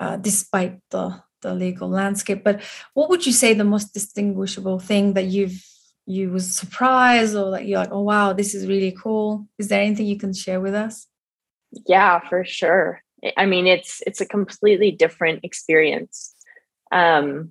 uh, 0.00 0.16
despite 0.16 0.80
the 0.90 1.22
the 1.46 1.54
legal 1.54 1.88
landscape. 1.88 2.44
But 2.44 2.62
what 2.94 3.08
would 3.08 3.26
you 3.26 3.32
say 3.32 3.54
the 3.54 3.64
most 3.64 3.94
distinguishable 3.94 4.78
thing 4.78 5.14
that 5.14 5.26
you've 5.26 5.64
you 6.08 6.30
was 6.30 6.56
surprised 6.56 7.34
or 7.34 7.50
that 7.50 7.66
you're 7.66 7.80
like, 7.80 7.90
oh 7.90 8.02
wow, 8.02 8.32
this 8.32 8.54
is 8.54 8.68
really 8.68 8.92
cool? 8.92 9.48
Is 9.58 9.68
there 9.68 9.82
anything 9.82 10.06
you 10.06 10.18
can 10.18 10.32
share 10.32 10.60
with 10.60 10.74
us? 10.74 11.08
Yeah, 11.86 12.20
for 12.28 12.44
sure. 12.44 13.02
I 13.36 13.46
mean, 13.46 13.66
it's 13.66 14.02
it's 14.06 14.20
a 14.20 14.26
completely 14.26 14.90
different 14.92 15.40
experience 15.42 16.36
um, 16.92 17.50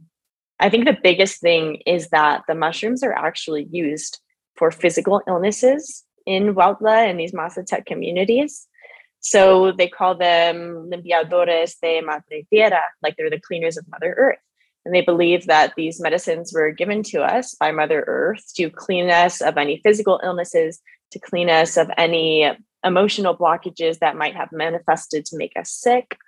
I 0.60 0.70
think 0.70 0.86
the 0.86 0.98
biggest 1.02 1.42
thing 1.42 1.82
is 1.86 2.10
that 2.10 2.44
the 2.48 2.56
mushrooms 2.56 3.04
are 3.04 3.14
actually 3.14 3.68
used 3.72 4.20
for 4.56 4.72
physical 4.72 5.22
illnesses 5.28 6.04
in 6.26 6.56
Huautla 6.56 7.10
and 7.10 7.20
these 7.20 7.34
Mazatec 7.34 7.86
communities. 7.86 8.68
So 9.26 9.72
they 9.72 9.88
call 9.88 10.14
them 10.14 10.88
limpiadores 10.92 11.80
de 11.82 12.00
madre 12.02 12.46
tierra, 12.48 12.84
like 13.02 13.16
they're 13.18 13.32
the 13.32 13.40
cleaners 13.40 13.76
of 13.76 13.88
Mother 13.90 14.14
Earth. 14.16 14.38
And 14.86 14.94
they 14.94 15.02
believe 15.02 15.48
that 15.48 15.74
these 15.76 16.00
medicines 16.00 16.54
were 16.54 16.70
given 16.70 17.02
to 17.06 17.24
us 17.24 17.56
by 17.56 17.72
Mother 17.72 18.04
Earth 18.06 18.54
to 18.56 18.70
clean 18.70 19.10
us 19.10 19.42
of 19.42 19.58
any 19.58 19.82
physical 19.84 20.20
illnesses, 20.24 20.80
to 21.10 21.18
clean 21.18 21.50
us 21.50 21.76
of 21.76 21.90
any 21.98 22.52
emotional 22.84 23.36
blockages 23.36 23.98
that 23.98 24.16
might 24.16 24.36
have 24.36 24.52
manifested 24.52 25.26
to 25.26 25.38
make 25.38 25.54
us 25.58 25.72
sick. 25.72 26.20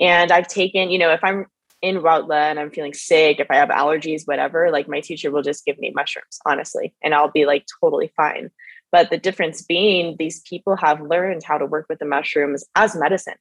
And 0.00 0.32
I've 0.32 0.48
taken, 0.48 0.88
you 0.88 0.98
know, 0.98 1.12
if 1.12 1.22
I'm 1.22 1.44
in 1.82 1.98
Huautla 1.98 2.50
and 2.50 2.58
I'm 2.58 2.70
feeling 2.70 2.94
sick, 2.94 3.38
if 3.38 3.50
I 3.50 3.56
have 3.56 3.68
allergies, 3.68 4.22
whatever, 4.24 4.70
like 4.70 4.88
my 4.88 5.00
teacher 5.00 5.30
will 5.30 5.42
just 5.42 5.66
give 5.66 5.78
me 5.78 5.92
mushrooms, 5.94 6.38
honestly, 6.46 6.94
and 7.04 7.14
I'll 7.14 7.30
be 7.30 7.44
like 7.44 7.66
totally 7.82 8.10
fine. 8.16 8.50
But 8.96 9.10
the 9.10 9.18
difference 9.18 9.60
being, 9.60 10.16
these 10.18 10.40
people 10.48 10.74
have 10.74 11.02
learned 11.02 11.42
how 11.42 11.58
to 11.58 11.66
work 11.66 11.84
with 11.90 11.98
the 11.98 12.06
mushrooms 12.06 12.64
as 12.76 12.96
medicine. 12.96 13.34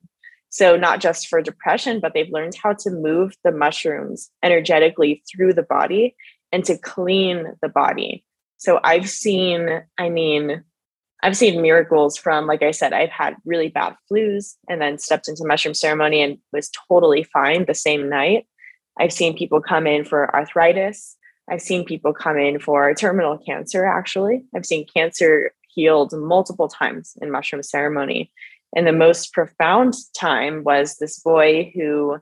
So, 0.49 0.75
not 0.75 0.99
just 0.99 1.29
for 1.29 1.41
depression, 1.41 2.01
but 2.01 2.13
they've 2.13 2.29
learned 2.29 2.55
how 2.61 2.73
to 2.73 2.89
move 2.89 3.37
the 3.45 3.53
mushrooms 3.53 4.29
energetically 4.43 5.23
through 5.31 5.53
the 5.53 5.63
body 5.63 6.17
and 6.51 6.65
to 6.65 6.77
clean 6.77 7.53
the 7.61 7.69
body. 7.69 8.25
So, 8.57 8.81
I've 8.83 9.09
seen, 9.09 9.81
I 9.97 10.09
mean, 10.09 10.61
I've 11.23 11.37
seen 11.37 11.61
miracles 11.61 12.17
from, 12.17 12.47
like 12.47 12.61
I 12.61 12.71
said, 12.71 12.91
I've 12.91 13.09
had 13.09 13.37
really 13.45 13.69
bad 13.69 13.95
flus 14.11 14.55
and 14.67 14.81
then 14.81 14.97
stepped 14.97 15.29
into 15.29 15.45
mushroom 15.45 15.73
ceremony 15.73 16.21
and 16.21 16.37
was 16.51 16.69
totally 16.89 17.23
fine 17.23 17.63
the 17.63 17.73
same 17.73 18.09
night. 18.09 18.45
I've 18.99 19.13
seen 19.13 19.37
people 19.37 19.61
come 19.61 19.87
in 19.87 20.03
for 20.03 20.35
arthritis. 20.35 21.15
I've 21.49 21.61
seen 21.61 21.85
people 21.85 22.13
come 22.13 22.37
in 22.37 22.59
for 22.59 22.93
terminal 22.93 23.37
cancer, 23.37 23.85
actually. 23.85 24.43
I've 24.55 24.65
seen 24.65 24.85
cancer 24.93 25.51
healed 25.67 26.13
multiple 26.13 26.67
times 26.67 27.15
in 27.21 27.31
mushroom 27.31 27.63
ceremony. 27.63 28.31
And 28.75 28.87
the 28.87 28.91
most 28.91 29.33
profound 29.33 29.93
time 30.17 30.63
was 30.63 30.97
this 30.97 31.19
boy 31.19 31.71
who 31.75 32.17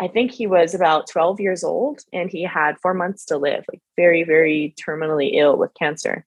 I 0.00 0.08
think 0.08 0.32
he 0.32 0.46
was 0.46 0.74
about 0.74 1.08
12 1.10 1.38
years 1.38 1.62
old 1.62 2.00
and 2.12 2.30
he 2.30 2.42
had 2.42 2.78
four 2.80 2.94
months 2.94 3.24
to 3.26 3.36
live, 3.36 3.64
like 3.70 3.82
very, 3.96 4.24
very 4.24 4.74
terminally 4.80 5.34
ill 5.34 5.56
with 5.56 5.74
cancer 5.74 6.24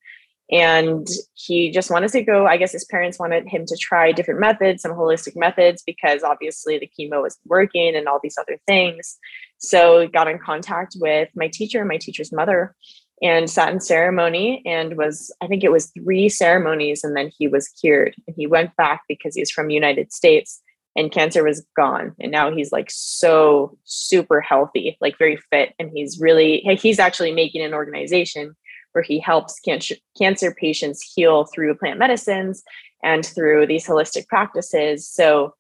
and 0.52 1.08
he 1.34 1.72
just 1.72 1.90
wanted 1.90 2.12
to 2.12 2.22
go 2.22 2.46
i 2.46 2.58
guess 2.58 2.72
his 2.72 2.86
parents 2.86 3.18
wanted 3.18 3.48
him 3.48 3.66
to 3.66 3.76
try 3.76 4.12
different 4.12 4.40
methods 4.40 4.84
some 4.84 4.92
holistic 4.92 5.36
methods 5.36 5.82
because 5.86 6.24
obviously 6.24 6.78
the 6.78 6.90
chemo 7.00 7.22
wasn't 7.22 7.46
working 7.48 7.96
and 7.96 8.08
all 8.08 8.20
these 8.22 8.38
other 8.38 8.58
things 8.68 9.18
so 9.58 10.08
got 10.08 10.28
in 10.28 10.40
contact 10.40 10.96
with 11.00 11.30
my 11.36 11.48
teacher 11.48 11.80
and 11.80 11.90
my 11.90 11.98
teacher's 11.98 12.32
mother 12.32 12.76
and 13.22 13.50
sat 13.50 13.72
in 13.72 13.80
ceremony 13.80 14.62
and 14.66 14.98
was 14.98 15.34
i 15.42 15.48
think 15.48 15.64
it 15.64 15.72
was 15.72 15.92
three 15.92 16.28
ceremonies 16.28 17.04
and 17.04 17.16
then 17.16 17.32
he 17.38 17.48
was 17.48 17.70
cured. 17.70 18.16
And 18.28 18.36
he 18.38 18.48
went 18.48 18.76
back 18.76 19.04
because 19.08 19.36
he's 19.36 19.52
from 19.52 19.70
united 19.70 20.12
states 20.12 20.62
and 20.96 21.12
cancer 21.12 21.44
was 21.44 21.66
gone. 21.76 22.16
And 22.20 22.32
now 22.32 22.52
he's 22.52 22.72
like 22.72 22.90
so 22.90 23.78
super 23.84 24.40
healthy 24.40 24.98
like 25.02 25.18
very 25.18 25.38
fit. 25.52 25.74
And 25.78 25.92
he's 25.94 26.20
really 26.20 26.60
he's 26.82 27.00
actually 27.00 27.32
making 27.32 27.62
an 27.62 27.74
organization 27.74 28.56
where 28.94 29.04
he 29.04 29.20
helps 29.20 29.60
cancer, 29.60 29.96
cancer 30.18 30.56
patients 30.58 31.02
heal 31.02 31.46
through 31.46 31.76
plant 31.76 32.00
medicines 32.00 32.64
and 33.04 33.26
through 33.26 33.68
these 33.68 33.86
holistic 33.86 34.26
practices. 34.28 35.06
So 35.06 35.54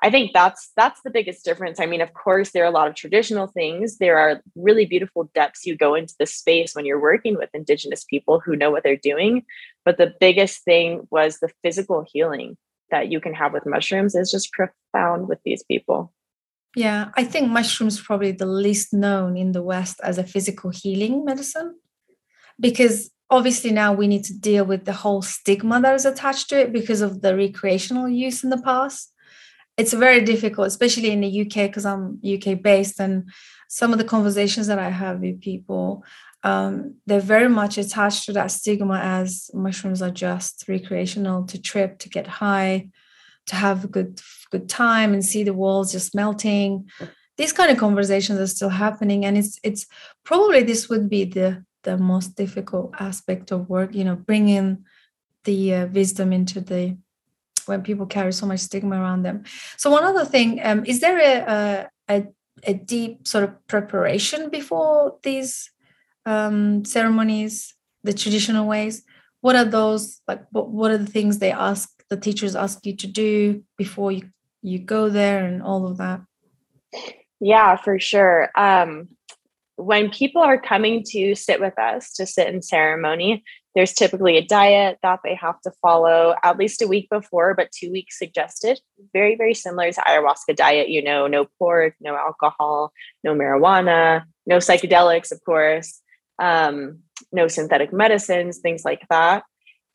I 0.00 0.10
think 0.10 0.32
that's 0.32 0.70
that's 0.76 1.00
the 1.02 1.10
biggest 1.10 1.44
difference. 1.44 1.80
I 1.80 1.86
mean, 1.86 2.00
of 2.00 2.14
course, 2.14 2.50
there 2.50 2.62
are 2.62 2.68
a 2.68 2.72
lot 2.72 2.88
of 2.88 2.94
traditional 2.94 3.48
things. 3.48 3.98
There 3.98 4.18
are 4.18 4.40
really 4.54 4.86
beautiful 4.86 5.30
depths 5.34 5.66
you 5.66 5.76
go 5.76 5.94
into 5.94 6.14
the 6.18 6.26
space 6.26 6.74
when 6.74 6.86
you're 6.86 7.00
working 7.00 7.36
with 7.36 7.50
indigenous 7.52 8.04
people 8.04 8.40
who 8.40 8.54
know 8.54 8.70
what 8.70 8.84
they're 8.84 8.96
doing. 8.96 9.42
But 9.84 9.98
the 9.98 10.14
biggest 10.20 10.62
thing 10.64 11.08
was 11.10 11.38
the 11.38 11.50
physical 11.62 12.06
healing 12.12 12.56
that 12.90 13.10
you 13.10 13.20
can 13.20 13.34
have 13.34 13.52
with 13.52 13.66
mushrooms 13.66 14.14
is 14.14 14.30
just 14.30 14.52
profound 14.52 15.28
with 15.28 15.40
these 15.44 15.64
people. 15.64 16.12
Yeah, 16.76 17.10
I 17.16 17.24
think 17.24 17.50
mushrooms 17.50 18.00
probably 18.00 18.32
the 18.32 18.46
least 18.46 18.92
known 18.92 19.36
in 19.36 19.52
the 19.52 19.62
West 19.62 20.00
as 20.04 20.16
a 20.16 20.24
physical 20.24 20.70
healing 20.70 21.24
medicine 21.24 21.74
because 22.60 23.10
obviously 23.30 23.72
now 23.72 23.92
we 23.92 24.06
need 24.06 24.24
to 24.24 24.38
deal 24.38 24.64
with 24.64 24.84
the 24.84 24.92
whole 24.92 25.22
stigma 25.22 25.80
that 25.80 25.94
is 25.94 26.04
attached 26.04 26.48
to 26.50 26.60
it 26.60 26.72
because 26.72 27.00
of 27.00 27.20
the 27.20 27.36
recreational 27.36 28.08
use 28.08 28.44
in 28.44 28.50
the 28.50 28.62
past 28.62 29.12
it's 29.78 29.92
very 29.92 30.20
difficult 30.22 30.66
especially 30.66 31.10
in 31.10 31.20
the 31.20 31.40
uk 31.42 31.54
because 31.54 31.86
i'm 31.86 32.20
uk 32.34 32.62
based 32.62 33.00
and 33.00 33.30
some 33.68 33.92
of 33.92 33.98
the 33.98 34.04
conversations 34.04 34.66
that 34.66 34.78
i 34.78 34.90
have 34.90 35.20
with 35.20 35.40
people 35.40 36.04
um, 36.44 36.94
they're 37.06 37.18
very 37.18 37.48
much 37.48 37.78
attached 37.78 38.26
to 38.26 38.32
that 38.34 38.52
stigma 38.52 39.00
as 39.02 39.50
mushrooms 39.54 40.02
are 40.02 40.10
just 40.10 40.64
recreational 40.68 41.44
to 41.46 41.60
trip 41.60 41.98
to 41.98 42.08
get 42.08 42.28
high 42.28 42.88
to 43.48 43.56
have 43.56 43.84
a 43.84 43.88
good 43.88 44.20
good 44.50 44.68
time 44.68 45.12
and 45.12 45.24
see 45.24 45.42
the 45.42 45.52
walls 45.52 45.92
just 45.92 46.14
melting. 46.14 46.88
These 47.36 47.52
kind 47.52 47.70
of 47.70 47.78
conversations 47.78 48.38
are 48.38 48.46
still 48.46 48.68
happening 48.68 49.24
and 49.24 49.36
it's 49.36 49.58
it's 49.62 49.86
probably 50.24 50.62
this 50.62 50.88
would 50.88 51.08
be 51.08 51.24
the 51.24 51.64
the 51.84 51.96
most 51.96 52.36
difficult 52.36 52.94
aspect 52.98 53.50
of 53.52 53.68
work 53.68 53.94
you 53.94 54.04
know 54.04 54.16
bringing 54.16 54.84
the 55.44 55.74
uh, 55.74 55.86
wisdom 55.86 56.32
into 56.32 56.60
the 56.60 56.96
when 57.68 57.82
people 57.82 58.06
carry 58.06 58.32
so 58.32 58.46
much 58.46 58.60
stigma 58.60 59.00
around 59.00 59.22
them. 59.22 59.44
So 59.76 59.90
one 59.90 60.04
other 60.04 60.24
thing 60.24 60.60
um, 60.62 60.84
is 60.86 61.00
there 61.00 61.18
a, 61.18 61.88
a, 62.08 62.26
a 62.64 62.74
deep 62.74 63.26
sort 63.26 63.44
of 63.44 63.66
preparation 63.66 64.50
before 64.50 65.18
these 65.22 65.70
um, 66.26 66.84
ceremonies 66.84 67.74
the 68.02 68.12
traditional 68.12 68.66
ways? 68.66 69.02
What 69.40 69.56
are 69.56 69.64
those 69.64 70.20
like 70.26 70.42
what, 70.50 70.70
what 70.70 70.90
are 70.90 70.98
the 70.98 71.06
things 71.06 71.38
they 71.38 71.52
ask 71.52 71.88
the 72.10 72.16
teachers 72.16 72.56
ask 72.56 72.84
you 72.86 72.96
to 72.96 73.06
do 73.06 73.62
before 73.76 74.10
you 74.10 74.30
you 74.62 74.78
go 74.78 75.08
there 75.08 75.44
and 75.44 75.62
all 75.62 75.86
of 75.86 75.98
that? 75.98 76.20
Yeah 77.40 77.76
for 77.76 78.00
sure. 78.00 78.50
Um 78.56 79.08
when 79.76 80.10
people 80.10 80.42
are 80.42 80.60
coming 80.60 81.04
to 81.06 81.36
sit 81.36 81.60
with 81.60 81.78
us 81.78 82.12
to 82.14 82.26
sit 82.26 82.48
in 82.48 82.60
ceremony, 82.62 83.44
there's 83.78 83.92
typically 83.92 84.36
a 84.36 84.44
diet 84.44 84.98
that 85.04 85.20
they 85.22 85.36
have 85.36 85.60
to 85.60 85.70
follow 85.80 86.34
at 86.42 86.58
least 86.58 86.82
a 86.82 86.88
week 86.88 87.08
before, 87.08 87.54
but 87.54 87.70
two 87.70 87.92
weeks 87.92 88.18
suggested. 88.18 88.80
Very, 89.12 89.36
very 89.36 89.54
similar 89.54 89.92
to 89.92 90.00
ayahuasca 90.00 90.56
diet, 90.56 90.88
you 90.88 91.00
know, 91.00 91.28
no 91.28 91.46
pork, 91.60 91.94
no 92.00 92.16
alcohol, 92.16 92.90
no 93.22 93.36
marijuana, 93.36 94.24
no 94.46 94.56
psychedelics, 94.56 95.30
of 95.30 95.44
course, 95.44 96.00
um, 96.40 96.98
no 97.30 97.46
synthetic 97.46 97.92
medicines, 97.92 98.58
things 98.58 98.84
like 98.84 99.06
that. 99.10 99.44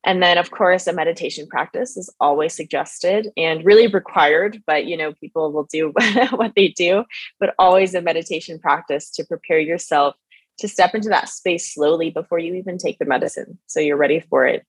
And 0.05 0.23
then, 0.23 0.37
of 0.37 0.49
course, 0.49 0.87
a 0.87 0.93
meditation 0.93 1.45
practice 1.47 1.97
is 1.97 2.09
always 2.21 2.53
suggested 2.53 3.31
and 3.35 3.65
really 3.65 3.87
required, 3.87 4.63
but 4.65 4.85
you 4.85 4.95
know, 4.95 5.11
people 5.11 5.51
will 5.51 5.67
do 5.69 5.91
what 6.31 6.53
they 6.55 6.69
do, 6.69 7.03
but 7.37 7.53
always 7.59 7.93
a 7.95 8.01
meditation 8.01 8.59
practice 8.59 9.09
to 9.11 9.25
prepare 9.25 9.59
yourself 9.59 10.15
to 10.59 10.67
step 10.67 10.93
into 10.93 11.09
that 11.09 11.29
space 11.29 11.73
slowly 11.73 12.09
before 12.09 12.39
you 12.39 12.55
even 12.55 12.77
take 12.77 12.99
the 12.99 13.05
medicine. 13.05 13.57
So 13.67 13.79
you're 13.79 13.97
ready 13.97 14.19
for 14.19 14.45
it. 14.45 14.65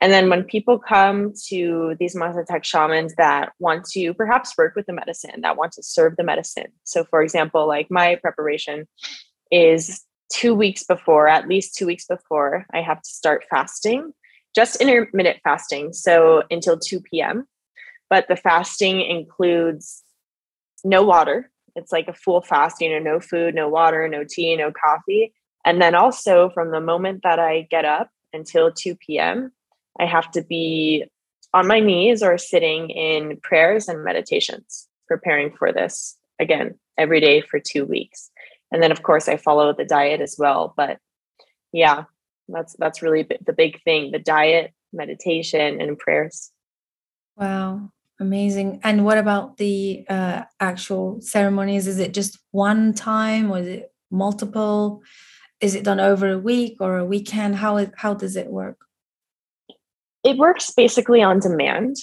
And 0.00 0.12
then 0.12 0.28
when 0.28 0.42
people 0.42 0.78
come 0.78 1.32
to 1.48 1.94
these 2.00 2.16
Mazatec 2.16 2.64
shamans 2.64 3.14
that 3.16 3.52
want 3.60 3.84
to 3.92 4.12
perhaps 4.14 4.52
work 4.58 4.74
with 4.74 4.86
the 4.86 4.92
medicine, 4.92 5.42
that 5.42 5.56
want 5.56 5.72
to 5.72 5.82
serve 5.82 6.16
the 6.16 6.24
medicine. 6.24 6.72
So, 6.82 7.04
for 7.04 7.22
example, 7.22 7.68
like 7.68 7.86
my 7.88 8.16
preparation 8.16 8.88
is 9.52 10.02
two 10.32 10.54
weeks 10.54 10.82
before, 10.82 11.28
at 11.28 11.46
least 11.46 11.76
two 11.76 11.86
weeks 11.86 12.06
before, 12.06 12.66
I 12.74 12.82
have 12.82 13.00
to 13.00 13.10
start 13.10 13.44
fasting 13.48 14.12
just 14.54 14.80
intermittent 14.80 15.38
fasting, 15.42 15.92
so 15.92 16.42
until 16.50 16.78
2 16.78 17.00
p.m. 17.00 17.46
But 18.10 18.28
the 18.28 18.36
fasting 18.36 19.00
includes 19.00 20.02
no 20.84 21.02
water. 21.02 21.50
It's 21.76 21.92
like 21.92 22.08
a 22.08 22.12
full 22.12 22.42
fast, 22.42 22.80
you 22.80 22.90
know, 22.90 22.98
no 22.98 23.20
food, 23.20 23.54
no 23.54 23.68
water, 23.68 24.06
no 24.08 24.24
tea, 24.24 24.56
no 24.56 24.72
coffee. 24.72 25.32
And 25.64 25.80
then 25.80 25.94
also 25.94 26.50
from 26.50 26.70
the 26.70 26.80
moment 26.80 27.22
that 27.22 27.38
I 27.38 27.66
get 27.70 27.84
up 27.84 28.10
until 28.32 28.72
2 28.72 28.96
p.m., 28.96 29.52
I 29.98 30.06
have 30.06 30.30
to 30.32 30.42
be 30.42 31.04
on 31.54 31.66
my 31.66 31.80
knees 31.80 32.22
or 32.22 32.38
sitting 32.38 32.90
in 32.90 33.38
prayers 33.42 33.88
and 33.88 34.04
meditations, 34.04 34.88
preparing 35.06 35.54
for 35.56 35.72
this 35.72 36.16
again 36.38 36.78
every 36.98 37.20
day 37.20 37.42
for 37.42 37.60
two 37.60 37.84
weeks. 37.84 38.30
And 38.70 38.82
then, 38.82 38.90
of 38.90 39.02
course, 39.02 39.28
I 39.28 39.36
follow 39.36 39.72
the 39.72 39.84
diet 39.84 40.20
as 40.20 40.36
well. 40.38 40.72
But 40.76 40.98
yeah, 41.72 42.04
that's 42.48 42.74
that's 42.78 43.02
really 43.02 43.26
the 43.44 43.52
big 43.52 43.82
thing 43.82 44.10
the 44.10 44.18
diet 44.18 44.72
meditation 44.92 45.80
and 45.80 45.98
prayers 45.98 46.50
wow 47.36 47.90
amazing. 48.22 48.80
And 48.82 49.04
what 49.04 49.18
about 49.18 49.58
the 49.58 50.06
uh, 50.08 50.44
actual 50.60 51.20
ceremonies? 51.20 51.86
Is 51.86 51.98
it 51.98 52.14
just 52.14 52.38
one 52.52 52.94
time 52.94 53.50
or 53.50 53.58
is 53.58 53.66
it 53.66 53.92
multiple? 54.10 55.02
Is 55.60 55.74
it 55.74 55.84
done 55.84 56.00
over 56.00 56.28
a 56.28 56.38
week 56.38 56.78
or 56.80 56.96
a 56.96 57.04
weekend? 57.04 57.56
How 57.56 57.86
how 57.96 58.14
does 58.14 58.36
it 58.36 58.46
work? 58.46 58.78
It 60.24 60.38
works 60.38 60.72
basically 60.72 61.22
on 61.22 61.40
demand. 61.40 61.96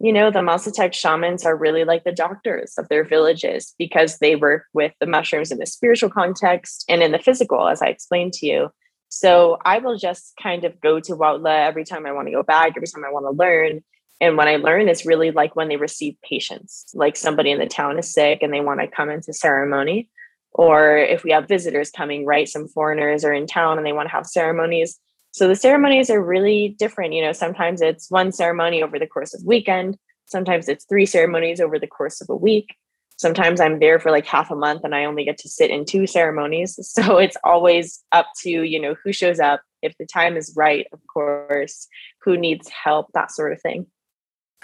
You 0.00 0.12
know 0.12 0.30
the 0.30 0.40
Mazatec 0.40 0.92
shamans 0.94 1.44
are 1.44 1.56
really 1.56 1.84
like 1.84 2.04
the 2.04 2.12
doctors 2.12 2.74
of 2.78 2.88
their 2.88 3.04
villages 3.04 3.74
because 3.78 4.18
they 4.18 4.36
work 4.36 4.64
with 4.72 4.92
the 5.00 5.06
mushrooms 5.06 5.50
in 5.52 5.58
the 5.58 5.66
spiritual 5.66 6.10
context 6.10 6.84
and 6.88 7.02
in 7.02 7.12
the 7.12 7.18
physical 7.18 7.68
as 7.68 7.82
i 7.82 7.86
explained 7.86 8.32
to 8.34 8.46
you. 8.46 8.70
So 9.08 9.58
I 9.64 9.78
will 9.78 9.96
just 9.96 10.32
kind 10.42 10.64
of 10.64 10.80
go 10.80 10.98
to 10.98 11.12
Huautla 11.12 11.66
every 11.66 11.84
time 11.84 12.04
I 12.06 12.12
want 12.12 12.26
to 12.26 12.32
go 12.32 12.42
back, 12.42 12.72
every 12.76 12.88
time 12.88 13.04
I 13.04 13.12
want 13.12 13.26
to 13.26 13.30
learn. 13.30 13.84
And 14.24 14.38
what 14.38 14.48
I 14.48 14.56
learn, 14.56 14.88
is 14.88 15.04
really 15.04 15.30
like 15.32 15.54
when 15.54 15.68
they 15.68 15.76
receive 15.76 16.16
patients, 16.22 16.86
like 16.94 17.14
somebody 17.14 17.50
in 17.50 17.58
the 17.58 17.66
town 17.66 17.98
is 17.98 18.10
sick 18.10 18.38
and 18.42 18.54
they 18.54 18.62
want 18.62 18.80
to 18.80 18.88
come 18.88 19.10
into 19.10 19.34
ceremony. 19.34 20.08
Or 20.52 20.96
if 20.96 21.24
we 21.24 21.32
have 21.32 21.46
visitors 21.46 21.90
coming, 21.90 22.24
right? 22.24 22.48
Some 22.48 22.68
foreigners 22.68 23.22
are 23.22 23.34
in 23.34 23.46
town 23.46 23.76
and 23.76 23.86
they 23.86 23.92
want 23.92 24.08
to 24.08 24.14
have 24.14 24.26
ceremonies. 24.26 24.98
So 25.32 25.46
the 25.46 25.56
ceremonies 25.56 26.08
are 26.08 26.24
really 26.24 26.74
different. 26.78 27.12
You 27.12 27.22
know, 27.22 27.32
sometimes 27.32 27.82
it's 27.82 28.10
one 28.10 28.32
ceremony 28.32 28.82
over 28.82 28.98
the 28.98 29.06
course 29.06 29.34
of 29.34 29.42
weekend, 29.44 29.98
sometimes 30.24 30.68
it's 30.70 30.86
three 30.86 31.04
ceremonies 31.04 31.60
over 31.60 31.78
the 31.78 31.86
course 31.86 32.22
of 32.22 32.30
a 32.30 32.36
week. 32.36 32.74
Sometimes 33.18 33.60
I'm 33.60 33.78
there 33.78 34.00
for 34.00 34.10
like 34.10 34.24
half 34.24 34.50
a 34.50 34.56
month 34.56 34.84
and 34.84 34.94
I 34.94 35.04
only 35.04 35.24
get 35.24 35.36
to 35.38 35.50
sit 35.50 35.70
in 35.70 35.84
two 35.84 36.06
ceremonies. 36.06 36.78
So 36.82 37.18
it's 37.18 37.36
always 37.44 38.02
up 38.12 38.28
to, 38.42 38.50
you 38.50 38.80
know, 38.80 38.94
who 39.04 39.12
shows 39.12 39.38
up, 39.38 39.60
if 39.82 39.92
the 39.98 40.06
time 40.06 40.38
is 40.38 40.54
right, 40.56 40.86
of 40.94 41.00
course, 41.12 41.88
who 42.22 42.38
needs 42.38 42.70
help, 42.70 43.08
that 43.12 43.30
sort 43.30 43.52
of 43.52 43.60
thing. 43.60 43.86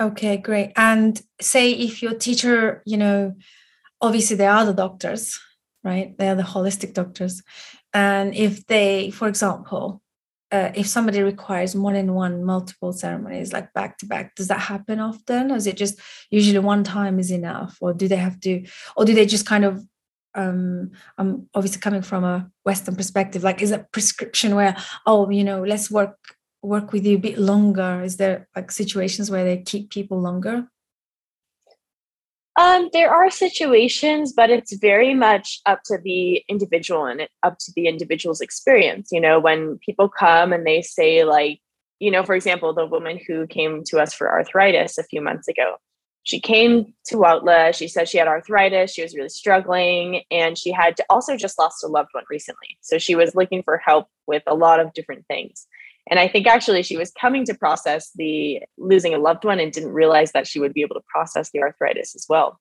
Okay, 0.01 0.39
great. 0.39 0.73
And 0.77 1.21
say 1.41 1.73
if 1.73 2.03
your 2.03 2.15
teacher, 2.15 2.83
you 2.87 2.97
know, 2.97 3.35
obviously 4.01 4.37
they 4.37 4.47
are 4.47 4.65
the 4.65 4.73
doctors, 4.73 5.39
right? 5.85 6.17
They 6.17 6.29
are 6.29 6.35
the 6.35 6.43
holistic 6.43 6.95
doctors. 6.95 7.43
And 7.93 8.35
if 8.35 8.67
they, 8.67 9.11
for 9.11 9.29
example, 9.29 10.01
uh, 10.53 10.73
if 10.75 10.87
somebody 10.87 11.23
requires 11.23 11.75
more 11.75 11.93
than 11.93 12.15
one 12.15 12.43
multiple 12.45 12.93
ceremonies 12.93 13.53
like 13.53 13.73
back 13.73 13.97
to 13.99 14.07
back 14.07 14.35
does 14.35 14.49
that 14.49 14.59
happen 14.59 14.99
often 14.99 15.53
or 15.53 15.55
is 15.55 15.69
it 15.69 15.77
just 15.77 16.01
usually 16.31 16.59
one 16.59 16.83
time 16.83 17.21
is 17.21 17.31
enough 17.31 17.79
or 17.81 17.95
do 17.95 18.09
they 18.09 18.17
have 18.17 18.41
to 18.41 18.67
or 18.97 19.05
do 19.05 19.15
they 19.15 19.25
just 19.27 19.47
kind 19.47 19.65
of 19.65 19.81
um 20.35 20.91
i'm 21.19 21.49
obviously 21.55 21.81
coming 21.81 22.03
from 22.03 22.25
a 22.25 22.51
western 22.65 22.97
perspective 22.97 23.45
like 23.45 23.63
is 23.63 23.71
a 23.71 23.87
prescription 23.93 24.57
where 24.57 24.77
oh 25.07 25.31
you 25.31 25.45
know 25.45 25.63
let's 25.63 25.89
work 25.89 26.17
work 26.63 26.93
with 26.93 27.07
you 27.07 27.17
a 27.17 27.21
bit 27.21 27.39
longer 27.39 28.03
is 28.03 28.17
there 28.17 28.49
like 28.55 28.71
situations 28.71 29.31
where 29.31 29.45
they 29.45 29.59
keep 29.59 29.91
people 29.91 30.21
longer 30.21 30.67
um, 32.61 32.91
there 32.93 33.11
are 33.11 33.31
situations, 33.31 34.35
but 34.35 34.51
it's 34.51 34.75
very 34.75 35.15
much 35.15 35.61
up 35.65 35.81
to 35.85 35.97
the 35.97 36.45
individual 36.47 37.07
and 37.07 37.27
up 37.43 37.57
to 37.59 37.73
the 37.75 37.87
individual's 37.87 38.43
experience. 38.43 39.09
You 39.13 39.21
know, 39.21 39.39
when 39.41 39.79
people 39.79 40.11
come 40.11 40.53
and 40.53 40.67
they 40.67 40.83
say, 40.83 41.25
like, 41.25 41.61
you 42.01 42.11
know, 42.11 42.23
for 42.23 42.35
example, 42.35 42.75
the 42.75 42.85
woman 42.85 43.19
who 43.27 43.47
came 43.47 43.83
to 43.85 43.99
us 43.99 44.13
for 44.13 44.31
arthritis 44.31 44.99
a 44.99 45.05
few 45.05 45.23
months 45.23 45.49
ago, 45.49 45.77
she 46.25 46.39
came 46.39 46.93
to 47.07 47.17
Huautla. 47.17 47.75
She 47.75 47.89
said 47.89 48.09
she 48.09 48.19
had 48.19 48.29
arthritis. 48.29 48.93
She 48.93 49.03
was 49.03 49.15
really 49.15 49.31
struggling. 49.31 50.23
And 50.31 50.59
she 50.59 50.71
had 50.71 50.97
also 51.09 51.37
just 51.37 51.59
lost 51.59 51.83
a 51.83 51.89
loved 51.89 52.11
one 52.13 52.25
recently. 52.29 52.77
So 52.83 52.99
she 52.99 53.15
was 53.15 53.35
looking 53.35 53.63
for 53.63 53.79
help 53.79 54.09
with 54.27 54.43
a 54.47 54.55
lot 54.55 54.81
of 54.81 54.93
different 54.93 55.27
things. 55.27 55.67
And 56.11 56.19
I 56.19 56.27
think 56.27 56.49
actually 56.49 56.83
she 56.83 56.97
was 56.97 57.13
coming 57.13 57.45
to 57.47 57.55
process 57.55 58.11
the 58.17 58.61
losing 58.77 59.15
a 59.15 59.19
loved 59.19 59.45
one 59.45 59.61
and 59.61 59.73
didn't 59.73 59.93
realize 59.93 60.33
that 60.33 60.47
she 60.47 60.59
would 60.59 60.75
be 60.75 60.83
able 60.83 60.97
to 60.97 61.07
process 61.09 61.51
the 61.53 61.61
arthritis 61.61 62.17
as 62.17 62.27
well. 62.29 62.61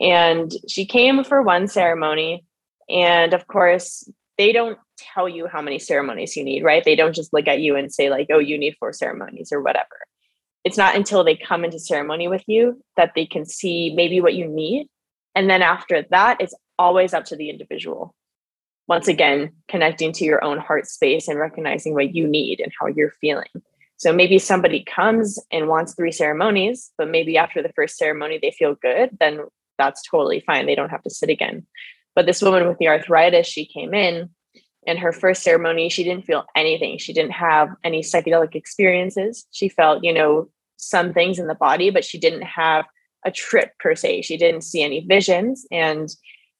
And 0.00 0.52
she 0.68 0.86
came 0.86 1.24
for 1.24 1.42
one 1.42 1.66
ceremony. 1.66 2.44
And 2.88 3.34
of 3.34 3.46
course, 3.48 4.08
they 4.38 4.52
don't 4.52 4.78
tell 4.96 5.28
you 5.28 5.48
how 5.48 5.60
many 5.60 5.78
ceremonies 5.78 6.36
you 6.36 6.44
need, 6.44 6.62
right? 6.62 6.84
They 6.84 6.96
don't 6.96 7.14
just 7.14 7.32
look 7.32 7.48
at 7.48 7.60
you 7.60 7.76
and 7.76 7.92
say, 7.92 8.08
like, 8.08 8.28
oh, 8.32 8.38
you 8.38 8.56
need 8.56 8.76
four 8.78 8.92
ceremonies 8.92 9.50
or 9.52 9.60
whatever. 9.60 9.88
It's 10.64 10.78
not 10.78 10.94
until 10.94 11.24
they 11.24 11.36
come 11.36 11.64
into 11.64 11.78
ceremony 11.78 12.28
with 12.28 12.44
you 12.46 12.82
that 12.96 13.12
they 13.14 13.26
can 13.26 13.44
see 13.44 13.92
maybe 13.94 14.20
what 14.20 14.34
you 14.34 14.46
need. 14.46 14.88
And 15.34 15.50
then 15.50 15.62
after 15.62 16.04
that, 16.10 16.40
it's 16.40 16.54
always 16.78 17.14
up 17.14 17.24
to 17.26 17.36
the 17.36 17.50
individual 17.50 18.14
once 18.90 19.06
again 19.06 19.52
connecting 19.68 20.12
to 20.12 20.24
your 20.24 20.42
own 20.44 20.58
heart 20.58 20.84
space 20.84 21.28
and 21.28 21.38
recognizing 21.38 21.94
what 21.94 22.12
you 22.12 22.26
need 22.26 22.58
and 22.58 22.72
how 22.78 22.88
you're 22.88 23.14
feeling. 23.20 23.46
So 23.98 24.12
maybe 24.12 24.40
somebody 24.40 24.82
comes 24.82 25.38
and 25.52 25.68
wants 25.68 25.94
three 25.94 26.10
ceremonies 26.10 26.90
but 26.98 27.08
maybe 27.08 27.38
after 27.38 27.62
the 27.62 27.72
first 27.76 27.96
ceremony 27.96 28.40
they 28.42 28.50
feel 28.50 28.74
good 28.74 29.16
then 29.20 29.42
that's 29.78 30.02
totally 30.02 30.40
fine. 30.40 30.66
They 30.66 30.74
don't 30.74 30.90
have 30.90 31.04
to 31.04 31.10
sit 31.10 31.30
again. 31.30 31.66
But 32.16 32.26
this 32.26 32.42
woman 32.42 32.66
with 32.66 32.78
the 32.78 32.88
arthritis 32.88 33.46
she 33.46 33.64
came 33.64 33.94
in 33.94 34.28
and 34.88 34.98
her 34.98 35.12
first 35.12 35.44
ceremony 35.44 35.88
she 35.88 36.02
didn't 36.02 36.26
feel 36.26 36.44
anything. 36.56 36.98
She 36.98 37.12
didn't 37.12 37.32
have 37.32 37.68
any 37.84 38.00
psychedelic 38.00 38.56
experiences. 38.56 39.46
She 39.52 39.68
felt 39.68 40.02
you 40.02 40.12
know 40.12 40.50
some 40.78 41.12
things 41.12 41.38
in 41.38 41.46
the 41.46 41.54
body 41.54 41.90
but 41.90 42.04
she 42.04 42.18
didn't 42.18 42.42
have 42.42 42.86
a 43.24 43.30
trip 43.30 43.70
per 43.78 43.94
se. 43.94 44.22
She 44.22 44.36
didn't 44.36 44.62
see 44.62 44.82
any 44.82 44.98
visions. 45.06 45.64
And 45.70 46.08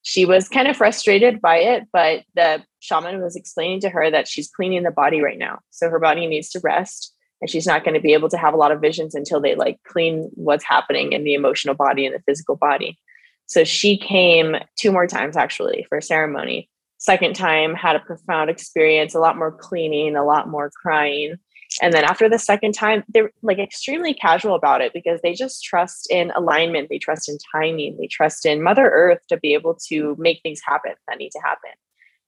she 0.03 0.25
was 0.25 0.49
kind 0.49 0.69
of 0.69 0.77
frustrated 0.77 1.41
by 1.41 1.57
it, 1.57 1.87
but 1.93 2.25
the 2.35 2.63
shaman 2.81 3.21
was 3.21 3.37
explaining 3.37 3.81
to 3.81 3.91
her 3.91 4.11
that 4.11 4.29
she's 4.29 4.51
cleaning 4.51 4.83
the 4.83 4.91
body 4.91 5.21
right 5.21 5.39
now. 5.39 5.59
So 5.71 5.91
her 5.91 5.99
body 5.99 6.27
needs 6.27 6.49
to 6.51 6.61
rest 6.61 7.15
and 7.41 7.51
she's 7.51 7.67
not 7.67 7.85
going 7.85 7.95
to 7.95 8.01
be 8.01 8.13
able 8.13 8.29
to 8.31 8.39
have 8.39 8.55
a 8.55 8.57
lot 8.57 8.73
of 8.73 8.81
visions 8.81 9.15
until 9.15 9.41
they 9.41 9.55
like 9.55 9.79
clean 9.87 10.31
what's 10.35 10.65
happening 10.65 11.13
in 11.13 11.25
the 11.25 11.35
emotional 11.35 11.75
body 11.75 12.07
and 12.07 12.15
the 12.15 12.23
physical 12.27 12.57
body. 12.57 12.99
So 13.47 13.65
she 13.65 13.99
came 13.99 14.57
two 14.77 14.93
more 14.93 15.07
times 15.07 15.37
actually 15.37 15.87
for 15.89 15.99
a 15.99 16.03
ceremony. 16.03 16.69
Second 16.99 17.35
time 17.35 17.75
had 17.75 17.97
a 17.97 18.01
profound 18.01 18.51
experience, 18.51 19.15
a 19.15 19.21
lot 19.21 19.37
more 19.37 19.53
cleaning, 19.53 20.17
a 20.17 20.25
lot 20.25 20.49
more 20.49 20.71
crying. 20.71 21.37
And 21.83 21.93
then 21.95 22.05
after 22.05 22.29
the 22.29 22.39
second 22.39 22.73
time, 22.73 23.05
they're 23.09 23.33
like 23.43 23.59
extremely 23.59 24.13
casual 24.13 24.55
about 24.55 24.83
it 24.83 24.93
because 24.93 25.21
they 25.23 25.33
just 25.33 25.65
trust 25.65 26.11
in 26.11 26.31
alignment, 26.37 26.89
they 26.89 26.99
trust 26.99 27.29
in 27.29 27.39
timing, 27.55 27.97
they 27.99 28.07
trust 28.07 28.45
in 28.45 28.63
Mother 28.63 28.89
Earth 28.89 29.21
to 29.29 29.39
be 29.39 29.55
able 29.55 29.77
to 29.89 30.15
make 30.19 30.41
things 30.43 30.61
happen 30.65 30.93
that 31.09 31.19
need 31.19 31.31
to 31.31 31.41
happen. 31.41 31.71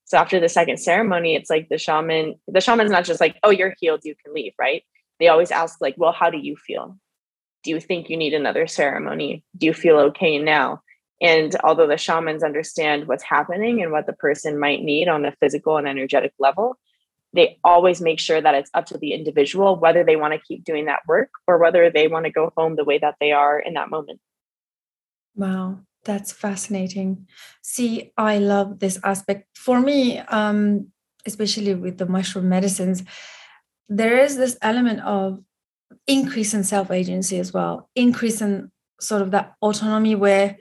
So 0.05 0.19
after 0.19 0.41
the 0.41 0.49
second 0.49 0.79
ceremony, 0.79 1.35
it's 1.35 1.51
like 1.51 1.69
the 1.69 1.79
shaman, 1.79 2.35
the 2.49 2.61
shaman's 2.61 2.91
not 2.91 3.05
just 3.05 3.21
like, 3.21 3.37
oh, 3.43 3.51
you're 3.51 3.75
healed, 3.81 4.01
you 4.05 4.15
can 4.23 4.35
leave, 4.35 4.53
right? 4.59 4.83
They 5.21 5.29
always 5.29 5.51
ask, 5.51 5.81
like, 5.81 5.95
well, 5.97 6.13
how 6.13 6.31
do 6.31 6.39
you 6.39 6.57
feel? 6.57 6.99
Do 7.63 7.71
you 7.71 7.81
think 7.81 8.11
you 8.11 8.17
need 8.17 8.35
another 8.35 8.67
ceremony? 8.67 9.45
Do 9.57 9.67
you 9.67 9.75
feel 9.75 9.99
okay 9.99 10.39
now? 10.39 10.83
And 11.21 11.55
although 11.63 11.87
the 11.87 11.97
shamans 11.97 12.43
understand 12.43 13.07
what's 13.07 13.23
happening 13.23 13.83
and 13.83 13.93
what 13.93 14.07
the 14.07 14.13
person 14.13 14.59
might 14.59 14.83
need 14.83 15.09
on 15.09 15.25
a 15.25 15.37
physical 15.41 15.77
and 15.77 15.87
energetic 15.87 16.33
level, 16.39 16.77
they 17.33 17.59
always 17.65 18.01
make 18.01 18.21
sure 18.21 18.41
that 18.41 18.55
it's 18.55 18.71
up 18.75 18.87
to 18.87 18.99
the 18.99 19.13
individual 19.13 19.77
whether 19.77 20.05
they 20.05 20.17
want 20.17 20.35
to 20.35 20.41
keep 20.41 20.65
doing 20.65 20.87
that 20.87 21.01
work 21.07 21.31
or 21.47 21.59
whether 21.59 21.91
they 21.91 22.09
want 22.09 22.27
to 22.27 22.31
go 22.31 22.53
home 22.57 22.77
the 22.77 22.85
way 22.85 22.99
that 22.99 23.17
they 23.21 23.33
are 23.33 23.59
in 23.59 23.75
that 23.75 23.91
moment. 23.91 24.21
Wow, 25.35 25.81
that's 26.05 26.33
fascinating. 26.33 27.27
See, 27.63 28.13
I 28.17 28.39
love 28.39 28.81
this 28.81 28.99
aspect. 29.03 29.49
For 29.57 29.81
me, 29.81 30.19
um, 30.19 30.89
especially 31.25 31.75
with 31.75 31.99
the 31.99 32.07
mushroom 32.07 32.49
medicines, 32.49 33.03
there 33.89 34.19
is 34.19 34.37
this 34.37 34.59
element 34.61 35.01
of 35.01 35.43
increase 36.07 36.53
in 36.55 36.65
self 36.65 36.91
agency 36.91 37.39
as 37.39 37.53
well, 37.53 37.89
increase 37.95 38.43
in 38.43 38.71
sort 39.01 39.23
of 39.23 39.31
that 39.31 39.55
autonomy 39.63 40.15
where 40.15 40.59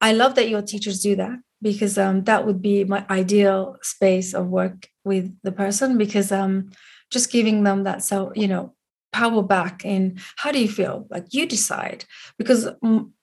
I 0.00 0.12
love 0.12 0.34
that 0.34 0.48
your 0.48 0.62
teachers 0.62 1.00
do 1.00 1.16
that 1.16 1.38
because 1.64 1.98
um, 1.98 2.22
that 2.24 2.46
would 2.46 2.62
be 2.62 2.84
my 2.84 3.04
ideal 3.10 3.76
space 3.82 4.34
of 4.34 4.46
work 4.46 4.88
with 5.04 5.34
the 5.42 5.50
person 5.50 5.98
because 5.98 6.30
um 6.30 6.70
just 7.10 7.32
giving 7.32 7.64
them 7.64 7.82
that 7.82 8.04
so 8.04 8.32
you 8.36 8.46
know 8.46 8.72
power 9.14 9.42
back 9.42 9.84
in 9.84 10.18
how 10.36 10.50
do 10.50 10.60
you 10.60 10.68
feel? 10.68 11.06
Like 11.08 11.32
you 11.32 11.46
decide. 11.46 12.04
Because 12.38 12.68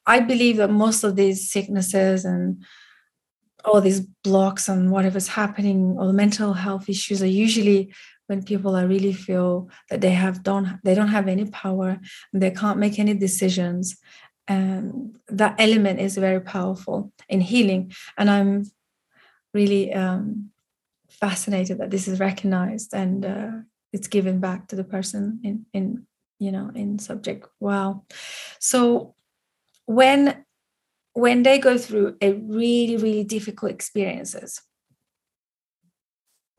i 0.08 0.20
believe 0.20 0.58
that 0.58 0.72
most 0.86 1.04
of 1.04 1.16
these 1.16 1.52
sicknesses 1.52 2.26
and 2.26 2.64
all 3.64 3.82
these 3.82 4.02
blocks 4.24 4.68
and 4.68 4.92
whatever's 4.92 5.28
happening 5.28 5.96
or 6.00 6.08
the 6.08 6.14
mental 6.14 6.54
health 6.54 6.89
issues 6.89 7.22
are 7.22 7.38
usually 7.46 7.94
when 8.28 8.42
people 8.44 8.76
are 8.76 8.88
really 8.88 9.14
feel 9.14 9.70
that 9.89 10.02
they 10.02 10.10
have 10.10 10.42
don't 10.42 10.80
they 10.84 10.96
don't 10.96 11.16
have 11.18 11.28
any 11.28 11.46
power 11.46 12.00
and 12.34 12.42
they 12.42 12.50
can't 12.50 12.80
make 12.80 12.98
any 12.98 13.14
decisions 13.14 13.96
and 14.48 15.16
that 15.28 15.56
element 15.60 16.00
is 16.00 16.18
very 16.18 16.42
powerful 16.42 17.12
in 17.30 17.42
healing. 17.42 17.92
And 18.18 18.30
i'm 18.30 18.72
really 19.54 19.94
um, 19.94 20.50
fascinated 21.10 21.78
that 21.78 21.92
this 21.92 22.08
is 22.08 22.20
recognized 22.20 22.94
and 22.94 23.26
uh, 23.26 23.52
it's 23.92 24.08
given 24.08 24.39
back 24.39 24.68
to 24.68 24.76
the 24.76 24.84
person 24.84 25.39
in 25.44 25.66
in 25.74 26.08
you 26.39 26.52
know 26.52 26.72
in 26.74 27.00
subject. 27.00 27.48
Wow. 27.60 28.06
So 28.60 29.16
when 29.86 30.46
when 31.14 31.44
they 31.44 31.60
go 31.60 31.78
through 31.78 32.16
a 32.22 32.34
really 32.34 32.98
really 32.98 33.24
difficult 33.26 33.72
experiences 33.72 34.62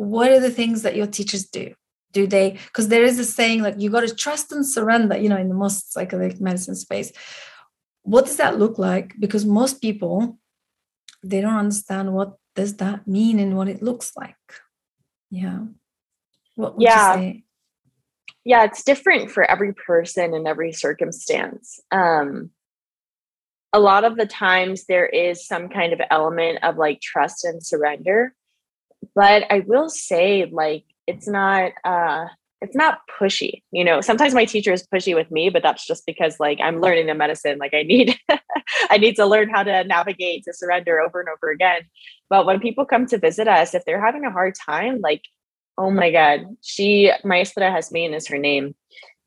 what 0.03 0.31
are 0.31 0.41
the 0.41 0.51
things 0.51 0.83
that 0.83 0.97
your 0.97 1.07
teachers 1.07 1.47
do? 1.47 1.75
Do 2.13 2.27
they 2.27 2.59
because 2.67 2.89
there 2.89 3.05
is 3.05 3.19
a 3.19 3.25
saying 3.25 3.63
like 3.63 3.81
you 3.81 3.89
got 3.89 4.07
to 4.07 4.15
trust 4.15 4.53
and 4.53 4.67
surrender 4.67 5.17
you 5.17 5.29
know 5.31 5.39
in 5.39 5.49
the 5.49 5.55
most 5.55 5.95
psychedelic 5.95 6.41
medicine 6.41 6.75
space 6.75 7.11
what 8.03 8.27
does 8.27 8.37
that 8.37 8.59
look 8.59 8.79
like? 8.79 9.15
Because 9.19 9.45
most 9.45 9.81
people 9.81 10.39
they 11.23 11.41
don't 11.41 11.57
understand 11.57 12.13
what 12.13 12.35
does 12.57 12.77
that 12.79 13.07
mean 13.07 13.39
and 13.39 13.57
what 13.57 13.69
it 13.69 13.83
looks 13.83 14.13
like. 14.17 14.37
Yeah. 15.31 15.61
What 16.57 16.75
yeah. 16.79 17.33
yeah 18.45 18.65
it's 18.65 18.83
different 18.83 19.31
for 19.31 19.49
every 19.49 19.73
person 19.73 20.35
and 20.35 20.47
every 20.47 20.73
circumstance. 20.73 21.81
Um 21.91 22.51
a 23.73 23.81
lot 23.81 24.05
of 24.05 24.17
the 24.17 24.27
times 24.27 24.85
there 24.85 25.07
is 25.07 25.47
some 25.47 25.71
kind 25.71 25.95
of 25.95 26.01
element 26.11 26.59
of 26.63 26.77
like 26.77 27.01
trust 27.01 27.45
and 27.45 27.65
surrender. 27.65 28.35
But 29.15 29.45
i 29.51 29.61
will 29.61 29.89
say 29.89 30.47
like 30.51 30.85
it's 31.07 31.29
not 31.29 31.73
uh 31.85 32.27
it's 32.63 32.77
not 32.77 33.01
pushy 33.21 33.63
you 33.73 33.85
know 33.85 34.01
sometimes 34.01 34.35
my 34.35 34.45
teacher 34.45 34.73
is 34.73 34.87
pushy 34.87 35.15
with 35.15 35.31
me 35.31 35.51
but 35.51 35.63
that's 35.63 35.87
just 35.87 36.07
because 36.07 36.37
like 36.41 36.59
i'm 36.63 36.81
learning 36.81 37.07
the 37.07 37.15
medicine 37.15 37.59
like 37.59 37.75
i 37.75 37.83
need 37.83 38.17
i 38.91 38.97
need 38.97 39.17
to 39.17 39.27
learn 39.27 39.51
how 39.51 39.63
to 39.63 39.85
navigate 39.85 40.45
to 40.45 40.53
surrender 40.55 41.01
over 41.01 41.21
and 41.21 41.29
over 41.29 41.51
again 41.51 41.83
but 42.31 42.47
when 42.47 42.61
people 42.61 42.85
come 42.85 43.07
to 43.07 43.19
visit 43.19 43.49
us 43.49 43.75
if 43.75 43.85
they're 43.85 44.05
having 44.05 44.25
a 44.25 44.31
hard 44.31 44.55
time 44.67 45.01
like 45.03 45.23
Oh 45.79 45.91
my 45.91 46.11
God. 46.11 46.57
She, 46.63 47.11
Maestra 47.25 47.71
Jasmine 47.71 48.15
is 48.15 48.29
her 48.29 48.39
name. 48.39 48.75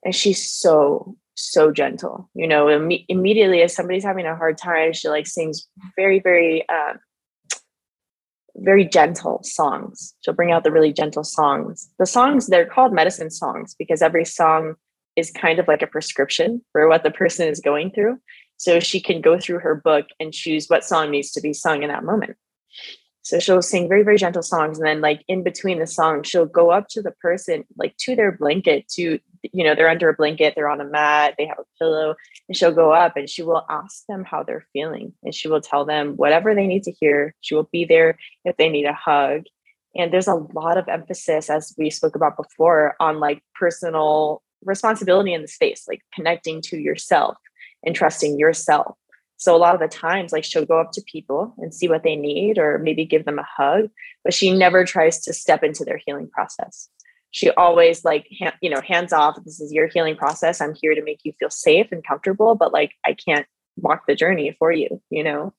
And 0.04 0.16
she's 0.16 0.50
so, 0.50 1.18
so 1.36 1.72
gentle. 1.72 2.30
You 2.34 2.48
know, 2.48 2.70
Im- 2.70 3.06
immediately 3.08 3.62
as 3.62 3.74
somebody's 3.74 4.04
having 4.04 4.26
a 4.26 4.36
hard 4.36 4.58
time, 4.58 4.94
she 4.94 5.10
like 5.10 5.28
sings 5.28 5.68
very, 5.96 6.20
very, 6.20 6.68
um, 6.70 7.00
very 8.58 8.86
gentle 8.86 9.42
songs. 9.44 10.16
She'll 10.22 10.34
bring 10.34 10.52
out 10.52 10.64
the 10.64 10.72
really 10.72 10.94
gentle 10.94 11.24
songs. 11.24 11.90
The 12.00 12.06
songs, 12.06 12.48
they're 12.48 12.66
called 12.66 12.94
medicine 12.94 13.30
songs 13.30 13.76
because 13.78 14.02
every 14.02 14.26
song 14.26 14.76
is 15.16 15.32
kind 15.32 15.60
of 15.60 15.68
like 15.68 15.82
a 15.82 15.88
prescription 15.88 16.62
for 16.72 16.88
what 16.88 17.04
the 17.04 17.12
person 17.12 17.48
is 17.48 17.60
going 17.60 17.92
through. 17.92 18.18
So 18.58 18.80
she 18.80 19.02
can 19.02 19.22
go 19.22 19.40
through 19.40 19.60
her 19.60 19.76
book 19.76 20.08
and 20.20 20.34
choose 20.34 20.68
what 20.68 20.86
song 20.86 21.12
needs 21.12 21.32
to 21.32 21.42
be 21.42 21.54
sung 21.54 21.84
in 21.84 21.90
that 21.90 22.04
moment. 22.04 22.38
So 23.26 23.40
she'll 23.40 23.64
sing 23.64 23.90
very, 23.90 24.04
very 24.04 24.18
gentle 24.18 24.44
songs. 24.44 24.78
And 24.78 24.86
then, 24.86 25.02
like, 25.02 25.24
in 25.28 25.42
between 25.42 25.80
the 25.80 25.88
songs, 25.88 26.28
she'll 26.28 26.46
go 26.46 26.70
up 26.70 26.90
to 26.90 27.02
the 27.02 27.10
person, 27.10 27.66
like, 27.76 27.98
to 27.98 28.16
their 28.16 28.32
blanket, 28.32 28.88
to, 28.90 29.20
you 29.42 29.64
know, 29.64 29.74
they're 29.74 29.90
under 29.90 30.10
a 30.10 30.14
blanket, 30.14 30.54
they're 30.56 30.70
on 30.70 30.80
a 30.80 30.86
mat, 30.86 31.34
they 31.36 31.48
have 31.48 31.58
a 31.58 31.66
pillow, 31.80 32.14
and 32.48 32.56
she'll 32.56 32.72
go 32.72 32.92
up 32.92 33.18
and 33.18 33.28
she 33.28 33.42
will 33.42 33.66
ask 33.68 34.06
them 34.06 34.26
how 34.26 34.44
they're 34.44 34.68
feeling. 34.74 35.12
And 35.24 35.34
she 35.34 35.48
will 35.48 35.60
tell 35.60 35.86
them 35.86 36.18
whatever 36.18 36.54
they 36.54 36.68
need 36.68 36.84
to 36.84 36.92
hear. 36.92 37.34
She 37.42 37.56
will 37.56 37.68
be 37.72 37.84
there 37.84 38.20
if 38.44 38.58
they 38.58 38.70
need 38.70 38.86
a 38.86 38.94
hug. 38.94 39.46
And 39.96 40.14
there's 40.14 40.28
a 40.28 40.36
lot 40.36 40.78
of 40.78 40.88
emphasis, 40.88 41.50
as 41.50 41.74
we 41.80 41.90
spoke 41.90 42.16
about 42.16 42.38
before, 42.38 42.96
on 43.00 43.20
like 43.20 43.42
personal 43.56 44.44
responsibility 44.64 45.34
in 45.34 45.42
the 45.42 45.48
space, 45.48 45.86
like 45.88 46.02
connecting 46.14 46.62
to 46.62 46.78
yourself 46.78 47.38
and 47.84 47.96
trusting 47.96 48.38
yourself. 48.38 48.96
So 49.38 49.56
a 49.56 49.58
lot 49.58 49.76
of 49.76 49.82
the 49.82 49.88
times, 49.88 50.32
like 50.32 50.44
she'll 50.44 50.66
go 50.66 50.80
up 50.80 50.92
to 50.94 51.02
people 51.02 51.54
and 51.58 51.74
see 51.74 51.88
what 51.88 52.04
they 52.04 52.16
need, 52.16 52.58
or 52.58 52.80
maybe 52.80 53.06
give 53.06 53.26
them 53.26 53.40
a 53.40 53.46
hug, 53.46 53.90
but 54.24 54.34
she 54.34 54.52
never 54.52 54.86
tries 54.86 55.22
to 55.24 55.34
step 55.34 55.64
into 55.64 55.84
their 55.84 56.00
healing 56.06 56.30
process. 56.30 56.90
She 57.32 57.50
always 57.52 58.06
like, 58.06 58.28
you 58.62 58.70
know, 58.70 58.82
hands 58.82 59.12
off. 59.12 59.38
This 59.44 59.60
is 59.60 59.74
your 59.74 59.88
healing 59.88 60.16
process. 60.16 60.62
I'm 60.62 60.74
here 60.74 60.96
to 60.96 61.04
make 61.04 61.20
you 61.24 61.34
feel 61.38 61.50
safe 61.50 61.88
and 61.92 62.06
comfortable, 62.06 62.56
but 62.56 62.72
like 62.72 62.94
I 63.06 63.14
can't 63.14 63.46
walk 63.76 64.08
the 64.08 64.16
journey 64.16 64.56
for 64.58 64.72
you, 64.72 65.02
you 65.10 65.24
know. 65.24 65.54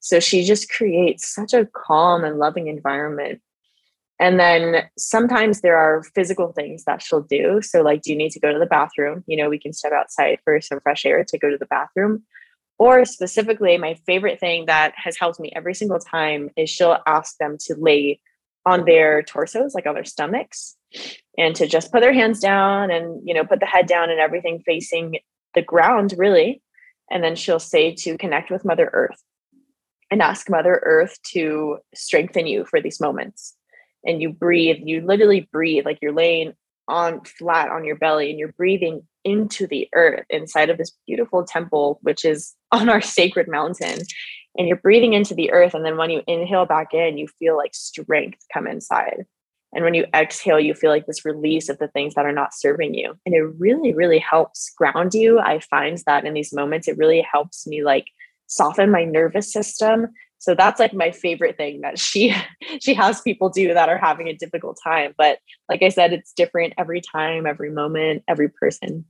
So 0.00 0.18
she 0.18 0.44
just 0.44 0.70
creates 0.70 1.32
such 1.32 1.54
a 1.54 1.66
calm 1.66 2.24
and 2.24 2.38
loving 2.38 2.66
environment 2.66 3.40
and 4.20 4.38
then 4.38 4.84
sometimes 4.98 5.62
there 5.62 5.78
are 5.78 6.04
physical 6.14 6.52
things 6.52 6.84
that 6.84 7.00
she'll 7.00 7.22
do. 7.22 7.62
So, 7.62 7.80
like, 7.80 8.02
do 8.02 8.10
you 8.10 8.18
need 8.18 8.32
to 8.32 8.40
go 8.40 8.52
to 8.52 8.58
the 8.58 8.66
bathroom? 8.66 9.24
You 9.26 9.38
know, 9.38 9.48
we 9.48 9.58
can 9.58 9.72
step 9.72 9.92
outside 9.92 10.38
for 10.44 10.60
some 10.60 10.78
fresh 10.80 11.06
air 11.06 11.24
to 11.24 11.38
go 11.38 11.48
to 11.48 11.56
the 11.56 11.66
bathroom. 11.66 12.22
Or 12.80 13.04
specifically, 13.04 13.76
my 13.76 13.92
favorite 14.06 14.40
thing 14.40 14.64
that 14.64 14.94
has 14.96 15.18
helped 15.18 15.38
me 15.38 15.52
every 15.54 15.74
single 15.74 15.98
time 15.98 16.48
is 16.56 16.70
she'll 16.70 16.96
ask 17.06 17.36
them 17.36 17.58
to 17.66 17.74
lay 17.78 18.22
on 18.64 18.86
their 18.86 19.22
torsos, 19.22 19.74
like 19.74 19.84
on 19.84 19.92
their 19.92 20.04
stomachs, 20.04 20.78
and 21.36 21.54
to 21.56 21.66
just 21.66 21.92
put 21.92 22.00
their 22.00 22.14
hands 22.14 22.40
down 22.40 22.90
and, 22.90 23.20
you 23.22 23.34
know, 23.34 23.44
put 23.44 23.60
the 23.60 23.66
head 23.66 23.86
down 23.86 24.08
and 24.08 24.18
everything 24.18 24.62
facing 24.64 25.18
the 25.54 25.60
ground, 25.60 26.14
really. 26.16 26.62
And 27.10 27.22
then 27.22 27.36
she'll 27.36 27.60
say 27.60 27.94
to 27.96 28.16
connect 28.16 28.50
with 28.50 28.64
Mother 28.64 28.88
Earth 28.94 29.22
and 30.10 30.22
ask 30.22 30.48
Mother 30.48 30.80
Earth 30.82 31.18
to 31.32 31.80
strengthen 31.94 32.46
you 32.46 32.64
for 32.64 32.80
these 32.80 32.98
moments 32.98 33.58
and 34.06 34.22
you 34.22 34.30
breathe, 34.30 34.78
you 34.82 35.02
literally 35.02 35.46
breathe 35.52 35.84
like 35.84 35.98
you're 36.00 36.14
laying 36.14 36.54
on 36.90 37.24
flat 37.24 37.70
on 37.70 37.84
your 37.84 37.96
belly 37.96 38.30
and 38.30 38.38
you're 38.38 38.52
breathing 38.52 39.02
into 39.24 39.66
the 39.66 39.88
earth 39.94 40.24
inside 40.30 40.70
of 40.70 40.78
this 40.78 40.92
beautiful 41.06 41.44
temple, 41.44 41.98
which 42.02 42.24
is 42.24 42.54
on 42.72 42.88
our 42.88 43.00
sacred 43.00 43.48
mountain. 43.48 44.00
And 44.58 44.66
you're 44.66 44.76
breathing 44.76 45.12
into 45.12 45.34
the 45.34 45.52
earth. 45.52 45.74
And 45.74 45.84
then 45.84 45.96
when 45.96 46.10
you 46.10 46.22
inhale 46.26 46.66
back 46.66 46.92
in, 46.92 47.18
you 47.18 47.28
feel 47.38 47.56
like 47.56 47.72
strength 47.72 48.40
come 48.52 48.66
inside. 48.66 49.24
And 49.72 49.84
when 49.84 49.94
you 49.94 50.06
exhale, 50.12 50.58
you 50.58 50.74
feel 50.74 50.90
like 50.90 51.06
this 51.06 51.24
release 51.24 51.68
of 51.68 51.78
the 51.78 51.86
things 51.86 52.14
that 52.14 52.26
are 52.26 52.32
not 52.32 52.52
serving 52.52 52.94
you. 52.94 53.16
And 53.24 53.34
it 53.34 53.42
really, 53.58 53.94
really 53.94 54.18
helps 54.18 54.72
ground 54.76 55.14
you. 55.14 55.38
I 55.38 55.60
find 55.60 55.98
that 56.06 56.24
in 56.24 56.34
these 56.34 56.52
moments, 56.52 56.88
it 56.88 56.98
really 56.98 57.24
helps 57.32 57.66
me 57.68 57.84
like 57.84 58.06
soften 58.48 58.90
my 58.90 59.04
nervous 59.04 59.52
system 59.52 60.08
so 60.40 60.54
that's 60.54 60.80
like 60.80 60.94
my 60.94 61.10
favorite 61.10 61.58
thing 61.58 61.82
that 61.82 61.98
she 61.98 62.34
she 62.80 62.94
has 62.94 63.20
people 63.20 63.48
do 63.48 63.72
that 63.72 63.88
are 63.88 63.98
having 63.98 64.26
a 64.26 64.34
difficult 64.34 64.78
time 64.82 65.14
but 65.16 65.38
like 65.68 65.82
i 65.82 65.88
said 65.88 66.12
it's 66.12 66.32
different 66.32 66.74
every 66.76 67.00
time 67.00 67.46
every 67.46 67.70
moment 67.70 68.24
every 68.26 68.48
person. 68.48 69.04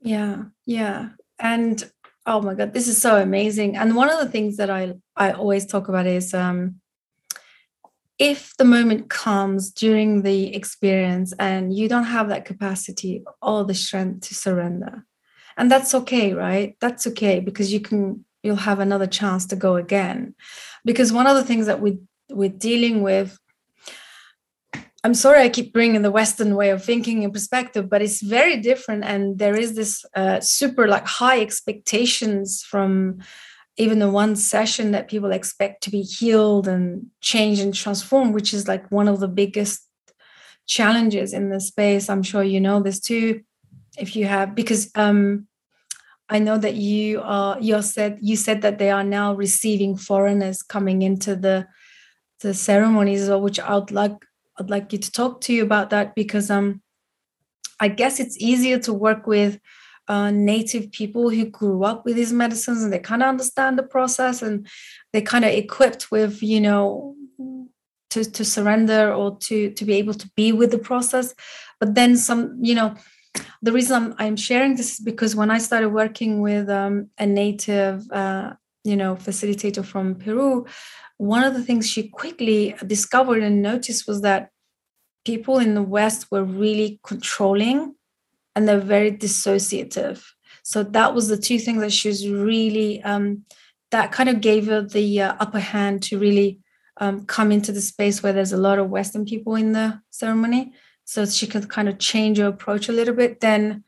Yeah 0.00 0.44
yeah. 0.66 1.10
And 1.38 1.90
oh 2.26 2.42
my 2.42 2.54
god 2.54 2.74
this 2.74 2.88
is 2.88 3.00
so 3.00 3.16
amazing. 3.16 3.76
And 3.76 3.96
one 3.96 4.10
of 4.10 4.18
the 4.18 4.30
things 4.30 4.56
that 4.58 4.68
i 4.68 4.94
i 5.16 5.30
always 5.30 5.64
talk 5.64 5.88
about 5.88 6.06
is 6.06 6.34
um 6.34 6.80
if 8.18 8.56
the 8.56 8.64
moment 8.64 9.10
comes 9.10 9.70
during 9.70 10.22
the 10.22 10.54
experience 10.54 11.34
and 11.38 11.76
you 11.76 11.86
don't 11.88 12.04
have 12.04 12.28
that 12.28 12.46
capacity 12.46 13.22
or 13.42 13.64
the 13.64 13.74
strength 13.74 14.26
to 14.28 14.34
surrender 14.34 15.04
and 15.56 15.70
that's 15.70 15.94
okay 15.94 16.34
right? 16.34 16.76
That's 16.80 17.06
okay 17.06 17.40
because 17.40 17.72
you 17.72 17.80
can 17.80 18.25
you'll 18.46 18.56
have 18.56 18.78
another 18.78 19.06
chance 19.06 19.46
to 19.46 19.56
go 19.56 19.76
again. 19.76 20.34
Because 20.84 21.12
one 21.12 21.26
of 21.26 21.36
the 21.36 21.44
things 21.44 21.66
that 21.66 21.80
we 21.80 21.98
we're 22.28 22.48
dealing 22.48 23.02
with 23.02 23.38
i'm 25.04 25.14
sorry 25.14 25.42
i 25.42 25.48
keep 25.48 25.72
bringing 25.72 26.02
the 26.02 26.10
western 26.10 26.56
way 26.56 26.70
of 26.70 26.84
thinking 26.84 27.22
in 27.22 27.30
perspective 27.30 27.88
but 27.88 28.02
it's 28.02 28.20
very 28.20 28.56
different 28.56 29.04
and 29.04 29.38
there 29.38 29.54
is 29.54 29.76
this 29.76 30.04
uh, 30.16 30.40
super 30.40 30.88
like 30.88 31.06
high 31.06 31.40
expectations 31.40 32.64
from 32.64 33.18
even 33.76 34.00
the 34.00 34.10
one 34.10 34.34
session 34.34 34.90
that 34.90 35.06
people 35.06 35.30
expect 35.30 35.84
to 35.84 35.90
be 35.90 36.02
healed 36.02 36.66
and 36.66 37.06
change 37.20 37.60
and 37.60 37.74
transform 37.74 38.32
which 38.32 38.52
is 38.52 38.66
like 38.66 38.90
one 38.90 39.06
of 39.06 39.20
the 39.20 39.28
biggest 39.28 39.86
challenges 40.66 41.32
in 41.32 41.48
the 41.50 41.60
space. 41.60 42.10
I'm 42.10 42.22
sure 42.22 42.42
you 42.42 42.60
know 42.60 42.80
this 42.82 43.00
too 43.00 43.42
if 43.98 44.14
you 44.14 44.26
have 44.26 44.54
because 44.54 44.90
um 44.94 45.46
I 46.28 46.38
know 46.38 46.58
that 46.58 46.74
you 46.74 47.20
are 47.22 47.60
you 47.60 47.80
said 47.82 48.18
you 48.20 48.36
said 48.36 48.62
that 48.62 48.78
they 48.78 48.90
are 48.90 49.04
now 49.04 49.34
receiving 49.34 49.96
foreigners 49.96 50.62
coming 50.62 51.02
into 51.02 51.36
the 51.36 51.66
the 52.40 52.52
ceremonies, 52.52 53.28
which 53.30 53.60
I'd 53.60 53.90
like 53.90 54.16
I'd 54.58 54.70
like 54.70 54.92
you 54.92 54.98
to 54.98 55.10
talk 55.10 55.40
to 55.42 55.52
you 55.52 55.62
about 55.62 55.90
that 55.90 56.14
because 56.14 56.50
um 56.50 56.82
I 57.78 57.88
guess 57.88 58.20
it's 58.20 58.38
easier 58.38 58.78
to 58.80 58.92
work 58.92 59.26
with 59.26 59.60
uh, 60.08 60.30
native 60.30 60.92
people 60.92 61.30
who 61.30 61.44
grew 61.46 61.84
up 61.84 62.04
with 62.04 62.16
these 62.16 62.32
medicines 62.32 62.82
and 62.82 62.92
they 62.92 62.98
kind 62.98 63.22
of 63.22 63.28
understand 63.28 63.78
the 63.78 63.82
process 63.82 64.40
and 64.40 64.66
they 65.12 65.20
kind 65.20 65.44
of 65.44 65.50
equipped 65.50 66.10
with 66.10 66.42
you 66.42 66.60
know 66.60 67.14
to 68.10 68.24
to 68.24 68.44
surrender 68.44 69.12
or 69.12 69.36
to 69.38 69.70
to 69.72 69.84
be 69.84 69.94
able 69.94 70.14
to 70.14 70.30
be 70.36 70.52
with 70.52 70.70
the 70.70 70.78
process. 70.78 71.34
But 71.78 71.94
then 71.94 72.16
some 72.16 72.58
you 72.60 72.74
know 72.74 72.94
the 73.62 73.72
reason 73.72 73.96
I'm, 73.96 74.14
I'm, 74.18 74.36
sharing 74.36 74.76
this 74.76 74.94
is 74.94 75.00
because 75.00 75.34
when 75.34 75.50
I 75.50 75.58
started 75.58 75.90
working 75.90 76.40
with 76.40 76.68
um, 76.68 77.10
a 77.18 77.26
native, 77.26 78.10
uh, 78.10 78.54
you 78.84 78.96
know, 78.96 79.16
facilitator 79.16 79.84
from 79.84 80.14
Peru, 80.14 80.66
one 81.18 81.44
of 81.44 81.54
the 81.54 81.62
things 81.62 81.88
she 81.88 82.08
quickly 82.08 82.74
discovered 82.86 83.42
and 83.42 83.62
noticed 83.62 84.06
was 84.06 84.22
that 84.22 84.50
people 85.24 85.58
in 85.58 85.74
the 85.74 85.82
West 85.82 86.30
were 86.30 86.44
really 86.44 87.00
controlling 87.02 87.94
and 88.54 88.68
they're 88.68 88.78
very 88.78 89.12
dissociative. 89.12 90.22
So 90.62 90.82
that 90.82 91.14
was 91.14 91.28
the 91.28 91.36
two 91.36 91.58
things 91.58 91.80
that 91.80 91.92
she 91.92 92.08
was 92.08 92.28
really, 92.28 93.02
um, 93.02 93.44
that 93.90 94.12
kind 94.12 94.28
of 94.28 94.40
gave 94.40 94.66
her 94.66 94.82
the 94.82 95.22
uh, 95.22 95.36
upper 95.40 95.60
hand 95.60 96.02
to 96.04 96.18
really 96.18 96.60
um, 96.98 97.26
come 97.26 97.52
into 97.52 97.72
the 97.72 97.80
space 97.80 98.22
where 98.22 98.32
there's 98.32 98.52
a 98.52 98.56
lot 98.56 98.78
of 98.78 98.90
Western 98.90 99.24
people 99.24 99.54
in 99.54 99.72
the 99.72 100.00
ceremony 100.10 100.72
so 101.06 101.24
she 101.24 101.46
could 101.46 101.70
kind 101.70 101.88
of 101.88 101.98
change 101.98 102.36
her 102.36 102.46
approach 102.46 102.88
a 102.90 102.92
little 102.92 103.14
bit 103.14 103.40
then 103.40 103.82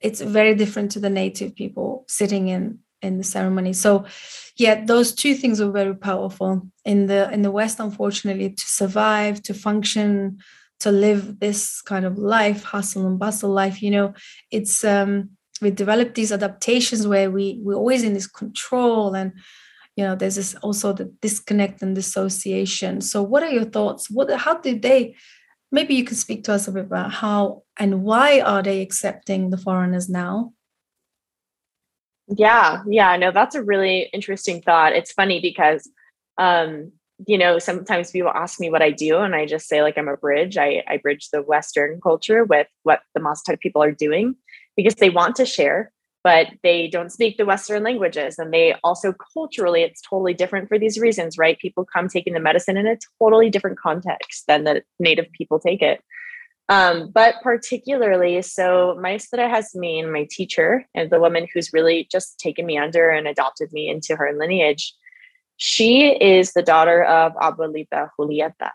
it's 0.00 0.20
very 0.20 0.54
different 0.54 0.92
to 0.92 1.00
the 1.00 1.08
native 1.08 1.54
people 1.56 2.04
sitting 2.08 2.48
in 2.48 2.78
in 3.00 3.18
the 3.18 3.24
ceremony. 3.24 3.72
So 3.72 4.04
yeah 4.56 4.84
those 4.84 5.14
two 5.14 5.34
things 5.34 5.60
are 5.60 5.70
very 5.70 5.94
powerful. 5.94 6.68
In 6.84 7.06
the 7.06 7.30
in 7.32 7.42
the 7.42 7.50
west 7.50 7.80
unfortunately 7.80 8.50
to 8.50 8.66
survive 8.66 9.42
to 9.42 9.54
function 9.54 10.38
to 10.80 10.90
live 10.90 11.40
this 11.40 11.80
kind 11.80 12.04
of 12.04 12.18
life 12.18 12.62
hustle 12.64 13.06
and 13.06 13.18
bustle 13.18 13.50
life 13.50 13.80
you 13.80 13.90
know 13.90 14.12
it's 14.50 14.84
um 14.84 15.30
we 15.62 15.70
develop 15.70 16.14
these 16.14 16.32
adaptations 16.32 17.06
where 17.06 17.30
we 17.30 17.60
we're 17.62 17.74
always 17.82 18.02
in 18.02 18.12
this 18.12 18.26
control 18.26 19.14
and 19.14 19.32
you 19.96 20.04
know 20.04 20.14
there's 20.16 20.36
this 20.36 20.54
also 20.56 20.92
the 20.92 21.06
disconnect 21.22 21.80
and 21.82 21.94
dissociation. 21.94 23.00
So 23.00 23.22
what 23.22 23.42
are 23.42 23.50
your 23.50 23.64
thoughts? 23.76 24.10
What 24.10 24.30
how 24.32 24.58
did 24.58 24.82
they 24.82 25.14
maybe 25.74 25.94
you 25.94 26.04
could 26.04 26.16
speak 26.16 26.44
to 26.44 26.52
us 26.52 26.68
a 26.68 26.72
bit 26.72 26.84
about 26.84 27.12
how 27.12 27.64
and 27.78 28.02
why 28.02 28.40
are 28.40 28.62
they 28.62 28.80
accepting 28.80 29.50
the 29.50 29.58
foreigners 29.58 30.08
now? 30.08 30.52
Yeah 32.28 32.82
yeah 32.88 33.16
no 33.16 33.30
that's 33.32 33.54
a 33.54 33.62
really 33.62 34.08
interesting 34.12 34.62
thought. 34.62 34.94
It's 34.94 35.12
funny 35.12 35.40
because 35.40 35.90
um 36.38 36.92
you 37.26 37.38
know 37.38 37.58
sometimes 37.58 38.10
people 38.10 38.32
ask 38.34 38.58
me 38.58 38.68
what 38.68 38.82
i 38.82 38.90
do 38.90 39.18
and 39.18 39.36
i 39.36 39.46
just 39.46 39.68
say 39.68 39.82
like 39.82 39.96
i'm 39.96 40.08
a 40.08 40.16
bridge. 40.16 40.56
I, 40.56 40.82
I 40.88 40.96
bridge 40.96 41.28
the 41.32 41.42
western 41.42 42.00
culture 42.00 42.44
with 42.44 42.66
what 42.82 43.00
the 43.14 43.20
Mazatec 43.20 43.60
people 43.60 43.82
are 43.82 43.92
doing 43.92 44.34
because 44.76 44.96
they 44.96 45.10
want 45.10 45.36
to 45.36 45.46
share 45.46 45.92
but 46.24 46.48
they 46.62 46.88
don't 46.88 47.12
speak 47.12 47.36
the 47.36 47.44
Western 47.44 47.82
languages. 47.82 48.38
And 48.38 48.52
they 48.52 48.74
also 48.82 49.12
culturally, 49.12 49.82
it's 49.82 50.00
totally 50.00 50.32
different 50.32 50.68
for 50.68 50.78
these 50.78 50.98
reasons, 50.98 51.36
right? 51.36 51.58
People 51.58 51.84
come 51.84 52.08
taking 52.08 52.32
the 52.32 52.40
medicine 52.40 52.78
in 52.78 52.86
a 52.86 52.96
totally 53.20 53.50
different 53.50 53.78
context 53.78 54.46
than 54.48 54.64
the 54.64 54.82
native 54.98 55.30
people 55.32 55.60
take 55.60 55.82
it. 55.82 56.02
Um, 56.70 57.10
but 57.10 57.36
particularly, 57.42 58.40
so 58.40 58.96
Maestra 58.98 59.50
Jasmine, 59.50 60.10
my 60.10 60.26
teacher, 60.30 60.86
and 60.94 61.10
the 61.10 61.20
woman 61.20 61.46
who's 61.52 61.74
really 61.74 62.08
just 62.10 62.38
taken 62.38 62.64
me 62.64 62.78
under 62.78 63.10
and 63.10 63.28
adopted 63.28 63.70
me 63.70 63.90
into 63.90 64.16
her 64.16 64.32
lineage, 64.32 64.94
she 65.58 66.08
is 66.08 66.54
the 66.54 66.62
daughter 66.62 67.04
of 67.04 67.34
Abuelita 67.34 68.08
Julieta. 68.18 68.70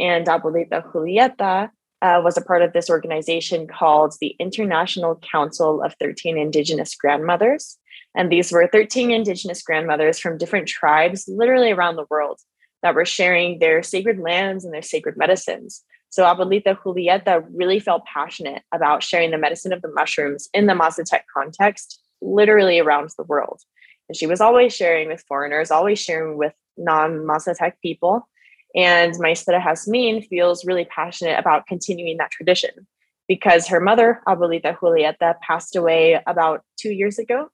And 0.00 0.26
Abuelita 0.26 0.92
Julieta 0.92 1.70
uh, 2.02 2.20
was 2.22 2.36
a 2.36 2.42
part 2.42 2.62
of 2.62 2.72
this 2.72 2.90
organization 2.90 3.66
called 3.66 4.14
the 4.20 4.34
International 4.38 5.16
Council 5.16 5.82
of 5.82 5.94
13 6.00 6.36
Indigenous 6.36 6.94
Grandmothers. 6.96 7.78
And 8.14 8.30
these 8.30 8.52
were 8.52 8.68
13 8.70 9.10
Indigenous 9.10 9.62
grandmothers 9.62 10.18
from 10.18 10.36
different 10.36 10.68
tribes, 10.68 11.24
literally 11.28 11.70
around 11.70 11.96
the 11.96 12.06
world, 12.10 12.40
that 12.82 12.94
were 12.94 13.06
sharing 13.06 13.58
their 13.58 13.82
sacred 13.82 14.18
lands 14.18 14.64
and 14.64 14.74
their 14.74 14.82
sacred 14.82 15.16
medicines. 15.16 15.82
So 16.10 16.24
Abuelita 16.24 16.76
Julieta 16.76 17.46
really 17.54 17.78
felt 17.78 18.04
passionate 18.04 18.62
about 18.74 19.02
sharing 19.02 19.30
the 19.30 19.38
medicine 19.38 19.72
of 19.72 19.80
the 19.80 19.92
mushrooms 19.94 20.48
in 20.52 20.66
the 20.66 20.74
Mazatec 20.74 21.22
context, 21.34 22.02
literally 22.20 22.78
around 22.78 23.08
the 23.16 23.24
world. 23.24 23.62
And 24.08 24.16
she 24.16 24.26
was 24.26 24.40
always 24.40 24.74
sharing 24.74 25.08
with 25.08 25.24
foreigners, 25.26 25.70
always 25.70 25.98
sharing 25.98 26.36
with 26.36 26.52
non 26.76 27.20
Mazatec 27.20 27.74
people. 27.80 28.28
And 28.74 29.14
Maestra 29.18 29.60
Jasmine 29.62 30.22
feels 30.22 30.64
really 30.64 30.86
passionate 30.86 31.38
about 31.38 31.66
continuing 31.66 32.16
that 32.18 32.30
tradition 32.30 32.86
because 33.28 33.68
her 33.68 33.80
mother, 33.80 34.20
Abuelita 34.26 34.78
Julieta, 34.78 35.34
passed 35.40 35.76
away 35.76 36.20
about 36.26 36.62
two 36.78 36.92
years 36.92 37.18
ago. 37.18 37.48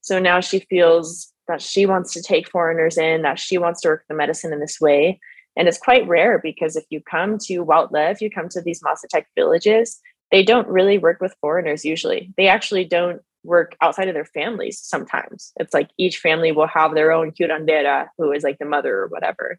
So 0.00 0.18
now 0.18 0.40
she 0.40 0.60
feels 0.60 1.32
that 1.48 1.60
she 1.60 1.86
wants 1.86 2.12
to 2.14 2.22
take 2.22 2.48
foreigners 2.48 2.96
in, 2.96 3.22
that 3.22 3.38
she 3.38 3.58
wants 3.58 3.80
to 3.82 3.88
work 3.88 4.04
the 4.08 4.14
medicine 4.14 4.52
in 4.52 4.60
this 4.60 4.80
way. 4.80 5.20
And 5.56 5.68
it's 5.68 5.78
quite 5.78 6.06
rare 6.08 6.40
because 6.42 6.76
if 6.76 6.84
you 6.90 7.00
come 7.00 7.38
to 7.46 7.64
Huautla, 7.64 8.10
if 8.10 8.20
you 8.20 8.30
come 8.30 8.48
to 8.50 8.62
these 8.62 8.82
Mazatec 8.82 9.24
villages, 9.36 10.00
they 10.30 10.42
don't 10.42 10.66
really 10.68 10.98
work 10.98 11.20
with 11.20 11.36
foreigners 11.40 11.84
usually. 11.84 12.32
They 12.36 12.48
actually 12.48 12.84
don't 12.84 13.20
work 13.44 13.76
outside 13.80 14.08
of 14.08 14.14
their 14.14 14.24
families 14.24 14.80
sometimes. 14.80 15.52
It's 15.56 15.74
like 15.74 15.90
each 15.98 16.18
family 16.18 16.52
will 16.52 16.68
have 16.68 16.94
their 16.94 17.12
own 17.12 17.32
curandera, 17.32 18.08
who 18.16 18.32
is 18.32 18.44
like 18.44 18.58
the 18.58 18.64
mother 18.64 18.96
or 18.96 19.08
whatever. 19.08 19.58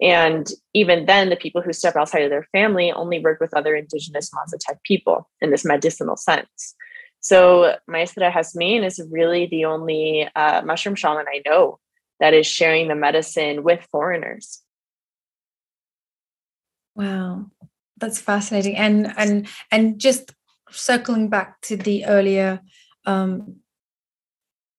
And 0.00 0.48
even 0.74 1.06
then, 1.06 1.28
the 1.28 1.36
people 1.36 1.60
who 1.60 1.72
step 1.72 1.96
outside 1.96 2.22
of 2.22 2.30
their 2.30 2.46
family 2.52 2.92
only 2.92 3.18
work 3.18 3.40
with 3.40 3.54
other 3.54 3.74
indigenous 3.74 4.30
Mazatec 4.30 4.82
people 4.84 5.28
in 5.40 5.50
this 5.50 5.64
medicinal 5.64 6.16
sense. 6.16 6.76
So 7.20 7.76
Maestra 7.88 8.32
Jasmine 8.32 8.84
is 8.84 9.00
really 9.10 9.46
the 9.46 9.64
only 9.64 10.28
uh, 10.36 10.62
mushroom 10.62 10.94
shaman 10.94 11.26
I 11.28 11.42
know 11.44 11.80
that 12.20 12.34
is 12.34 12.46
sharing 12.46 12.88
the 12.88 12.94
medicine 12.94 13.64
with 13.64 13.86
foreigners. 13.90 14.62
Wow, 16.94 17.50
that's 17.96 18.20
fascinating. 18.20 18.76
And 18.76 19.12
and 19.16 19.48
and 19.70 20.00
just 20.00 20.32
circling 20.70 21.28
back 21.28 21.60
to 21.62 21.76
the 21.76 22.06
earlier, 22.06 22.60
um, 23.04 23.56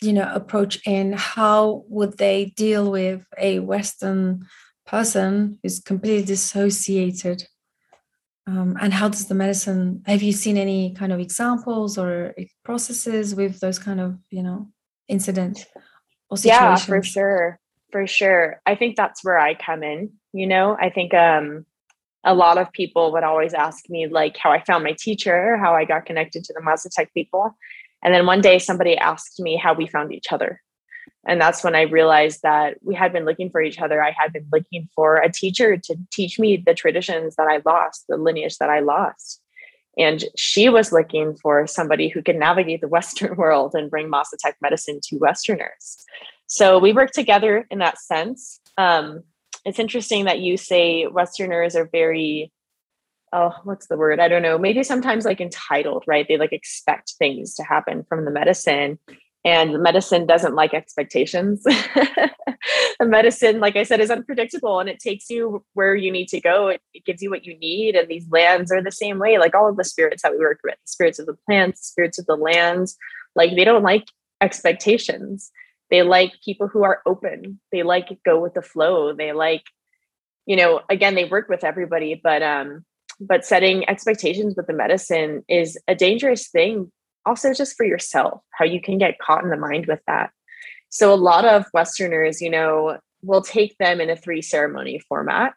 you 0.01 0.13
know, 0.13 0.29
approach 0.33 0.85
in 0.85 1.13
how 1.13 1.83
would 1.87 2.17
they 2.17 2.53
deal 2.55 2.91
with 2.91 3.25
a 3.37 3.59
Western 3.59 4.45
person 4.89 5.59
who's 5.61 5.79
completely 5.79 6.25
dissociated. 6.25 7.47
Um, 8.47 8.75
and 8.81 8.91
how 8.91 9.09
does 9.09 9.27
the 9.27 9.35
medicine 9.35 10.01
have 10.07 10.23
you 10.23 10.33
seen 10.33 10.57
any 10.57 10.95
kind 10.95 11.13
of 11.13 11.19
examples 11.19 11.99
or 11.99 12.33
processes 12.63 13.35
with 13.35 13.59
those 13.59 13.77
kind 13.77 14.01
of 14.01 14.17
you 14.31 14.41
know 14.41 14.69
incidents 15.07 15.65
or 16.29 16.37
situations? 16.37 16.79
yeah 16.79 16.85
for 16.85 17.03
sure 17.03 17.59
for 17.91 18.07
sure. 18.07 18.61
I 18.65 18.75
think 18.75 18.95
that's 18.95 19.23
where 19.23 19.37
i 19.37 19.53
come 19.53 19.83
in 19.83 20.11
you 20.33 20.47
know? 20.47 20.75
I 20.79 20.89
think 20.89 21.13
um 21.13 21.65
a 22.23 22.33
lot 22.33 22.57
of 22.57 22.71
people 22.71 23.11
would 23.11 23.23
always 23.23 23.53
ask 23.53 23.87
me 23.87 24.07
like 24.07 24.35
how 24.37 24.51
i 24.51 24.63
found 24.63 24.83
my 24.83 24.95
teacher 24.97 25.57
how 25.57 25.75
i 25.75 25.85
got 25.85 26.07
connected 26.07 26.43
to 26.45 26.53
the 26.53 26.61
mazatec 26.61 27.13
people. 27.13 27.55
And 28.01 28.13
then 28.13 28.25
one 28.25 28.41
day 28.41 28.57
somebody 28.57 28.97
asked 28.97 29.39
me 29.39 29.57
how 29.57 29.73
we 29.75 29.85
found 29.85 30.11
each 30.11 30.31
other 30.31 30.59
and 31.27 31.39
that's 31.39 31.63
when 31.63 31.75
i 31.75 31.81
realized 31.81 32.41
that 32.43 32.77
we 32.81 32.95
had 32.95 33.13
been 33.13 33.25
looking 33.25 33.49
for 33.49 33.61
each 33.61 33.79
other. 33.79 34.03
I 34.03 34.11
had 34.11 34.33
been 34.33 34.47
looking 34.51 34.89
for 34.95 35.17
a 35.17 35.31
teacher 35.31 35.77
to 35.77 35.95
teach 36.11 36.39
me 36.39 36.57
the 36.57 36.73
traditions 36.73 37.35
that 37.35 37.47
i 37.47 37.61
lost 37.65 38.05
the 38.07 38.17
lineage 38.17 38.57
that 38.57 38.69
i 38.69 38.79
lost. 38.79 39.41
And 39.97 40.23
she 40.37 40.69
was 40.69 40.93
looking 40.93 41.35
for 41.35 41.67
somebody 41.67 42.07
who 42.07 42.21
could 42.21 42.37
navigate 42.37 42.81
the 42.81 42.87
western 42.97 43.35
world 43.35 43.75
and 43.75 43.89
bring 43.89 44.09
mazatec 44.09 44.53
medicine 44.61 44.99
to 45.03 45.17
westerners. 45.17 46.05
So 46.47 46.79
we 46.79 46.93
work 46.93 47.11
together 47.11 47.67
in 47.69 47.79
that 47.79 47.99
sense. 47.99 48.59
Um, 48.77 49.23
it's 49.65 49.77
interesting 49.77 50.25
that 50.25 50.39
you 50.39 50.57
say 50.57 51.05
westerners 51.05 51.75
are 51.75 51.87
very 51.91 52.51
oh 53.31 53.53
what's 53.63 53.87
the 53.87 53.97
word? 53.97 54.19
I 54.19 54.27
don't 54.27 54.41
know. 54.41 54.57
Maybe 54.57 54.81
sometimes 54.83 55.25
like 55.25 55.41
entitled 55.41 56.03
right? 56.07 56.25
They 56.27 56.37
like 56.37 56.53
expect 56.53 57.13
things 57.19 57.53
to 57.55 57.63
happen 57.63 58.05
from 58.07 58.25
the 58.25 58.31
medicine 58.31 58.97
and 59.45 59.81
medicine 59.81 60.25
doesn't 60.25 60.55
like 60.55 60.73
expectations. 60.73 61.63
The 62.99 63.05
medicine 63.05 63.61
like 63.61 63.77
i 63.77 63.83
said 63.83 64.01
is 64.01 64.11
unpredictable 64.11 64.81
and 64.81 64.89
it 64.89 64.99
takes 64.99 65.29
you 65.29 65.63
where 65.73 65.95
you 65.95 66.11
need 66.11 66.27
to 66.29 66.41
go. 66.41 66.67
It, 66.67 66.81
it, 66.93 67.05
gives 67.05 67.21
you 67.21 67.29
what 67.29 67.45
you 67.45 67.57
need 67.57 67.95
and 67.95 68.09
these 68.09 68.29
lands 68.29 68.71
are 68.71 68.83
the 68.83 68.91
same 68.91 69.19
way. 69.19 69.37
Like 69.37 69.55
all 69.55 69.69
of 69.69 69.77
the 69.77 69.85
spirits 69.85 70.21
that 70.23 70.33
we 70.33 70.39
work 70.39 70.59
with 70.63 70.73
the 70.73 70.91
spirits 70.91 71.17
of 71.17 71.25
the 71.25 71.37
plants 71.45 71.87
spirits 71.87 72.19
of 72.19 72.25
the 72.25 72.35
lands 72.35 72.97
like 73.35 73.55
they 73.55 73.63
don't 73.63 73.83
like 73.83 74.07
expectations. 74.41 75.49
They 75.89 76.03
like 76.03 76.33
people 76.43 76.67
who 76.67 76.83
are 76.83 77.01
open. 77.05 77.61
They 77.71 77.83
like 77.83 78.09
go 78.25 78.41
with 78.41 78.53
the 78.53 78.61
flow. 78.61 79.13
They 79.13 79.31
like 79.31 79.63
you 80.45 80.57
know 80.57 80.81
again 80.89 81.15
they 81.15 81.25
work 81.25 81.47
with 81.47 81.63
everybody 81.63 82.19
but 82.21 82.43
um 82.43 82.83
but 83.21 83.45
setting 83.45 83.87
expectations 83.89 84.55
with 84.57 84.67
the 84.67 84.73
medicine 84.73 85.43
is 85.47 85.77
a 85.87 85.95
dangerous 85.95 86.49
thing 86.49 86.91
also 87.25 87.53
just 87.53 87.75
for 87.75 87.85
yourself, 87.85 88.41
how 88.51 88.65
you 88.65 88.81
can 88.81 88.97
get 88.97 89.19
caught 89.19 89.43
in 89.43 89.49
the 89.49 89.57
mind 89.57 89.85
with 89.87 90.01
that. 90.07 90.31
So 90.89 91.13
a 91.13 91.15
lot 91.15 91.45
of 91.45 91.65
Westerners, 91.73 92.41
you 92.41 92.49
know, 92.49 92.97
will 93.21 93.41
take 93.41 93.77
them 93.77 94.01
in 94.01 94.09
a 94.09 94.15
three 94.15 94.41
ceremony 94.41 94.99
format. 95.07 95.53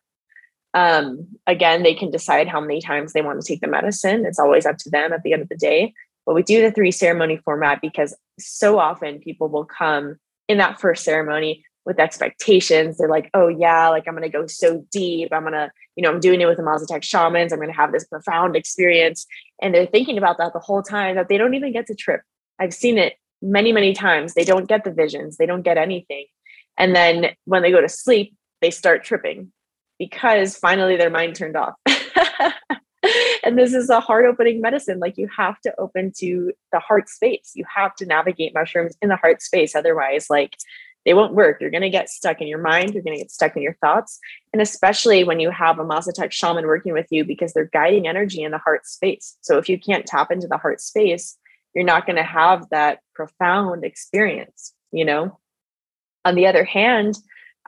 Um, 0.75 1.27
again, 1.47 1.83
they 1.83 1.95
can 1.95 2.11
decide 2.11 2.49
how 2.49 2.61
many 2.61 2.81
times 2.81 3.13
they 3.13 3.23
want 3.23 3.41
to 3.41 3.47
take 3.47 3.61
the 3.61 3.67
medicine. 3.67 4.25
It's 4.25 4.39
always 4.39 4.67
up 4.67 4.79
to 4.79 4.91
them 4.91 5.13
at 5.13 5.23
the 5.23 5.33
end 5.33 5.43
of 5.43 5.49
the 5.49 5.57
day. 5.57 5.95
But 6.25 6.35
we 6.35 6.43
do 6.43 6.63
the 6.63 6.73
three 6.73 6.91
ceremony 6.91 7.39
format 7.39 7.81
because 7.81 8.15
so 8.39 8.79
often 8.79 9.19
people 9.19 9.49
will 9.49 9.65
come 9.65 10.17
in 10.49 10.59
that 10.59 10.81
first 10.81 11.05
ceremony 11.05 11.65
with 11.85 11.99
expectations. 11.99 12.97
They're 12.97 13.09
like, 13.09 13.31
oh 13.35 13.49
yeah, 13.49 13.89
like 13.89 14.05
I'm 14.07 14.15
gonna 14.15 14.29
go 14.29 14.47
so 14.47 14.87
deep. 14.93 15.33
I'm 15.33 15.45
gonna, 15.45 15.73
you 15.97 16.03
know, 16.03 16.11
I'm 16.11 16.21
doing 16.21 16.41
it 16.41 16.47
with 16.47 16.57
the 16.57 16.63
Mazatec 16.63 17.03
shamans. 17.03 17.53
I'm 17.53 17.61
gonna 17.61 17.73
have 17.73 17.93
this 17.93 18.05
profound 18.05 18.57
experience. 18.57 19.27
And 19.61 19.75
they're 19.75 19.87
thinking 19.87 20.19
about 20.19 20.39
that 20.39 20.53
the 20.53 20.59
whole 20.59 20.83
time 20.83 21.17
that 21.17 21.29
they 21.29 21.39
don't 21.39 21.55
even 21.55 21.73
get 21.73 21.87
to 21.87 21.95
trip. 21.95 22.23
I've 22.59 22.75
seen 22.75 22.99
it 22.99 23.15
many, 23.41 23.73
many 23.73 23.93
times. 23.93 24.35
They 24.35 24.45
don't 24.45 24.69
get 24.69 24.85
the 24.85 24.93
visions, 24.93 25.37
they 25.37 25.47
don't 25.47 25.63
get 25.63 25.79
anything. 25.79 26.27
And 26.79 26.97
then 26.97 27.31
when 27.45 27.63
they 27.63 27.71
go 27.71 27.81
to 27.81 27.89
sleep, 27.89 28.35
they 28.61 28.71
start 28.71 29.05
tripping 29.05 29.53
because 29.99 30.57
finally 30.57 30.97
their 30.97 31.11
mind 31.11 31.37
turned 31.37 31.57
off. 31.57 31.75
and 33.45 33.59
this 33.59 33.75
is 33.75 33.91
a 33.91 34.01
heart 34.01 34.25
opening 34.25 34.61
medicine. 34.61 34.99
Like 34.99 35.19
you 35.19 35.29
have 35.37 35.61
to 35.61 35.75
open 35.79 36.13
to 36.19 36.53
the 36.71 36.79
heart 36.79 37.09
space. 37.09 37.53
You 37.55 37.65
have 37.75 37.95
to 37.97 38.07
navigate 38.07 38.55
mushrooms 38.55 38.97
in 39.03 39.09
the 39.09 39.17
heart 39.17 39.43
space. 39.43 39.75
Otherwise, 39.75 40.29
like 40.31 40.57
they 41.05 41.15
won't 41.15 41.35
work. 41.35 41.61
You're 41.61 41.71
going 41.71 41.83
to 41.83 41.91
get 41.91 42.09
stuck 42.09 42.41
in 42.41 42.47
your 42.47 42.59
mind. 42.59 42.95
You're 42.95 43.03
going 43.03 43.17
to 43.17 43.23
get 43.23 43.31
stuck 43.31 43.57
in 43.57 43.63
your 43.63 43.77
thoughts. 43.81 44.19
And 44.53 44.63
especially 44.63 45.25
when 45.25 45.41
you 45.41 45.51
have 45.51 45.79
a 45.79 45.85
Mazatec 45.85 46.33
shaman 46.33 46.67
working 46.67 46.93
with 46.93 47.07
you 47.11 47.25
because 47.25 47.53
they're 47.53 47.71
guiding 47.73 48.07
energy 48.07 48.43
in 48.43 48.53
the 48.53 48.59
heart 48.59 48.87
space. 48.87 49.37
So 49.41 49.59
if 49.59 49.69
you 49.69 49.79
can't 49.79 50.07
tap 50.07 50.31
into 50.31 50.47
the 50.47 50.59
heart 50.59 50.81
space, 50.81 51.37
you're 51.75 51.85
not 51.85 52.07
going 52.07 52.17
to 52.17 52.23
have 52.23 52.69
that 52.71 53.01
profound 53.15 53.85
experience, 53.85 54.75
you 54.93 55.05
know? 55.05 55.39
On 56.25 56.35
the 56.35 56.47
other 56.47 56.65
hand, 56.65 57.19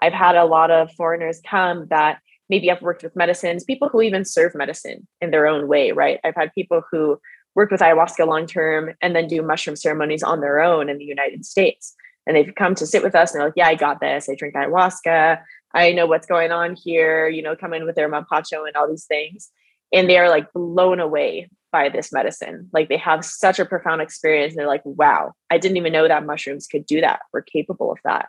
I've 0.01 0.13
had 0.13 0.37
a 0.37 0.45
lot 0.45 0.71
of 0.71 0.93
foreigners 0.93 1.41
come 1.49 1.87
that 1.89 2.21
maybe 2.49 2.71
I've 2.71 2.83
worked 2.83 3.03
with 3.03 3.17
medicines, 3.17 3.65
people 3.65 3.89
who 3.89 4.03
even 4.03 4.25
serve 4.25 4.55
medicine 4.55 5.09
in 5.21 5.31
their 5.31 5.47
own 5.47 5.67
way, 5.67 5.93
right? 5.93 6.21
I've 6.23 6.35
had 6.37 6.53
people 6.53 6.83
who 6.91 7.19
work 7.55 7.71
with 7.71 7.81
ayahuasca 7.81 8.27
long 8.27 8.47
term 8.47 8.95
and 9.01 9.17
then 9.17 9.27
do 9.27 9.43
mushroom 9.43 9.77
ceremonies 9.77 10.23
on 10.23 10.41
their 10.41 10.61
own 10.61 10.89
in 10.89 10.99
the 10.99 11.05
United 11.05 11.45
States 11.45 11.97
and 12.27 12.37
they've 12.37 12.55
come 12.55 12.75
to 12.77 12.87
sit 12.87 13.03
with 13.03 13.15
us 13.15 13.33
and 13.33 13.41
they're 13.41 13.49
like, 13.49 13.57
yeah, 13.57 13.69
I 13.69 13.75
got 13.75 14.01
this. 14.01 14.29
I 14.29 14.35
drink 14.35 14.55
ayahuasca. 14.55 15.41
I 15.75 15.93
know 15.93 16.07
what's 16.07 16.27
going 16.27 16.53
on 16.53 16.77
here, 16.77 17.29
you 17.29 17.43
know, 17.43 17.57
come 17.57 17.75
in 17.75 17.85
with 17.85 17.97
their 17.97 18.11
mapacho 18.11 18.67
and 18.67 18.77
all 18.77 18.89
these 18.89 19.07
things. 19.07 19.51
And 19.93 20.09
they 20.09 20.19
are 20.19 20.29
like 20.29 20.53
blown 20.53 21.01
away 21.01 21.51
by 21.73 21.89
this 21.89 22.13
medicine. 22.13 22.69
Like 22.73 22.89
they 22.89 22.97
have 22.97 23.25
such 23.25 23.59
a 23.59 23.65
profound 23.65 24.01
experience. 24.01 24.55
they're 24.55 24.67
like, 24.67 24.85
wow, 24.85 25.33
I 25.51 25.59
didn't 25.59 25.77
even 25.77 25.93
know 25.93 26.07
that 26.07 26.25
mushrooms 26.25 26.67
could 26.67 26.87
do 26.87 27.01
that. 27.01 27.21
We're 27.33 27.43
capable 27.43 27.91
of 27.91 27.99
that. 28.05 28.29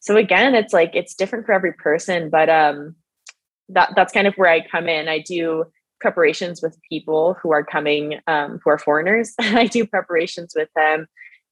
So 0.00 0.16
again, 0.16 0.54
it's 0.54 0.72
like 0.72 0.92
it's 0.94 1.14
different 1.14 1.44
for 1.44 1.52
every 1.52 1.74
person, 1.74 2.30
but 2.30 2.48
um 2.48 2.96
that 3.68 3.92
that's 3.94 4.12
kind 4.12 4.26
of 4.26 4.34
where 4.34 4.50
I 4.50 4.66
come 4.66 4.88
in. 4.88 5.08
I 5.08 5.20
do 5.20 5.66
preparations 6.00 6.62
with 6.62 6.78
people 6.88 7.36
who 7.42 7.52
are 7.52 7.62
coming 7.62 8.18
um, 8.26 8.58
who 8.64 8.70
are 8.70 8.78
foreigners. 8.78 9.34
I 9.40 9.66
do 9.66 9.86
preparations 9.86 10.54
with 10.56 10.70
them 10.74 11.06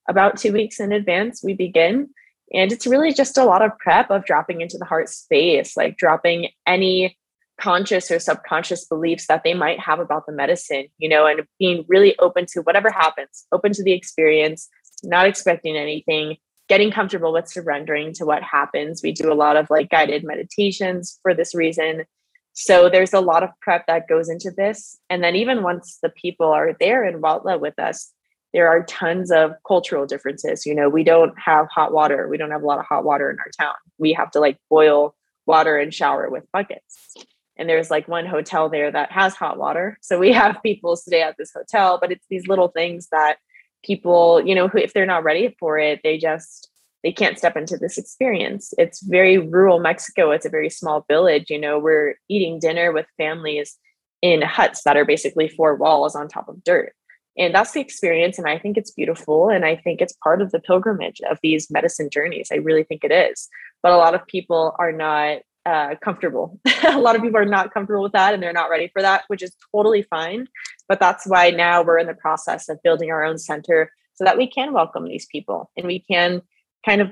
about 0.09 0.39
two 0.39 0.53
weeks 0.53 0.81
in 0.81 0.93
advance, 0.93 1.43
we 1.43 1.55
begin. 1.55 2.09
And 2.53 2.73
it's 2.73 2.87
really 2.87 3.13
just 3.13 3.37
a 3.37 3.45
lot 3.45 3.63
of 3.63 3.77
prep 3.79 4.11
of 4.11 4.25
dropping 4.25 4.61
into 4.63 4.79
the 4.79 4.87
heart 4.87 5.09
space, 5.09 5.77
like 5.77 5.99
dropping 5.99 6.49
any 6.67 7.17
conscious 7.61 8.11
or 8.11 8.19
subconscious 8.19 8.87
beliefs 8.87 9.27
that 9.27 9.43
they 9.45 9.53
might 9.53 9.81
have 9.81 9.99
about 9.99 10.25
the 10.27 10.33
medicine, 10.33 10.87
you 10.99 11.09
know, 11.09 11.27
and 11.27 11.43
being 11.59 11.85
really 11.89 12.17
open 12.21 12.47
to 12.47 12.61
whatever 12.63 12.91
happens, 12.91 13.47
open 13.53 13.73
to 13.73 13.83
the 13.83 13.93
experience, 13.93 14.69
not 15.03 15.27
expecting 15.27 15.77
anything, 15.77 16.37
getting 16.69 16.91
comfortable 16.91 17.33
with 17.33 17.49
surrendering 17.49 18.13
to 18.15 18.25
what 18.25 18.43
happens. 18.43 19.01
We 19.03 19.13
do 19.13 19.33
a 19.33 19.35
lot 19.35 19.57
of 19.57 19.69
like 19.71 19.91
guided 19.91 20.25
meditations 20.25 21.19
for 21.23 21.35
this 21.35 21.55
reason. 21.55 22.05
So 22.53 22.89
there's 22.89 23.13
a 23.13 23.21
lot 23.21 23.43
of 23.43 23.51
prep 23.61 23.87
that 23.87 24.09
goes 24.09 24.29
into 24.29 24.51
this. 24.51 24.99
And 25.11 25.23
then 25.23 25.37
even 25.37 25.63
once 25.63 25.99
the 26.03 26.11
people 26.11 26.47
are 26.47 26.77
there 26.81 27.05
in 27.05 27.21
Huautla 27.21 27.61
with 27.61 27.79
us, 27.79 28.13
there 28.59 28.67
are 28.67 28.83
tons 28.83 29.31
of 29.31 29.53
cultural 29.65 30.05
differences. 30.05 30.67
You 30.67 30.75
know, 30.75 30.89
we 30.89 31.05
don't 31.05 31.33
have 31.39 31.69
hot 31.69 31.93
water. 31.93 32.27
We 32.27 32.37
don't 32.37 32.51
have 32.51 32.65
a 32.65 32.67
lot 32.67 32.81
of 32.81 32.87
hot 32.87 33.05
water 33.05 33.31
in 33.31 33.39
our 33.39 33.53
town. 33.57 33.77
We 33.99 34.13
have 34.15 34.33
to 34.33 34.41
like 34.41 34.59
boil 34.69 35.15
water 35.47 35.79
and 35.79 35.95
shower 35.95 36.29
with 36.29 36.43
buckets. 36.53 37.15
And 37.57 37.69
there's 37.69 37.89
like 37.89 38.09
one 38.09 38.27
hotel 38.27 38.69
there 38.69 38.91
that 38.91 39.13
has 39.13 39.37
hot 39.37 39.59
water. 39.59 39.97
So 40.03 40.19
we 40.19 40.33
have 40.33 40.61
people 40.65 40.97
stay 40.97 41.23
at 41.23 41.37
this 41.39 41.53
hotel, 41.55 41.99
but 42.01 42.11
it's 42.11 42.27
these 42.29 42.49
little 42.49 42.67
things 42.67 43.07
that 43.13 43.37
people, 43.85 44.45
you 44.45 44.57
know, 44.57 44.67
who 44.67 44.79
if 44.79 44.93
they're 44.93 45.07
not 45.07 45.23
ready 45.23 45.55
for 45.61 45.79
it, 45.79 46.01
they 46.03 46.19
just 46.19 46.69
they 47.05 47.13
can't 47.13 47.39
step 47.39 47.57
into 47.57 47.77
this 47.77 47.97
experience. 47.97 48.75
It's 48.77 49.05
very 49.05 49.39
rural 49.39 49.79
Mexico. 49.79 50.33
It's 50.33 50.47
a 50.47 50.51
very 50.51 50.69
small 50.69 51.05
village. 51.09 51.49
You 51.49 51.61
know, 51.61 51.79
we're 51.79 52.17
eating 52.29 52.59
dinner 52.59 52.91
with 52.91 53.07
families 53.19 53.79
in 54.21 54.43
huts 54.43 54.83
that 54.83 54.97
are 54.97 55.05
basically 55.05 55.49
four 55.49 55.77
walls 55.77 56.17
on 56.17 56.27
top 56.27 56.49
of 56.49 56.65
dirt. 56.65 56.93
And 57.39 57.55
that's 57.55 57.73
the 57.73 57.81
experience. 57.81 58.37
And 58.39 58.49
I 58.49 58.59
think 58.59 58.77
it's 58.77 58.91
beautiful. 58.91 59.49
And 59.49 59.65
I 59.65 59.77
think 59.77 60.01
it's 60.01 60.15
part 60.25 60.43
of 60.43 60.51
the 60.51 60.59
pilgrimage 60.59 61.21
of 61.31 61.39
these 61.43 61.71
medicine 61.71 62.11
journeys. 62.11 62.49
I 62.53 62.57
really 62.57 62.83
think 62.83 63.05
it 63.05 63.13
is. 63.13 63.49
But 63.83 63.93
a 63.93 63.97
lot 63.97 64.15
of 64.15 64.27
people 64.27 64.75
are 64.79 64.91
not 64.91 65.39
uh, 65.65 65.95
comfortable. 66.03 66.59
a 66.85 66.99
lot 66.99 67.15
of 67.15 67.23
people 67.23 67.39
are 67.39 67.45
not 67.45 67.73
comfortable 67.73 68.03
with 68.03 68.13
that 68.13 68.35
and 68.35 68.43
they're 68.43 68.53
not 68.53 68.71
ready 68.71 68.91
for 68.93 69.03
that, 69.03 69.25
which 69.29 69.43
is 69.43 69.55
totally 69.73 70.03
fine. 70.03 70.49
But 70.89 70.99
that's 70.99 71.27
why 71.27 71.51
now 71.51 71.83
we're 71.83 71.99
in 71.99 72.07
the 72.07 72.15
process 72.15 72.69
of 72.69 72.83
building 72.83 73.11
our 73.11 73.23
own 73.23 73.39
center 73.39 73.93
so 74.15 74.25
that 74.25 74.37
we 74.37 74.49
can 74.49 74.73
welcome 74.73 75.05
these 75.05 75.27
people 75.27 75.71
and 75.77 75.87
we 75.87 76.01
can 76.01 76.43
kind 76.85 77.01
of 77.01 77.11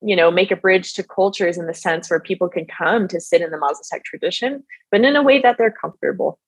you 0.00 0.14
know 0.14 0.30
make 0.30 0.50
a 0.50 0.56
bridge 0.56 0.94
to 0.94 1.02
cultures 1.02 1.58
in 1.58 1.66
the 1.66 1.74
sense 1.74 2.08
where 2.08 2.20
people 2.20 2.48
can 2.48 2.66
come 2.66 3.08
to 3.08 3.20
sit 3.20 3.42
in 3.42 3.50
the 3.50 3.56
Mazatec 3.56 4.04
tradition, 4.04 4.64
but 4.90 5.04
in 5.04 5.16
a 5.16 5.22
way 5.22 5.40
that 5.40 5.56
they're 5.58 5.70
comfortable. 5.70 6.38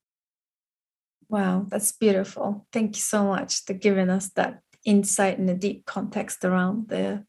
Wow, 1.30 1.66
that's 1.68 1.92
beautiful. 1.92 2.66
Thank 2.72 2.96
you 2.96 3.02
so 3.02 3.24
much 3.24 3.64
for 3.64 3.72
giving 3.72 4.10
us 4.10 4.30
that 4.30 4.62
insight 4.84 5.38
and 5.38 5.48
a 5.48 5.54
deep 5.54 5.86
context 5.86 6.44
around 6.44 6.88
the 6.88 7.24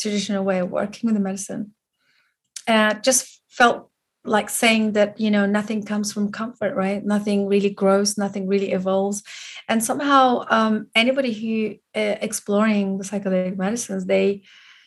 traditional 0.00 0.44
way 0.44 0.60
of 0.60 0.70
working 0.70 1.08
with 1.08 1.16
the 1.16 1.20
medicine. 1.20 1.74
Uh, 2.68 2.94
just 2.94 3.40
felt 3.48 3.90
like 4.24 4.48
saying 4.48 4.92
that 4.92 5.18
you 5.18 5.28
know 5.28 5.44
nothing 5.44 5.82
comes 5.82 6.12
from 6.12 6.30
comfort 6.30 6.76
right 6.76 7.04
nothing 7.04 7.48
really 7.48 7.70
grows 7.70 8.16
nothing 8.16 8.46
really 8.46 8.70
evolves 8.70 9.20
and 9.68 9.82
somehow 9.82 10.44
um, 10.48 10.86
anybody 10.94 11.32
who 11.32 11.74
uh, 12.00 12.14
exploring 12.20 12.98
the 12.98 13.04
psychedelic 13.04 13.56
medicines 13.56 14.06
they 14.06 14.40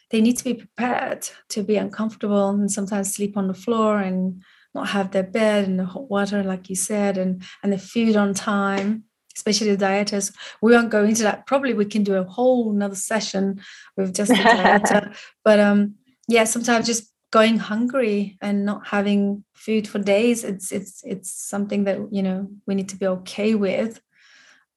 they 0.10 0.22
need 0.22 0.38
to 0.38 0.46
be 0.46 0.54
prepared 0.54 1.28
to 1.50 1.64
be 1.64 1.76
uncomfortable 1.76 2.48
and 2.52 2.72
sometimes 2.72 3.14
sleep 3.14 3.36
on 3.36 3.50
the 3.50 3.54
floor 3.54 4.00
and 4.00 4.42
not 4.76 4.90
have 4.90 5.12
their 5.12 5.24
bed 5.24 5.68
and 5.68 5.80
the 5.80 5.86
hot 5.86 6.10
water, 6.10 6.44
like 6.44 6.70
you 6.70 6.76
said, 6.76 7.18
and 7.18 7.42
and 7.64 7.74
the 7.74 7.78
food 7.78 8.16
on 8.16 8.34
time, 8.34 9.06
especially 9.36 9.74
the 9.74 9.86
dieters. 9.86 10.36
We 10.62 10.74
won't 10.74 10.92
go 10.92 11.04
into 11.04 11.24
that. 11.24 11.48
Probably 11.48 11.74
we 11.74 11.86
can 11.86 12.04
do 12.04 12.16
a 12.16 12.24
whole 12.24 12.72
another 12.72 12.96
session 12.96 13.62
with 13.98 14.14
just 14.14 14.30
the 14.30 14.36
dieter. 14.36 15.16
but 15.44 15.60
um, 15.60 15.96
yeah, 16.28 16.44
sometimes 16.44 16.86
just 16.86 17.12
going 17.32 17.58
hungry 17.58 18.38
and 18.42 18.66
not 18.66 18.88
having 18.88 19.44
food 19.54 19.88
for 19.88 20.00
days, 20.00 20.44
it's 20.44 20.72
it's 20.72 21.02
it's 21.04 21.32
something 21.32 21.86
that 21.86 21.98
you 22.12 22.22
know 22.22 22.48
we 22.68 22.76
need 22.76 22.90
to 22.90 22.98
be 22.98 23.08
okay 23.08 23.56
with, 23.56 24.02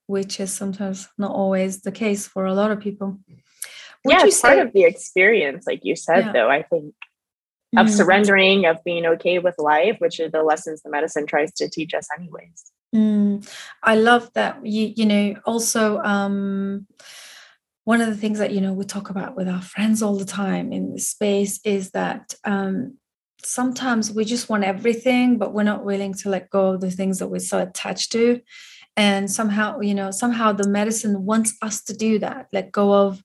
which 0.07 0.40
is 0.40 0.53
sometimes 0.53 1.09
not 1.18 1.32
always 1.32 1.82
the 1.82 1.92
case 1.92 2.26
for 2.26 2.46
a 2.46 2.55
lot 2.55 2.70
of 2.70 2.80
people. 2.80 3.18
Would 4.05 4.12
yeah, 4.12 4.26
it's 4.26 4.40
say- 4.40 4.49
part 4.49 4.66
of 4.66 4.72
the 4.72 4.84
experience, 4.84 5.66
like 5.66 5.80
you 5.82 5.96
said, 5.96 6.26
yeah. 6.26 6.32
though. 6.32 6.49
I 6.49 6.62
think 6.62 6.94
of 7.77 7.87
mm. 7.87 7.91
surrendering, 7.91 8.66
of 8.66 8.83
being 8.85 9.05
okay 9.07 9.39
with 9.39 9.55
life, 9.59 9.97
which 9.99 10.21
are 10.21 10.29
the 10.29 10.43
lessons 10.43 10.83
the 10.83 10.91
medicine 10.91 11.27
tries 11.27 11.53
to 11.55 11.69
teach 11.69 11.95
us, 11.95 12.09
anyways. 12.19 12.73
Mm. 12.95 13.49
I 13.83 13.97
love 13.97 14.33
that. 14.35 14.64
You, 14.64 14.93
you 14.97 15.07
know, 15.07 15.35
also, 15.45 15.99
um, 15.99 16.87
one 17.85 18.01
of 18.01 18.09
the 18.09 18.16
things 18.16 18.39
that 18.39 18.53
you 18.53 18.61
know 18.61 18.73
we 18.73 18.85
talk 18.85 19.11
about 19.11 19.37
with 19.37 19.49
our 19.49 19.62
friends 19.62 20.03
all 20.03 20.16
the 20.16 20.25
time 20.25 20.73
in 20.73 20.93
this 20.93 21.09
space 21.09 21.61
is 21.64 21.91
that 21.93 22.35
um, 22.45 22.99
sometimes 23.43 24.12
we 24.12 24.25
just 24.25 24.49
want 24.49 24.64
everything, 24.64 25.39
but 25.39 25.53
we're 25.53 25.62
not 25.62 25.85
willing 25.85 26.14
to 26.14 26.29
let 26.29 26.51
go 26.51 26.75
of 26.75 26.81
the 26.81 26.91
things 26.91 27.19
that 27.19 27.29
we're 27.29 27.39
so 27.39 27.61
attached 27.61 28.12
to. 28.12 28.41
And 28.97 29.31
somehow, 29.31 29.81
you 29.81 29.95
know, 29.95 30.11
somehow 30.11 30.53
the 30.53 30.69
medicine 30.69 31.25
wants 31.25 31.57
us 31.62 31.83
to 31.85 31.95
do 31.95 32.19
that, 32.19 32.49
let 32.53 32.73
go 32.73 32.93
of 32.93 33.23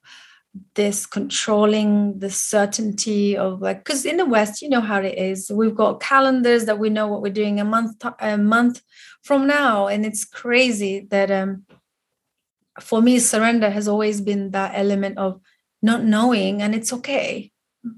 this 0.75 1.05
controlling 1.07 2.19
the 2.19 2.29
certainty 2.29 3.35
of 3.35 3.59
like 3.59 3.83
because 3.83 4.05
in 4.05 4.17
the 4.17 4.25
west 4.25 4.61
you 4.61 4.69
know 4.69 4.81
how 4.81 5.01
it 5.01 5.17
is. 5.17 5.51
We've 5.51 5.75
got 5.75 5.99
calendars 5.99 6.65
that 6.65 6.79
we 6.79 6.89
know 6.89 7.07
what 7.07 7.21
we're 7.21 7.33
doing 7.33 7.59
a 7.59 7.65
month 7.65 8.03
a 8.19 8.37
month 8.37 8.81
from 9.23 9.47
now 9.47 9.87
and 9.87 10.05
it's 10.05 10.25
crazy 10.25 11.07
that 11.09 11.31
um 11.31 11.65
for 12.79 13.01
me 13.01 13.19
surrender 13.19 13.69
has 13.69 13.87
always 13.87 14.21
been 14.21 14.51
that 14.51 14.73
element 14.75 15.17
of 15.17 15.39
not 15.81 16.03
knowing 16.03 16.61
and 16.61 16.75
it's 16.75 16.93
okay. 16.93 17.51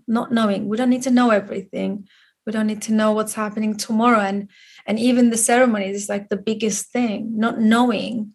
Not 0.08 0.32
knowing. 0.32 0.68
We 0.68 0.78
don't 0.78 0.90
need 0.90 1.04
to 1.04 1.12
know 1.12 1.30
everything. 1.30 2.08
We 2.46 2.52
don't 2.52 2.68
need 2.68 2.82
to 2.84 2.94
know 2.94 3.12
what's 3.12 3.34
happening 3.34 3.76
tomorrow 3.76 4.20
and 4.20 4.50
and 4.86 5.00
even 5.00 5.30
the 5.30 5.38
ceremonies 5.38 6.04
is 6.04 6.10
like 6.10 6.30
the 6.30 6.38
biggest 6.38 6.92
thing. 6.92 7.38
Not 7.38 7.60
knowing 7.60 8.35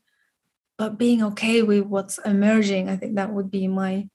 but 0.80 0.96
being 0.96 1.22
okay 1.22 1.60
with 1.60 1.84
what's 1.84 2.16
emerging 2.24 2.88
i 2.88 2.96
think 2.96 3.16
that 3.16 3.34
would 3.34 3.50
be 3.50 3.68
my 3.68 4.08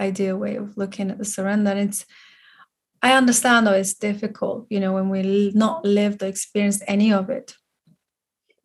ideal 0.00 0.36
way 0.36 0.56
of 0.56 0.76
looking 0.76 1.10
at 1.10 1.18
the 1.18 1.24
surrender. 1.24 1.70
And 1.70 1.78
it's 1.88 2.04
i 3.00 3.12
understand 3.12 3.64
though 3.64 3.80
it's 3.82 3.94
difficult 3.94 4.66
you 4.70 4.80
know 4.80 4.92
when 4.92 5.08
we 5.08 5.52
not 5.54 5.84
lived 5.84 6.22
or 6.22 6.26
experienced 6.26 6.82
any 6.88 7.12
of 7.12 7.30
it. 7.30 7.54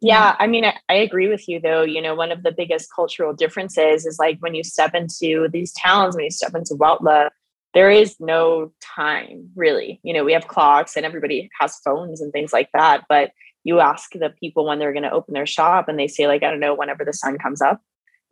Yeah 0.01 0.35
i 0.39 0.47
mean 0.47 0.65
I, 0.65 0.73
I, 0.89 0.95
agree 0.95 1.27
with 1.27 1.47
you 1.47 1.59
though 1.61 1.83
you 1.83 2.01
know 2.01 2.15
one 2.15 2.31
of 2.31 2.41
the 2.41 2.51
biggest 2.51 2.89
cultural 2.95 3.31
differences 3.31 4.07
is 4.07 4.17
like 4.17 4.39
when 4.39 4.55
you 4.55 4.63
step 4.63 4.95
into 4.95 5.47
these 5.53 5.71
towns 5.73 6.15
when 6.15 6.25
you 6.25 6.31
step 6.31 6.55
into 6.55 6.73
Huautla, 6.73 7.29
there 7.75 7.91
is 7.91 8.15
no 8.19 8.71
time 8.81 9.49
really. 9.55 9.99
You 10.01 10.13
know 10.15 10.23
we 10.23 10.33
have 10.33 10.47
clocks 10.47 10.95
and 10.95 11.05
everybody 11.05 11.47
has 11.59 11.77
phones 11.85 12.21
and 12.21 12.33
things 12.33 12.51
like 12.51 12.69
that 12.73 13.03
but 13.07 13.29
you 13.65 13.81
ask 13.81 14.13
the 14.13 14.29
people 14.29 14.65
when 14.65 14.79
they're 14.79 14.93
going 14.93 15.03
to 15.03 15.11
open 15.11 15.33
their 15.33 15.45
shop 15.45 15.89
and 15.89 15.99
they 15.99 16.07
say 16.07 16.27
like 16.27 16.43
i 16.43 16.49
don't 16.49 16.61
know 16.61 16.73
whenever 16.73 17.03
the 17.03 17.13
sun 17.13 17.37
comes 17.37 17.61
up. 17.61 17.81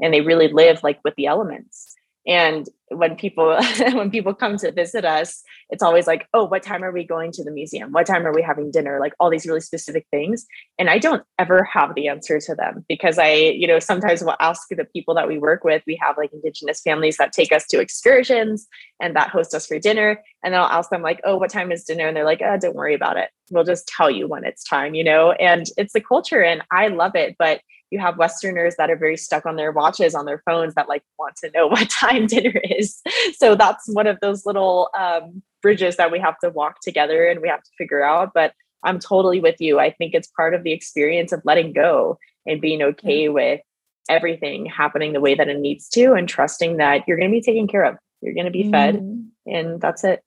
And 0.02 0.12
they 0.12 0.22
really 0.22 0.48
live 0.48 0.82
like 0.82 1.00
with 1.04 1.14
the 1.16 1.28
elements 1.28 1.96
and 2.26 2.70
when 2.90 3.16
people 3.16 3.58
when 3.94 4.12
people 4.12 4.34
come 4.34 4.58
to 4.58 4.72
visit 4.72 5.04
us 5.06 5.44
it's 5.70 5.84
always 5.84 6.08
like 6.08 6.28
oh 6.34 6.44
what 6.44 6.64
time 6.64 6.84
are 6.84 6.92
we 6.92 7.04
going 7.04 7.32
to 7.32 7.44
the 7.44 7.52
museum? 7.52 7.92
What 7.92 8.06
time 8.06 8.26
are 8.26 8.34
we 8.34 8.42
having 8.42 8.72
dinner? 8.72 9.00
Like 9.00 9.14
all 9.20 9.30
these 9.30 9.46
really 9.46 9.62
specific 9.62 10.06
things. 10.12 10.46
And 10.78 10.90
i 10.90 10.98
don't 10.98 11.24
ever 11.40 11.64
have 11.64 11.96
the 11.96 12.08
answer 12.08 12.40
to 12.40 12.56
them 12.56 12.86
because 12.88 13.18
i 13.18 13.32
you 13.32 13.68
know 13.68 13.80
sometimes 13.80 14.22
we'll 14.22 14.36
ask 14.40 14.68
the 14.70 14.86
people 14.86 15.16
that 15.16 15.28
we 15.28 15.38
work 15.38 15.64
with. 15.64 15.82
We 15.88 16.00
have 16.02 16.18
like 16.18 16.32
indigenous 16.34 16.82
families 16.82 17.18
that 17.18 17.34
take 17.34 17.52
us 17.52 17.66
to 17.68 17.80
excursions 17.80 18.68
and 19.02 19.16
that 19.16 19.30
host 19.30 19.54
us 19.54 19.66
for 19.66 19.80
dinner. 19.80 20.22
And 20.44 20.54
then 20.54 20.62
i'll 20.62 20.68
ask 20.68 20.90
them 20.90 21.02
like 21.02 21.22
oh 21.24 21.38
what 21.38 21.50
time 21.50 21.72
is 21.72 21.84
dinner? 21.84 22.08
And 22.08 22.16
they're 22.16 22.26
like 22.26 22.42
oh 22.44 22.58
don't 22.58 22.76
worry 22.76 22.94
about 22.94 23.18
it. 23.18 23.30
We'll 23.52 23.64
just 23.64 23.88
tell 23.88 24.12
you 24.12 24.28
when 24.28 24.46
it's 24.46 24.64
time 24.64 24.94
you 24.94 25.04
know? 25.04 25.32
And 25.34 25.66
it's 25.78 25.94
the 25.94 26.02
culture 26.02 26.44
and 26.44 26.62
i 26.72 26.88
love 26.88 27.16
it 27.16 27.36
but 27.38 27.62
you 27.94 28.00
have 28.00 28.18
westerners 28.18 28.76
that 28.78 28.90
are 28.90 28.98
very 28.98 29.16
stuck 29.16 29.46
on 29.46 29.56
their 29.56 29.72
watches 29.72 30.16
on 30.16 30.26
their 30.26 30.42
phones 30.46 30.74
that 30.74 30.90
like 30.90 31.04
want 31.18 31.36
to 31.38 31.52
know 31.52 31.68
what 31.74 31.90
time 31.90 32.28
dinner 32.28 32.60
is. 32.64 33.02
So 33.38 33.56
that's 33.56 33.88
one 33.88 34.08
of 34.08 34.20
those 34.20 34.46
little 34.46 34.90
um, 34.98 35.42
bridges 35.62 35.96
that 35.98 36.12
we 36.12 36.20
have 36.20 36.38
to 36.40 36.50
walk 36.50 36.82
together 36.82 37.26
and 37.26 37.40
we 37.40 37.48
have 37.48 37.64
to 37.64 37.70
figure 37.78 38.04
out 38.04 38.32
but 38.34 38.54
i'm 38.84 39.00
totally 39.00 39.40
with 39.40 39.62
you. 39.62 39.80
I 39.80 39.92
think 39.92 40.14
it's 40.14 40.28
part 40.28 40.54
of 40.54 40.64
the 40.64 40.74
experience 40.74 41.32
of 41.32 41.42
letting 41.46 41.72
go 41.72 42.18
and 42.46 42.60
being 42.60 42.82
okay 42.82 43.30
with 43.30 43.62
everything 44.10 44.66
happening 44.66 45.14
the 45.14 45.22
way 45.22 45.36
that 45.36 45.48
it 45.48 45.60
needs 45.60 45.88
to 45.90 46.14
and 46.14 46.28
trusting 46.28 46.78
that 46.78 47.08
you're 47.08 47.18
going 47.18 47.32
to 47.32 47.36
be 47.36 47.42
taken 47.42 47.68
care 47.68 47.84
of. 47.84 47.96
You're 48.22 48.34
going 48.34 48.46
to 48.46 48.52
be 48.52 48.70
fed 48.70 48.96
mm. 48.96 49.28
and 49.46 49.80
that's 49.80 50.04
it. 50.04 50.22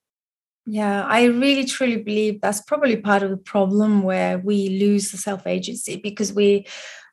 Yeah, 0.69 1.05
I 1.05 1.25
really 1.27 1.65
truly 1.65 2.03
believe 2.03 2.41
that's 2.41 2.61
probably 2.61 2.97
part 2.97 3.23
of 3.23 3.31
the 3.31 3.37
problem 3.37 4.03
where 4.03 4.39
we 4.39 4.69
lose 4.81 5.13
the 5.13 5.17
self 5.17 5.47
agency 5.47 5.97
because 5.97 6.33
we 6.33 6.67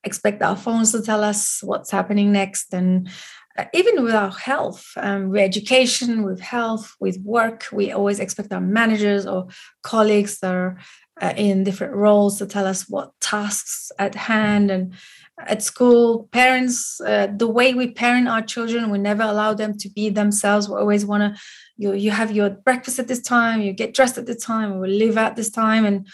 expect 0.03 0.41
our 0.41 0.55
phones 0.55 0.91
to 0.91 1.01
tell 1.01 1.23
us 1.23 1.61
what's 1.63 1.91
happening 1.91 2.31
next. 2.31 2.73
And 2.73 3.09
uh, 3.57 3.65
even 3.73 4.03
with 4.03 4.15
our 4.15 4.31
health 4.31 4.91
um, 4.97 5.29
with 5.29 5.41
education 5.41 6.23
with 6.23 6.39
health 6.39 6.95
with 6.99 7.19
work 7.19 7.67
we 7.71 7.91
always 7.91 8.19
expect 8.19 8.51
our 8.51 8.59
managers 8.59 9.27
or 9.27 9.47
colleagues 9.83 10.39
that 10.39 10.55
are 10.55 10.79
uh, 11.21 11.33
in 11.37 11.63
different 11.63 11.93
roles 11.93 12.39
to 12.39 12.47
tell 12.47 12.65
us 12.65 12.89
what 12.89 13.11
tasks 13.21 13.91
at 13.99 14.15
hand. 14.15 14.71
And 14.71 14.93
at 15.37 15.61
school 15.61 16.27
parents 16.31 16.99
uh, 17.01 17.27
the 17.35 17.47
way 17.47 17.73
we 17.73 17.91
parent 17.91 18.27
our 18.27 18.41
children 18.41 18.89
we 18.89 18.97
never 18.97 19.23
allow 19.23 19.53
them 19.53 19.77
to 19.77 19.89
be 19.89 20.09
themselves. 20.09 20.67
We 20.67 20.75
always 20.75 21.05
want 21.05 21.21
to 21.21 21.41
you 21.77 21.93
you 21.93 22.09
have 22.09 22.31
your 22.31 22.49
breakfast 22.49 22.97
at 22.97 23.07
this 23.07 23.21
time 23.21 23.61
you 23.61 23.73
get 23.73 23.93
dressed 23.93 24.17
at 24.17 24.25
this 24.25 24.43
time 24.43 24.79
we 24.79 24.87
live 24.87 25.17
at 25.17 25.35
this 25.35 25.51
time. 25.51 25.85
And 25.85 26.07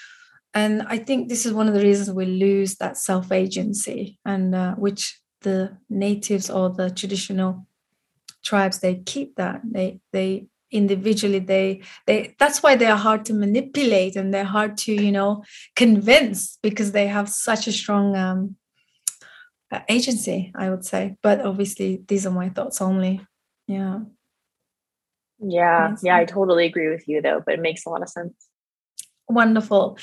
and 0.54 0.82
I 0.84 0.98
think 0.98 1.30
this 1.30 1.46
is 1.46 1.54
one 1.54 1.68
of 1.68 1.74
the 1.74 1.82
reasons 1.82 2.12
we 2.12 2.26
lose 2.26 2.76
that 2.78 2.98
self 2.98 3.32
agency, 3.32 4.20
and 4.26 4.56
uh, 4.56 4.76
which 4.76 5.20
the 5.42 5.78
natives 5.90 6.50
or 6.50 6.70
the 6.70 6.90
traditional 6.90 7.68
tribes 8.44 8.80
they 8.80 8.96
keep 8.96 9.36
that. 9.36 9.62
They 9.64 10.00
they 10.12 10.48
individually 10.72 11.40
they 11.40 11.82
they 12.06 12.36
that's 12.40 12.62
why 12.62 12.76
they 12.76 12.86
are 12.86 12.98
hard 12.98 13.26
to 13.26 13.34
manipulate 13.34 14.16
and 14.16 14.32
they're 14.32 14.44
hard 14.44 14.78
to 14.78 14.94
you 14.94 15.12
know 15.12 15.44
convince 15.76 16.60
because 16.62 16.92
they 16.92 17.08
have 17.08 17.28
such 17.28 17.68
a 17.68 17.72
strong 17.72 18.16
um, 18.16 18.56
agency 19.88 20.52
i 20.56 20.70
would 20.70 20.86
say. 20.86 21.16
But 21.22 21.42
obviously 21.42 22.04
these 22.08 22.26
are 22.26 22.32
my 22.32 22.50
thoughts 22.50 22.82
only. 22.82 23.22
Yeah. 23.68 24.00
Yeah. 25.40 25.96
Yeah 26.02 26.18
i 26.18 26.26
totally 26.26 26.66
agree 26.66 26.90
with 26.90 27.08
you 27.08 27.22
though 27.22 27.42
but 27.46 27.54
it 27.54 27.62
makes 27.62 27.86
a 27.86 27.90
lot 27.90 28.02
of 28.02 28.10
sense 28.10 28.49
wonderful. 29.30 29.98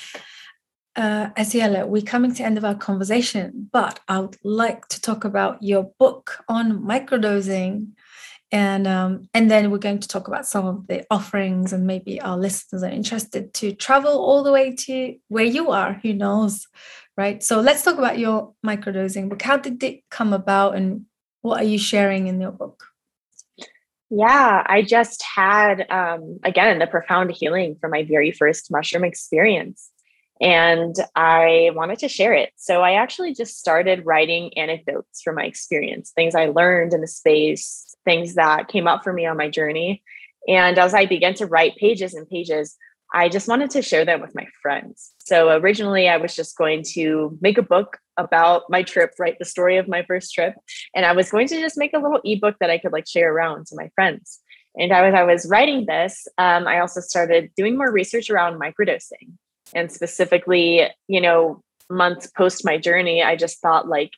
Uh, 0.95 1.29
Azalea, 1.37 1.87
we're 1.87 2.03
coming 2.03 2.35
to 2.35 2.43
end 2.43 2.57
of 2.57 2.65
our 2.65 2.75
conversation, 2.75 3.69
but 3.71 4.01
I 4.09 4.21
would 4.21 4.37
like 4.43 4.89
to 4.89 5.01
talk 5.01 5.25
about 5.25 5.63
your 5.63 5.91
book 5.99 6.43
on 6.49 6.83
microdosing 6.83 7.89
and 8.53 8.87
um, 8.87 9.29
and 9.35 9.51
then 9.51 9.71
we're 9.71 9.79
going 9.79 9.99
to 9.99 10.09
talk 10.09 10.29
about 10.29 10.47
some 10.47 10.67
of 10.67 10.87
the 10.87 11.05
offerings 11.11 11.73
and 11.73 11.87
maybe 11.87 12.21
our 12.21 12.39
listeners 12.39 12.85
are 12.85 12.91
interested 12.91 13.53
to 13.55 13.73
travel 13.73 14.13
all 14.13 14.45
the 14.45 14.53
way 14.53 14.75
to 14.75 15.17
where 15.29 15.45
you 15.45 15.71
are 15.71 15.95
who 15.95 16.15
knows 16.15 16.67
right? 17.17 17.43
So 17.43 17.61
let's 17.61 17.83
talk 17.83 17.99
about 17.99 18.19
your 18.19 18.53
microdosing. 18.65 19.29
Book 19.29 19.43
how 19.43 19.57
did 19.57 19.83
it 19.83 20.03
come 20.11 20.33
about 20.33 20.77
and 20.77 21.07
what 21.43 21.61
are 21.61 21.67
you 21.67 21.79
sharing 21.79 22.27
in 22.27 22.41
your 22.41 22.53
book 22.53 22.85
yeah 24.11 24.63
i 24.67 24.83
just 24.83 25.23
had 25.23 25.87
um, 25.91 26.39
again 26.45 26.79
the 26.79 26.87
profound 26.87 27.31
healing 27.31 27.77
from 27.81 27.91
my 27.91 28.05
very 28.05 28.31
first 28.31 28.71
mushroom 28.71 29.05
experience 29.05 29.91
and 30.41 30.95
I 31.15 31.71
wanted 31.75 31.99
to 32.01 32.09
share 32.09 32.35
it. 32.35 32.51
So 32.57 32.83
I 32.83 32.93
actually 32.95 33.35
just 33.35 33.59
started 33.59 34.05
writing 34.05 34.57
anecdotes 34.59 35.23
from 35.23 35.37
my 35.37 35.45
experience, 35.45 36.11
things 36.11 36.35
I 36.35 36.47
learned 36.47 36.93
in 36.93 37.01
the 37.01 37.07
space, 37.07 37.97
things 38.05 38.35
that 38.35 38.69
came 38.69 38.87
up 38.87 39.03
for 39.03 39.13
me 39.13 39.25
on 39.27 39.37
my 39.37 39.49
journey. 39.49 40.03
And 40.47 40.79
as 40.79 40.95
I 40.95 41.07
began 41.07 41.35
to 41.35 41.47
write 41.47 41.77
pages 41.77 42.15
and 42.15 42.29
pages, 42.29 42.77
I 43.15 43.29
just 43.29 43.49
wanted 43.49 43.71
to 43.71 43.83
share 43.83 44.05
them 44.05 44.21
with 44.21 44.35
my 44.35 44.47
friends. 44.61 45.13
So 45.27 45.51
originally, 45.51 46.09
I 46.09 46.19
was 46.19 46.37
just 46.37 46.57
going 46.57 46.85
to 46.95 47.37
make 47.41 47.59
a 47.59 47.63
book 47.63 47.99
about 48.17 48.63
my 48.69 48.85
trip, 48.85 49.11
write 49.19 49.41
the 49.41 49.45
story 49.45 49.77
of 49.77 49.89
my 49.89 50.05
first 50.05 50.33
trip, 50.33 50.55
and 50.95 51.05
I 51.05 51.13
was 51.13 51.33
going 51.33 51.49
to 51.49 51.61
just 51.61 51.77
make 51.77 51.93
a 51.95 51.99
little 51.99 52.21
ebook 52.25 52.55
that 52.61 52.71
I 52.71 52.79
could 52.79 52.93
like 52.93 53.09
share 53.09 53.35
around 53.35 53.67
to 53.67 53.77
my 53.77 53.91
friends. 53.97 54.39
And 54.77 54.93
as 54.93 55.15
I 55.15 55.25
was 55.25 55.49
writing 55.51 55.87
this, 55.87 56.29
um, 56.39 56.69
I 56.69 56.79
also 56.79 57.01
started 57.01 57.51
doing 57.57 57.77
more 57.77 57.91
research 57.91 58.31
around 58.31 58.61
microdosing, 58.61 59.33
and 59.75 59.91
specifically, 59.91 60.89
you 61.09 61.21
know, 61.21 61.61
months 61.91 62.29
post 62.29 62.65
my 62.65 62.79
journey, 62.79 63.21
I 63.21 63.35
just 63.35 63.61
thought 63.61 63.89
like 63.89 64.13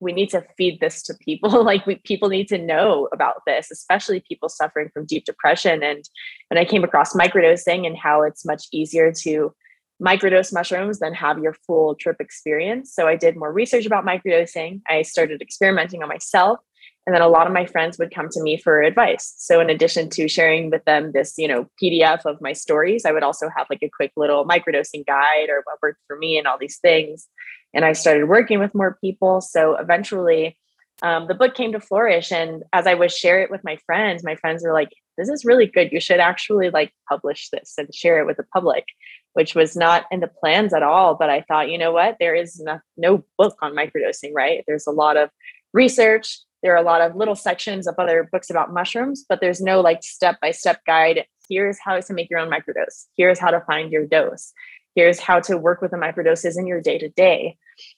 we 0.00 0.12
need 0.12 0.30
to 0.30 0.44
feed 0.56 0.80
this 0.80 1.02
to 1.04 1.14
people. 1.24 1.62
Like 1.70 1.86
we, 1.86 1.96
people 2.04 2.28
need 2.28 2.48
to 2.48 2.58
know 2.58 3.08
about 3.12 3.42
this 3.46 3.70
especially 3.70 4.24
people 4.26 4.48
suffering 4.48 4.88
from 4.92 5.06
deep 5.06 5.26
depression. 5.26 5.84
And 5.84 6.02
when 6.48 6.58
i 6.58 6.64
came 6.64 6.82
across 6.82 7.14
microdosing 7.14 7.86
and 7.86 7.96
how 7.96 8.22
it's 8.22 8.44
much 8.44 8.64
easier 8.72 9.12
to 9.22 9.54
microdose 10.00 10.52
mushrooms 10.52 10.98
than 10.98 11.14
have 11.14 11.38
your 11.38 11.54
full 11.66 11.94
trip 11.94 12.16
experience 12.20 12.94
so 12.94 13.06
i 13.06 13.16
did 13.16 13.36
more 13.36 13.52
research 13.52 13.86
about 13.86 14.04
microdosing 14.04 14.80
i 14.88 15.02
started 15.02 15.40
experimenting 15.40 16.02
on 16.02 16.08
myself 16.08 16.58
and 17.06 17.14
then 17.14 17.22
a 17.22 17.28
lot 17.28 17.46
of 17.46 17.52
my 17.52 17.64
friends 17.64 17.98
would 17.98 18.14
come 18.14 18.28
to 18.30 18.42
me 18.42 18.56
for 18.56 18.82
advice 18.82 19.34
so 19.36 19.60
in 19.60 19.70
addition 19.70 20.08
to 20.08 20.28
sharing 20.28 20.70
with 20.70 20.84
them 20.84 21.12
this 21.12 21.34
you 21.36 21.48
know 21.48 21.66
pdf 21.82 22.24
of 22.24 22.40
my 22.40 22.52
stories 22.52 23.04
i 23.04 23.12
would 23.12 23.22
also 23.22 23.48
have 23.56 23.66
like 23.68 23.82
a 23.82 23.90
quick 23.94 24.12
little 24.16 24.44
microdosing 24.44 25.06
guide 25.06 25.48
or 25.48 25.62
what 25.64 25.78
worked 25.82 26.00
for 26.06 26.16
me 26.16 26.38
and 26.38 26.46
all 26.46 26.58
these 26.58 26.78
things 26.78 27.28
and 27.74 27.84
I 27.84 27.92
started 27.92 28.28
working 28.28 28.58
with 28.58 28.74
more 28.74 28.98
people. 29.00 29.40
So 29.40 29.76
eventually, 29.76 30.58
um, 31.02 31.28
the 31.28 31.34
book 31.34 31.54
came 31.54 31.72
to 31.72 31.80
flourish. 31.80 32.32
And 32.32 32.62
as 32.72 32.86
I 32.86 32.94
would 32.94 33.12
share 33.12 33.40
it 33.40 33.50
with 33.50 33.64
my 33.64 33.78
friends, 33.86 34.24
my 34.24 34.36
friends 34.36 34.62
were 34.62 34.72
like, 34.72 34.90
"This 35.16 35.28
is 35.28 35.44
really 35.44 35.66
good. 35.66 35.92
You 35.92 36.00
should 36.00 36.20
actually 36.20 36.70
like 36.70 36.92
publish 37.08 37.48
this 37.50 37.74
and 37.78 37.94
share 37.94 38.20
it 38.20 38.26
with 38.26 38.36
the 38.36 38.46
public." 38.52 38.84
Which 39.34 39.54
was 39.54 39.76
not 39.76 40.06
in 40.10 40.20
the 40.20 40.26
plans 40.26 40.74
at 40.74 40.82
all. 40.82 41.14
But 41.14 41.30
I 41.30 41.42
thought, 41.42 41.70
you 41.70 41.78
know 41.78 41.92
what? 41.92 42.16
There 42.18 42.34
is 42.34 42.58
no, 42.60 42.80
no 42.96 43.24
book 43.38 43.56
on 43.62 43.74
microdosing, 43.74 44.32
right? 44.34 44.64
There's 44.66 44.86
a 44.86 44.92
lot 44.92 45.16
of 45.16 45.30
research. 45.72 46.38
There 46.62 46.74
are 46.74 46.82
a 46.82 46.86
lot 46.86 47.00
of 47.00 47.16
little 47.16 47.36
sections 47.36 47.86
of 47.86 47.94
other 47.96 48.28
books 48.30 48.50
about 48.50 48.72
mushrooms, 48.72 49.24
but 49.28 49.40
there's 49.40 49.60
no 49.60 49.80
like 49.80 50.02
step 50.02 50.38
by 50.42 50.50
step 50.50 50.84
guide. 50.84 51.24
Here's 51.48 51.78
how 51.78 51.98
to 51.98 52.12
make 52.12 52.28
your 52.28 52.38
own 52.38 52.50
microdose. 52.50 53.06
Here's 53.16 53.38
how 53.38 53.50
to 53.50 53.60
find 53.60 53.90
your 53.90 54.06
dose 54.06 54.52
here's 54.94 55.20
how 55.20 55.40
to 55.40 55.56
work 55.56 55.80
with 55.80 55.90
the 55.90 55.96
microdoses 55.96 56.58
in 56.58 56.66
your 56.66 56.80
day 56.80 56.98
to 56.98 57.08
day. 57.10 57.56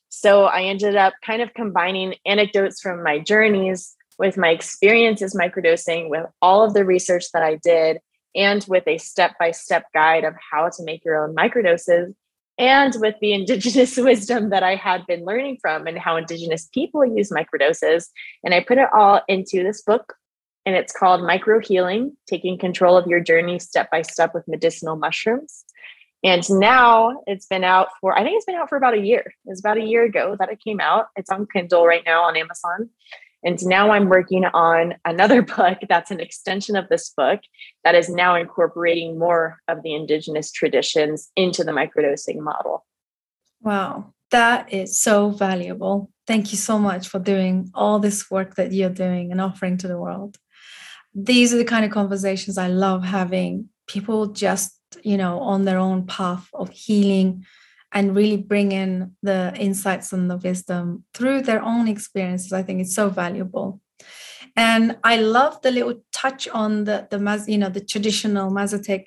So 0.08 0.44
I 0.44 0.62
ended 0.64 0.96
up 0.96 1.14
kind 1.24 1.42
of 1.42 1.54
combining 1.54 2.14
anecdotes 2.26 2.80
from 2.80 3.02
my 3.02 3.18
journeys 3.18 3.94
with 4.18 4.36
my 4.36 4.50
experiences 4.50 5.34
microdosing, 5.34 6.10
with 6.10 6.26
all 6.40 6.64
of 6.64 6.74
the 6.74 6.84
research 6.84 7.24
that 7.32 7.42
I 7.42 7.56
did, 7.56 7.98
and 8.34 8.64
with 8.68 8.86
a 8.86 8.98
step 8.98 9.38
by 9.38 9.50
step 9.50 9.84
guide 9.92 10.24
of 10.24 10.34
how 10.50 10.68
to 10.68 10.82
make 10.84 11.04
your 11.04 11.24
own 11.24 11.34
microdoses, 11.34 12.14
and 12.58 12.94
with 12.98 13.14
the 13.20 13.32
indigenous 13.32 13.96
wisdom 13.98 14.50
that 14.50 14.62
I 14.62 14.76
had 14.76 15.06
been 15.06 15.24
learning 15.24 15.58
from 15.60 15.86
and 15.86 15.98
how 15.98 16.16
indigenous 16.16 16.68
people 16.72 17.04
use 17.04 17.30
microdoses. 17.30 18.06
And 18.44 18.54
I 18.54 18.60
put 18.60 18.78
it 18.78 18.88
all 18.94 19.22
into 19.28 19.62
this 19.62 19.82
book. 19.82 20.14
And 20.64 20.76
it's 20.76 20.92
called 20.92 21.24
Micro 21.24 21.58
Healing 21.58 22.16
Taking 22.28 22.56
Control 22.56 22.96
of 22.96 23.08
Your 23.08 23.18
Journey 23.18 23.58
Step 23.58 23.90
by 23.90 24.02
Step 24.02 24.32
with 24.32 24.46
Medicinal 24.46 24.94
Mushrooms. 24.94 25.64
And 26.22 26.48
now 26.50 27.20
it's 27.26 27.46
been 27.46 27.64
out 27.64 27.88
for, 28.00 28.16
I 28.16 28.22
think 28.22 28.36
it's 28.36 28.44
been 28.44 28.54
out 28.54 28.68
for 28.68 28.76
about 28.76 28.94
a 28.94 29.00
year. 29.00 29.34
It's 29.46 29.58
about 29.58 29.78
a 29.78 29.82
year 29.82 30.04
ago 30.04 30.36
that 30.38 30.50
it 30.50 30.60
came 30.62 30.78
out. 30.78 31.06
It's 31.16 31.30
on 31.30 31.48
Kindle 31.52 31.84
right 31.84 32.04
now 32.06 32.22
on 32.22 32.36
Amazon. 32.36 32.90
And 33.44 33.58
now 33.64 33.90
I'm 33.90 34.08
working 34.08 34.44
on 34.44 34.94
another 35.04 35.42
book 35.56 35.78
that's 35.88 36.10
an 36.10 36.20
extension 36.20 36.76
of 36.76 36.88
this 36.88 37.10
book 37.16 37.40
that 37.84 37.94
is 37.94 38.08
now 38.08 38.36
incorporating 38.36 39.18
more 39.18 39.58
of 39.68 39.82
the 39.82 39.94
indigenous 39.94 40.52
traditions 40.52 41.30
into 41.36 41.64
the 41.64 41.72
microdosing 41.72 42.38
model. 42.38 42.84
Wow, 43.60 44.14
that 44.30 44.72
is 44.72 45.00
so 45.00 45.30
valuable. 45.30 46.10
Thank 46.26 46.52
you 46.52 46.58
so 46.58 46.78
much 46.78 47.08
for 47.08 47.18
doing 47.18 47.70
all 47.74 47.98
this 47.98 48.30
work 48.30 48.56
that 48.56 48.72
you're 48.72 48.90
doing 48.90 49.32
and 49.32 49.40
offering 49.40 49.76
to 49.78 49.88
the 49.88 49.98
world. 49.98 50.36
These 51.14 51.52
are 51.52 51.58
the 51.58 51.64
kind 51.64 51.84
of 51.84 51.90
conversations 51.90 52.58
I 52.58 52.68
love 52.68 53.04
having. 53.04 53.68
People 53.86 54.28
just 54.28 54.78
you 55.02 55.16
know 55.16 55.40
on 55.40 55.64
their 55.64 55.78
own 55.78 56.06
path 56.06 56.48
of 56.52 56.70
healing 56.70 57.44
and 57.92 58.16
really 58.16 58.36
bring 58.36 58.72
in 58.72 59.12
the 59.22 59.52
insights 59.56 60.12
and 60.12 60.30
the 60.30 60.36
wisdom 60.36 61.04
through 61.14 61.42
their 61.42 61.62
own 61.62 61.88
experiences 61.88 62.52
i 62.52 62.62
think 62.62 62.80
it's 62.80 62.94
so 62.94 63.08
valuable. 63.08 63.80
And 64.56 64.96
i 65.04 65.16
love 65.16 65.62
the 65.62 65.70
little 65.70 66.02
touch 66.12 66.48
on 66.48 66.84
the 66.84 67.06
the 67.10 67.44
you 67.48 67.58
know 67.58 67.70
the 67.70 67.84
traditional 67.92 68.50
mazatec 68.50 69.06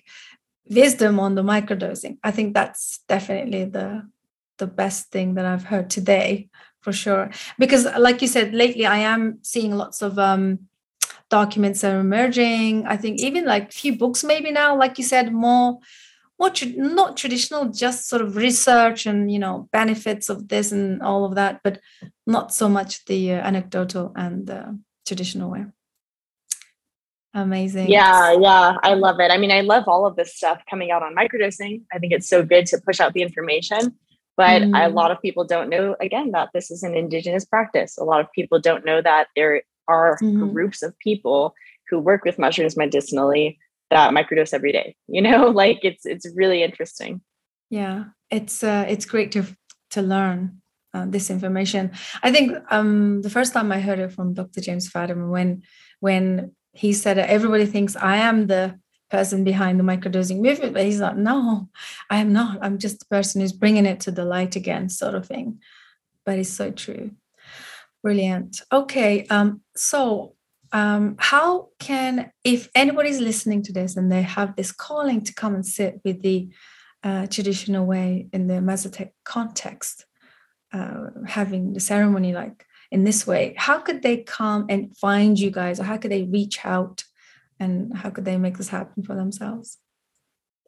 wisdom 0.70 1.20
on 1.20 1.36
the 1.36 1.44
microdosing. 1.44 2.18
I 2.24 2.32
think 2.32 2.54
that's 2.54 3.00
definitely 3.08 3.66
the 3.66 4.08
the 4.58 4.68
best 4.68 5.12
thing 5.12 5.36
that 5.36 5.46
i've 5.46 5.66
heard 5.66 5.90
today 5.90 6.50
for 6.82 6.94
sure. 6.94 7.30
Because 7.60 7.86
like 8.00 8.22
you 8.22 8.28
said 8.28 8.54
lately 8.54 8.86
i 8.86 8.98
am 8.98 9.40
seeing 9.42 9.76
lots 9.76 10.02
of 10.02 10.18
um 10.18 10.68
documents 11.30 11.84
are 11.84 12.00
emerging. 12.00 12.86
I 12.86 12.98
think 12.98 13.20
even 13.20 13.46
like 13.46 13.72
few 13.72 13.98
books 13.98 14.24
maybe 14.24 14.52
now, 14.52 14.78
like 14.78 14.98
you 14.98 15.04
said, 15.04 15.34
more 15.34 15.80
more 16.40 16.50
tra- 16.50 16.68
not 16.76 17.18
traditional, 17.18 17.70
just 17.70 18.10
sort 18.10 18.22
of 18.22 18.36
research 18.36 19.06
and 19.06 19.32
you 19.32 19.40
know 19.40 19.70
benefits 19.72 20.30
of 20.30 20.48
this 20.48 20.72
and 20.72 21.02
all 21.02 21.26
of 21.26 21.36
that, 21.36 21.62
but 21.64 21.80
not 22.28 22.54
so 22.54 22.70
much 22.70 23.06
the 23.06 23.34
uh, 23.34 23.38
anecdotal 23.38 24.12
and 24.16 24.50
uh, 24.50 24.72
traditional 25.06 25.52
way. 25.52 25.66
Amazing. 27.34 27.90
Yeah, 27.90 28.34
yeah, 28.40 28.78
I 28.82 28.94
love 28.94 29.20
it. 29.20 29.30
I 29.30 29.38
mean, 29.38 29.52
I 29.52 29.60
love 29.60 29.84
all 29.88 30.06
of 30.06 30.16
this 30.16 30.34
stuff 30.34 30.62
coming 30.70 30.92
out 30.92 31.04
on 31.04 31.14
microdosing. 31.14 31.84
I 31.92 32.00
think 32.00 32.14
it's 32.14 32.30
so 32.30 32.44
good 32.44 32.66
to 32.68 32.80
push 32.80 33.02
out 33.02 33.14
the 33.14 33.22
information. 33.22 33.94
But 34.38 34.62
mm. 34.64 34.86
a 34.86 34.90
lot 34.90 35.12
of 35.12 35.22
people 35.22 35.46
don't 35.46 35.70
know, 35.70 35.96
again, 36.00 36.32
that 36.32 36.50
this 36.54 36.72
is 36.72 36.84
an 36.84 36.96
indigenous 36.96 37.46
practice. 37.46 37.98
A 37.98 38.04
lot 38.04 38.20
of 38.20 38.32
people 38.34 38.60
don't 38.60 38.86
know 38.86 39.02
that 39.02 39.28
there 39.36 39.64
are 39.88 40.18
mm-hmm. 40.22 40.52
groups 40.52 40.82
of 40.82 40.98
people 41.00 41.54
who 41.90 42.00
work 42.00 42.26
with 42.26 42.40
mushrooms 42.40 42.76
medicinally 42.76 43.58
that 43.92 44.12
microdose 44.14 44.54
every 44.54 44.72
day 44.72 44.96
you 45.08 45.22
know? 45.22 45.50
Like 45.64 45.80
it's 45.84 46.06
it's 46.06 46.28
really 46.36 46.64
interesting. 46.64 47.22
Yeah 47.70 48.06
it's 48.30 48.64
uh 48.64 48.86
it's 48.88 49.06
great 49.06 49.32
to 49.34 49.46
to 49.92 50.02
learn 50.02 50.62
uh, 50.94 51.06
this 51.08 51.30
information. 51.30 51.92
I 52.24 52.32
think 52.32 52.58
um 52.72 53.22
the 53.22 53.30
first 53.30 53.54
time 53.54 53.72
i 53.72 53.80
heard 53.80 54.00
it 54.00 54.12
from 54.12 54.34
dr 54.34 54.60
james 54.62 54.90
fadiman 54.90 55.30
when 55.30 55.64
when 56.00 56.56
he 56.74 56.94
said 56.94 57.18
everybody 57.18 57.66
thinks 57.66 57.96
i 57.96 58.18
am 58.18 58.48
the 58.48 58.80
person 59.10 59.44
behind 59.44 59.80
the 59.80 59.84
microdosing 59.84 60.42
movement 60.42 60.74
but 60.74 60.84
he's 60.84 61.00
like 61.00 61.16
no 61.16 61.70
i 62.10 62.18
am 62.18 62.34
not. 62.34 62.58
I'm 62.62 62.80
just 62.80 63.00
the 63.00 63.06
person 63.06 63.42
who's 63.42 63.54
bringing 63.54 63.86
it 63.86 64.00
to 64.02 64.12
the 64.12 64.26
light 64.26 64.56
again 64.56 64.90
sort 64.90 65.16
of 65.16 65.28
thing. 65.28 65.60
But 66.26 66.40
it's 66.40 66.50
so 66.50 66.72
true. 66.72 67.12
Brilliant. 68.04 68.62
Okay. 68.72 69.26
Um, 69.28 69.62
so, 69.76 70.35
um, 70.76 71.16
how 71.20 71.70
can, 71.80 72.32
if 72.44 72.70
anybody's 72.76 73.22
listening 73.22 73.64
to 73.64 73.72
this 73.72 73.96
and 73.96 74.12
they 74.12 74.24
have 74.24 74.58
this 74.58 74.74
calling 74.74 75.24
to 75.24 75.34
come 75.34 75.56
and 75.56 75.66
sit 75.66 76.02
with 76.04 76.22
the 76.22 76.50
uh, 77.02 77.28
traditional 77.28 77.86
way 77.86 78.28
in 78.34 78.48
the 78.48 78.56
Mazatec 78.56 79.12
context, 79.24 80.06
uh, 80.74 81.06
having 81.28 81.72
the 81.72 81.80
ceremony 81.80 82.34
like 82.34 82.66
in 82.92 83.06
this 83.06 83.26
way, 83.26 83.54
how 83.58 83.80
could 83.80 84.02
they 84.04 84.18
come 84.18 84.66
and 84.68 84.98
find 84.98 85.40
you 85.40 85.50
guys, 85.50 85.80
or 85.80 85.86
how 85.86 85.96
could 85.96 86.12
they 86.12 86.24
reach 86.24 86.66
out, 86.66 87.06
and 87.58 87.96
how 87.96 88.10
could 88.10 88.26
they 88.26 88.36
make 88.36 88.58
this 88.58 88.68
happen 88.68 89.02
for 89.02 89.16
themselves? 89.16 89.78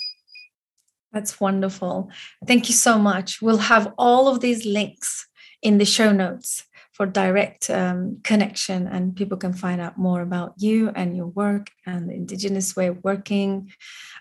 That's 1.12 1.40
wonderful. 1.40 2.10
Thank 2.46 2.68
you 2.68 2.74
so 2.74 2.98
much. 2.98 3.40
We'll 3.40 3.58
have 3.58 3.92
all 3.98 4.28
of 4.28 4.40
these 4.40 4.64
links 4.64 5.26
in 5.62 5.78
the 5.78 5.84
show 5.84 6.12
notes 6.12 6.64
for 6.98 7.06
direct 7.06 7.70
um, 7.70 8.18
connection 8.24 8.88
and 8.88 9.14
people 9.14 9.38
can 9.38 9.52
find 9.52 9.80
out 9.80 9.96
more 9.96 10.20
about 10.20 10.54
you 10.58 10.90
and 10.96 11.16
your 11.16 11.28
work 11.28 11.70
and 11.86 12.10
the 12.10 12.14
indigenous 12.14 12.74
way 12.74 12.88
of 12.88 12.98
working 13.04 13.72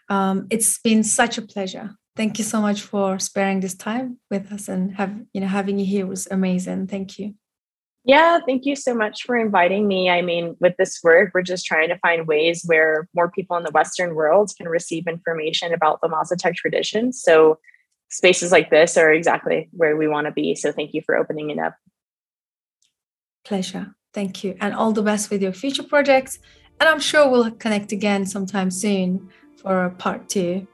um, 0.10 0.46
it's 0.52 0.78
been 0.80 1.04
such 1.04 1.40
a 1.40 1.42
pleasure 1.42 1.96
thank 2.18 2.38
you 2.38 2.44
so 2.44 2.60
much 2.60 2.82
for 2.82 3.20
sparing 3.20 3.60
this 3.60 3.76
time 3.76 4.18
with 4.30 4.52
us 4.52 4.68
and 4.68 4.96
have 4.96 5.14
you 5.34 5.42
know 5.42 5.48
having 5.48 5.80
you 5.80 5.86
here 5.86 6.06
was 6.06 6.28
amazing 6.32 6.88
thank 6.88 7.18
you 7.18 7.34
yeah 8.04 8.40
thank 8.46 8.66
you 8.66 8.76
so 8.76 8.94
much 8.94 9.24
for 9.24 9.38
inviting 9.38 9.88
me 9.88 10.10
i 10.10 10.22
mean 10.22 10.56
with 10.60 10.76
this 10.78 11.00
work 11.04 11.32
we're 11.34 11.42
just 11.42 11.66
trying 11.66 11.90
to 11.90 11.98
find 12.00 12.28
ways 12.28 12.64
where 12.66 13.08
more 13.14 13.32
people 13.32 13.56
in 13.56 13.64
the 13.64 13.72
western 13.72 14.16
world 14.16 14.52
can 14.58 14.68
receive 14.68 15.08
information 15.08 15.74
about 15.74 16.02
the 16.02 16.10
mazatec 16.10 16.56
tradition 16.56 17.14
so 17.14 17.58
spaces 18.10 18.52
like 18.52 18.70
this 18.70 18.98
are 18.98 19.12
exactly 19.12 19.70
where 19.72 19.96
we 19.96 20.08
want 20.08 20.26
to 20.26 20.32
be 20.32 20.56
so 20.56 20.72
thank 20.72 20.94
you 20.94 21.02
for 21.06 21.16
opening 21.16 21.50
it 21.50 21.60
up 21.60 21.76
Pleasure. 23.48 23.96
Thank 24.14 24.44
you. 24.44 24.58
And 24.60 24.74
all 24.74 24.92
the 24.92 25.02
best 25.02 25.30
with 25.30 25.42
your 25.42 25.54
future 25.54 25.84
projects. 25.84 26.40
And 26.82 26.90
I'm 26.90 27.00
sure 27.00 27.30
we'll 27.30 27.52
connect 27.52 27.94
again 27.94 28.26
sometime 28.26 28.70
soon 28.70 29.30
for 29.56 29.90
part 29.98 30.28
two. 30.28 30.68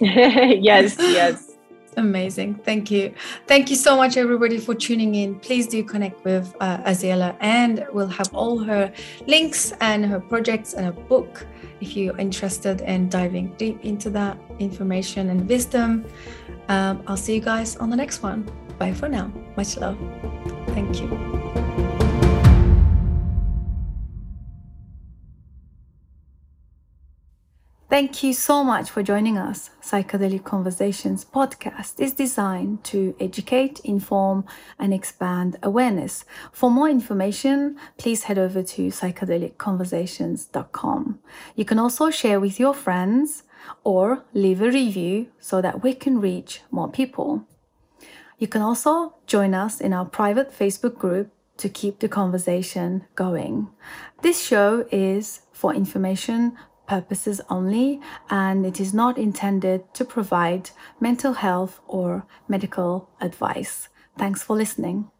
yes, 0.62 0.96
yes. 0.98 1.56
Amazing. 1.96 2.54
Thank 2.64 2.92
you. 2.92 3.12
Thank 3.48 3.70
you 3.70 3.76
so 3.76 3.96
much, 3.96 4.16
everybody, 4.16 4.58
for 4.58 4.72
tuning 4.72 5.16
in. 5.16 5.34
Please 5.40 5.66
do 5.66 5.82
connect 5.82 6.24
with 6.24 6.54
uh, 6.60 6.78
and 7.40 7.86
we'll 7.92 8.06
have 8.06 8.32
all 8.32 8.58
her 8.58 8.92
links 9.26 9.72
and 9.80 10.06
her 10.06 10.20
projects 10.20 10.74
and 10.74 10.86
her 10.86 10.92
book 10.92 11.44
if 11.80 11.96
you're 11.96 12.16
interested 12.18 12.82
in 12.82 13.08
diving 13.08 13.52
deep 13.56 13.84
into 13.84 14.10
that 14.10 14.38
information 14.60 15.30
and 15.30 15.48
wisdom. 15.48 16.04
Um, 16.68 17.02
I'll 17.06 17.16
see 17.16 17.34
you 17.34 17.40
guys 17.40 17.76
on 17.76 17.90
the 17.90 17.96
next 17.96 18.22
one. 18.22 18.48
Bye 18.78 18.94
for 18.94 19.08
now. 19.08 19.32
Much 19.56 19.76
love. 19.76 19.98
Thank 20.68 21.00
you. 21.00 21.87
Thank 27.90 28.22
you 28.22 28.34
so 28.34 28.62
much 28.62 28.90
for 28.90 29.02
joining 29.02 29.38
us. 29.38 29.70
Psychedelic 29.80 30.44
Conversations 30.44 31.24
podcast 31.24 31.98
is 31.98 32.12
designed 32.12 32.84
to 32.84 33.16
educate, 33.18 33.80
inform, 33.80 34.44
and 34.78 34.92
expand 34.92 35.56
awareness. 35.62 36.26
For 36.52 36.70
more 36.70 36.90
information, 36.90 37.78
please 37.96 38.24
head 38.24 38.36
over 38.36 38.62
to 38.62 38.88
psychedelicconversations.com. 38.88 41.18
You 41.56 41.64
can 41.64 41.78
also 41.78 42.10
share 42.10 42.38
with 42.38 42.60
your 42.60 42.74
friends 42.74 43.44
or 43.84 44.22
leave 44.34 44.60
a 44.60 44.70
review 44.70 45.28
so 45.40 45.62
that 45.62 45.82
we 45.82 45.94
can 45.94 46.20
reach 46.20 46.60
more 46.70 46.90
people. 46.90 47.46
You 48.38 48.48
can 48.48 48.60
also 48.60 49.14
join 49.26 49.54
us 49.54 49.80
in 49.80 49.94
our 49.94 50.04
private 50.04 50.52
Facebook 50.52 50.98
group 50.98 51.30
to 51.56 51.70
keep 51.70 52.00
the 52.00 52.08
conversation 52.08 53.06
going. 53.14 53.70
This 54.20 54.44
show 54.44 54.86
is 54.92 55.40
for 55.52 55.74
information 55.74 56.58
purposes 56.88 57.40
only 57.48 58.00
and 58.30 58.66
it 58.66 58.80
is 58.80 58.92
not 58.92 59.18
intended 59.18 59.94
to 59.94 60.04
provide 60.04 60.70
mental 60.98 61.34
health 61.34 61.80
or 61.86 62.26
medical 62.48 63.08
advice. 63.20 63.88
Thanks 64.16 64.42
for 64.42 64.56
listening. 64.56 65.10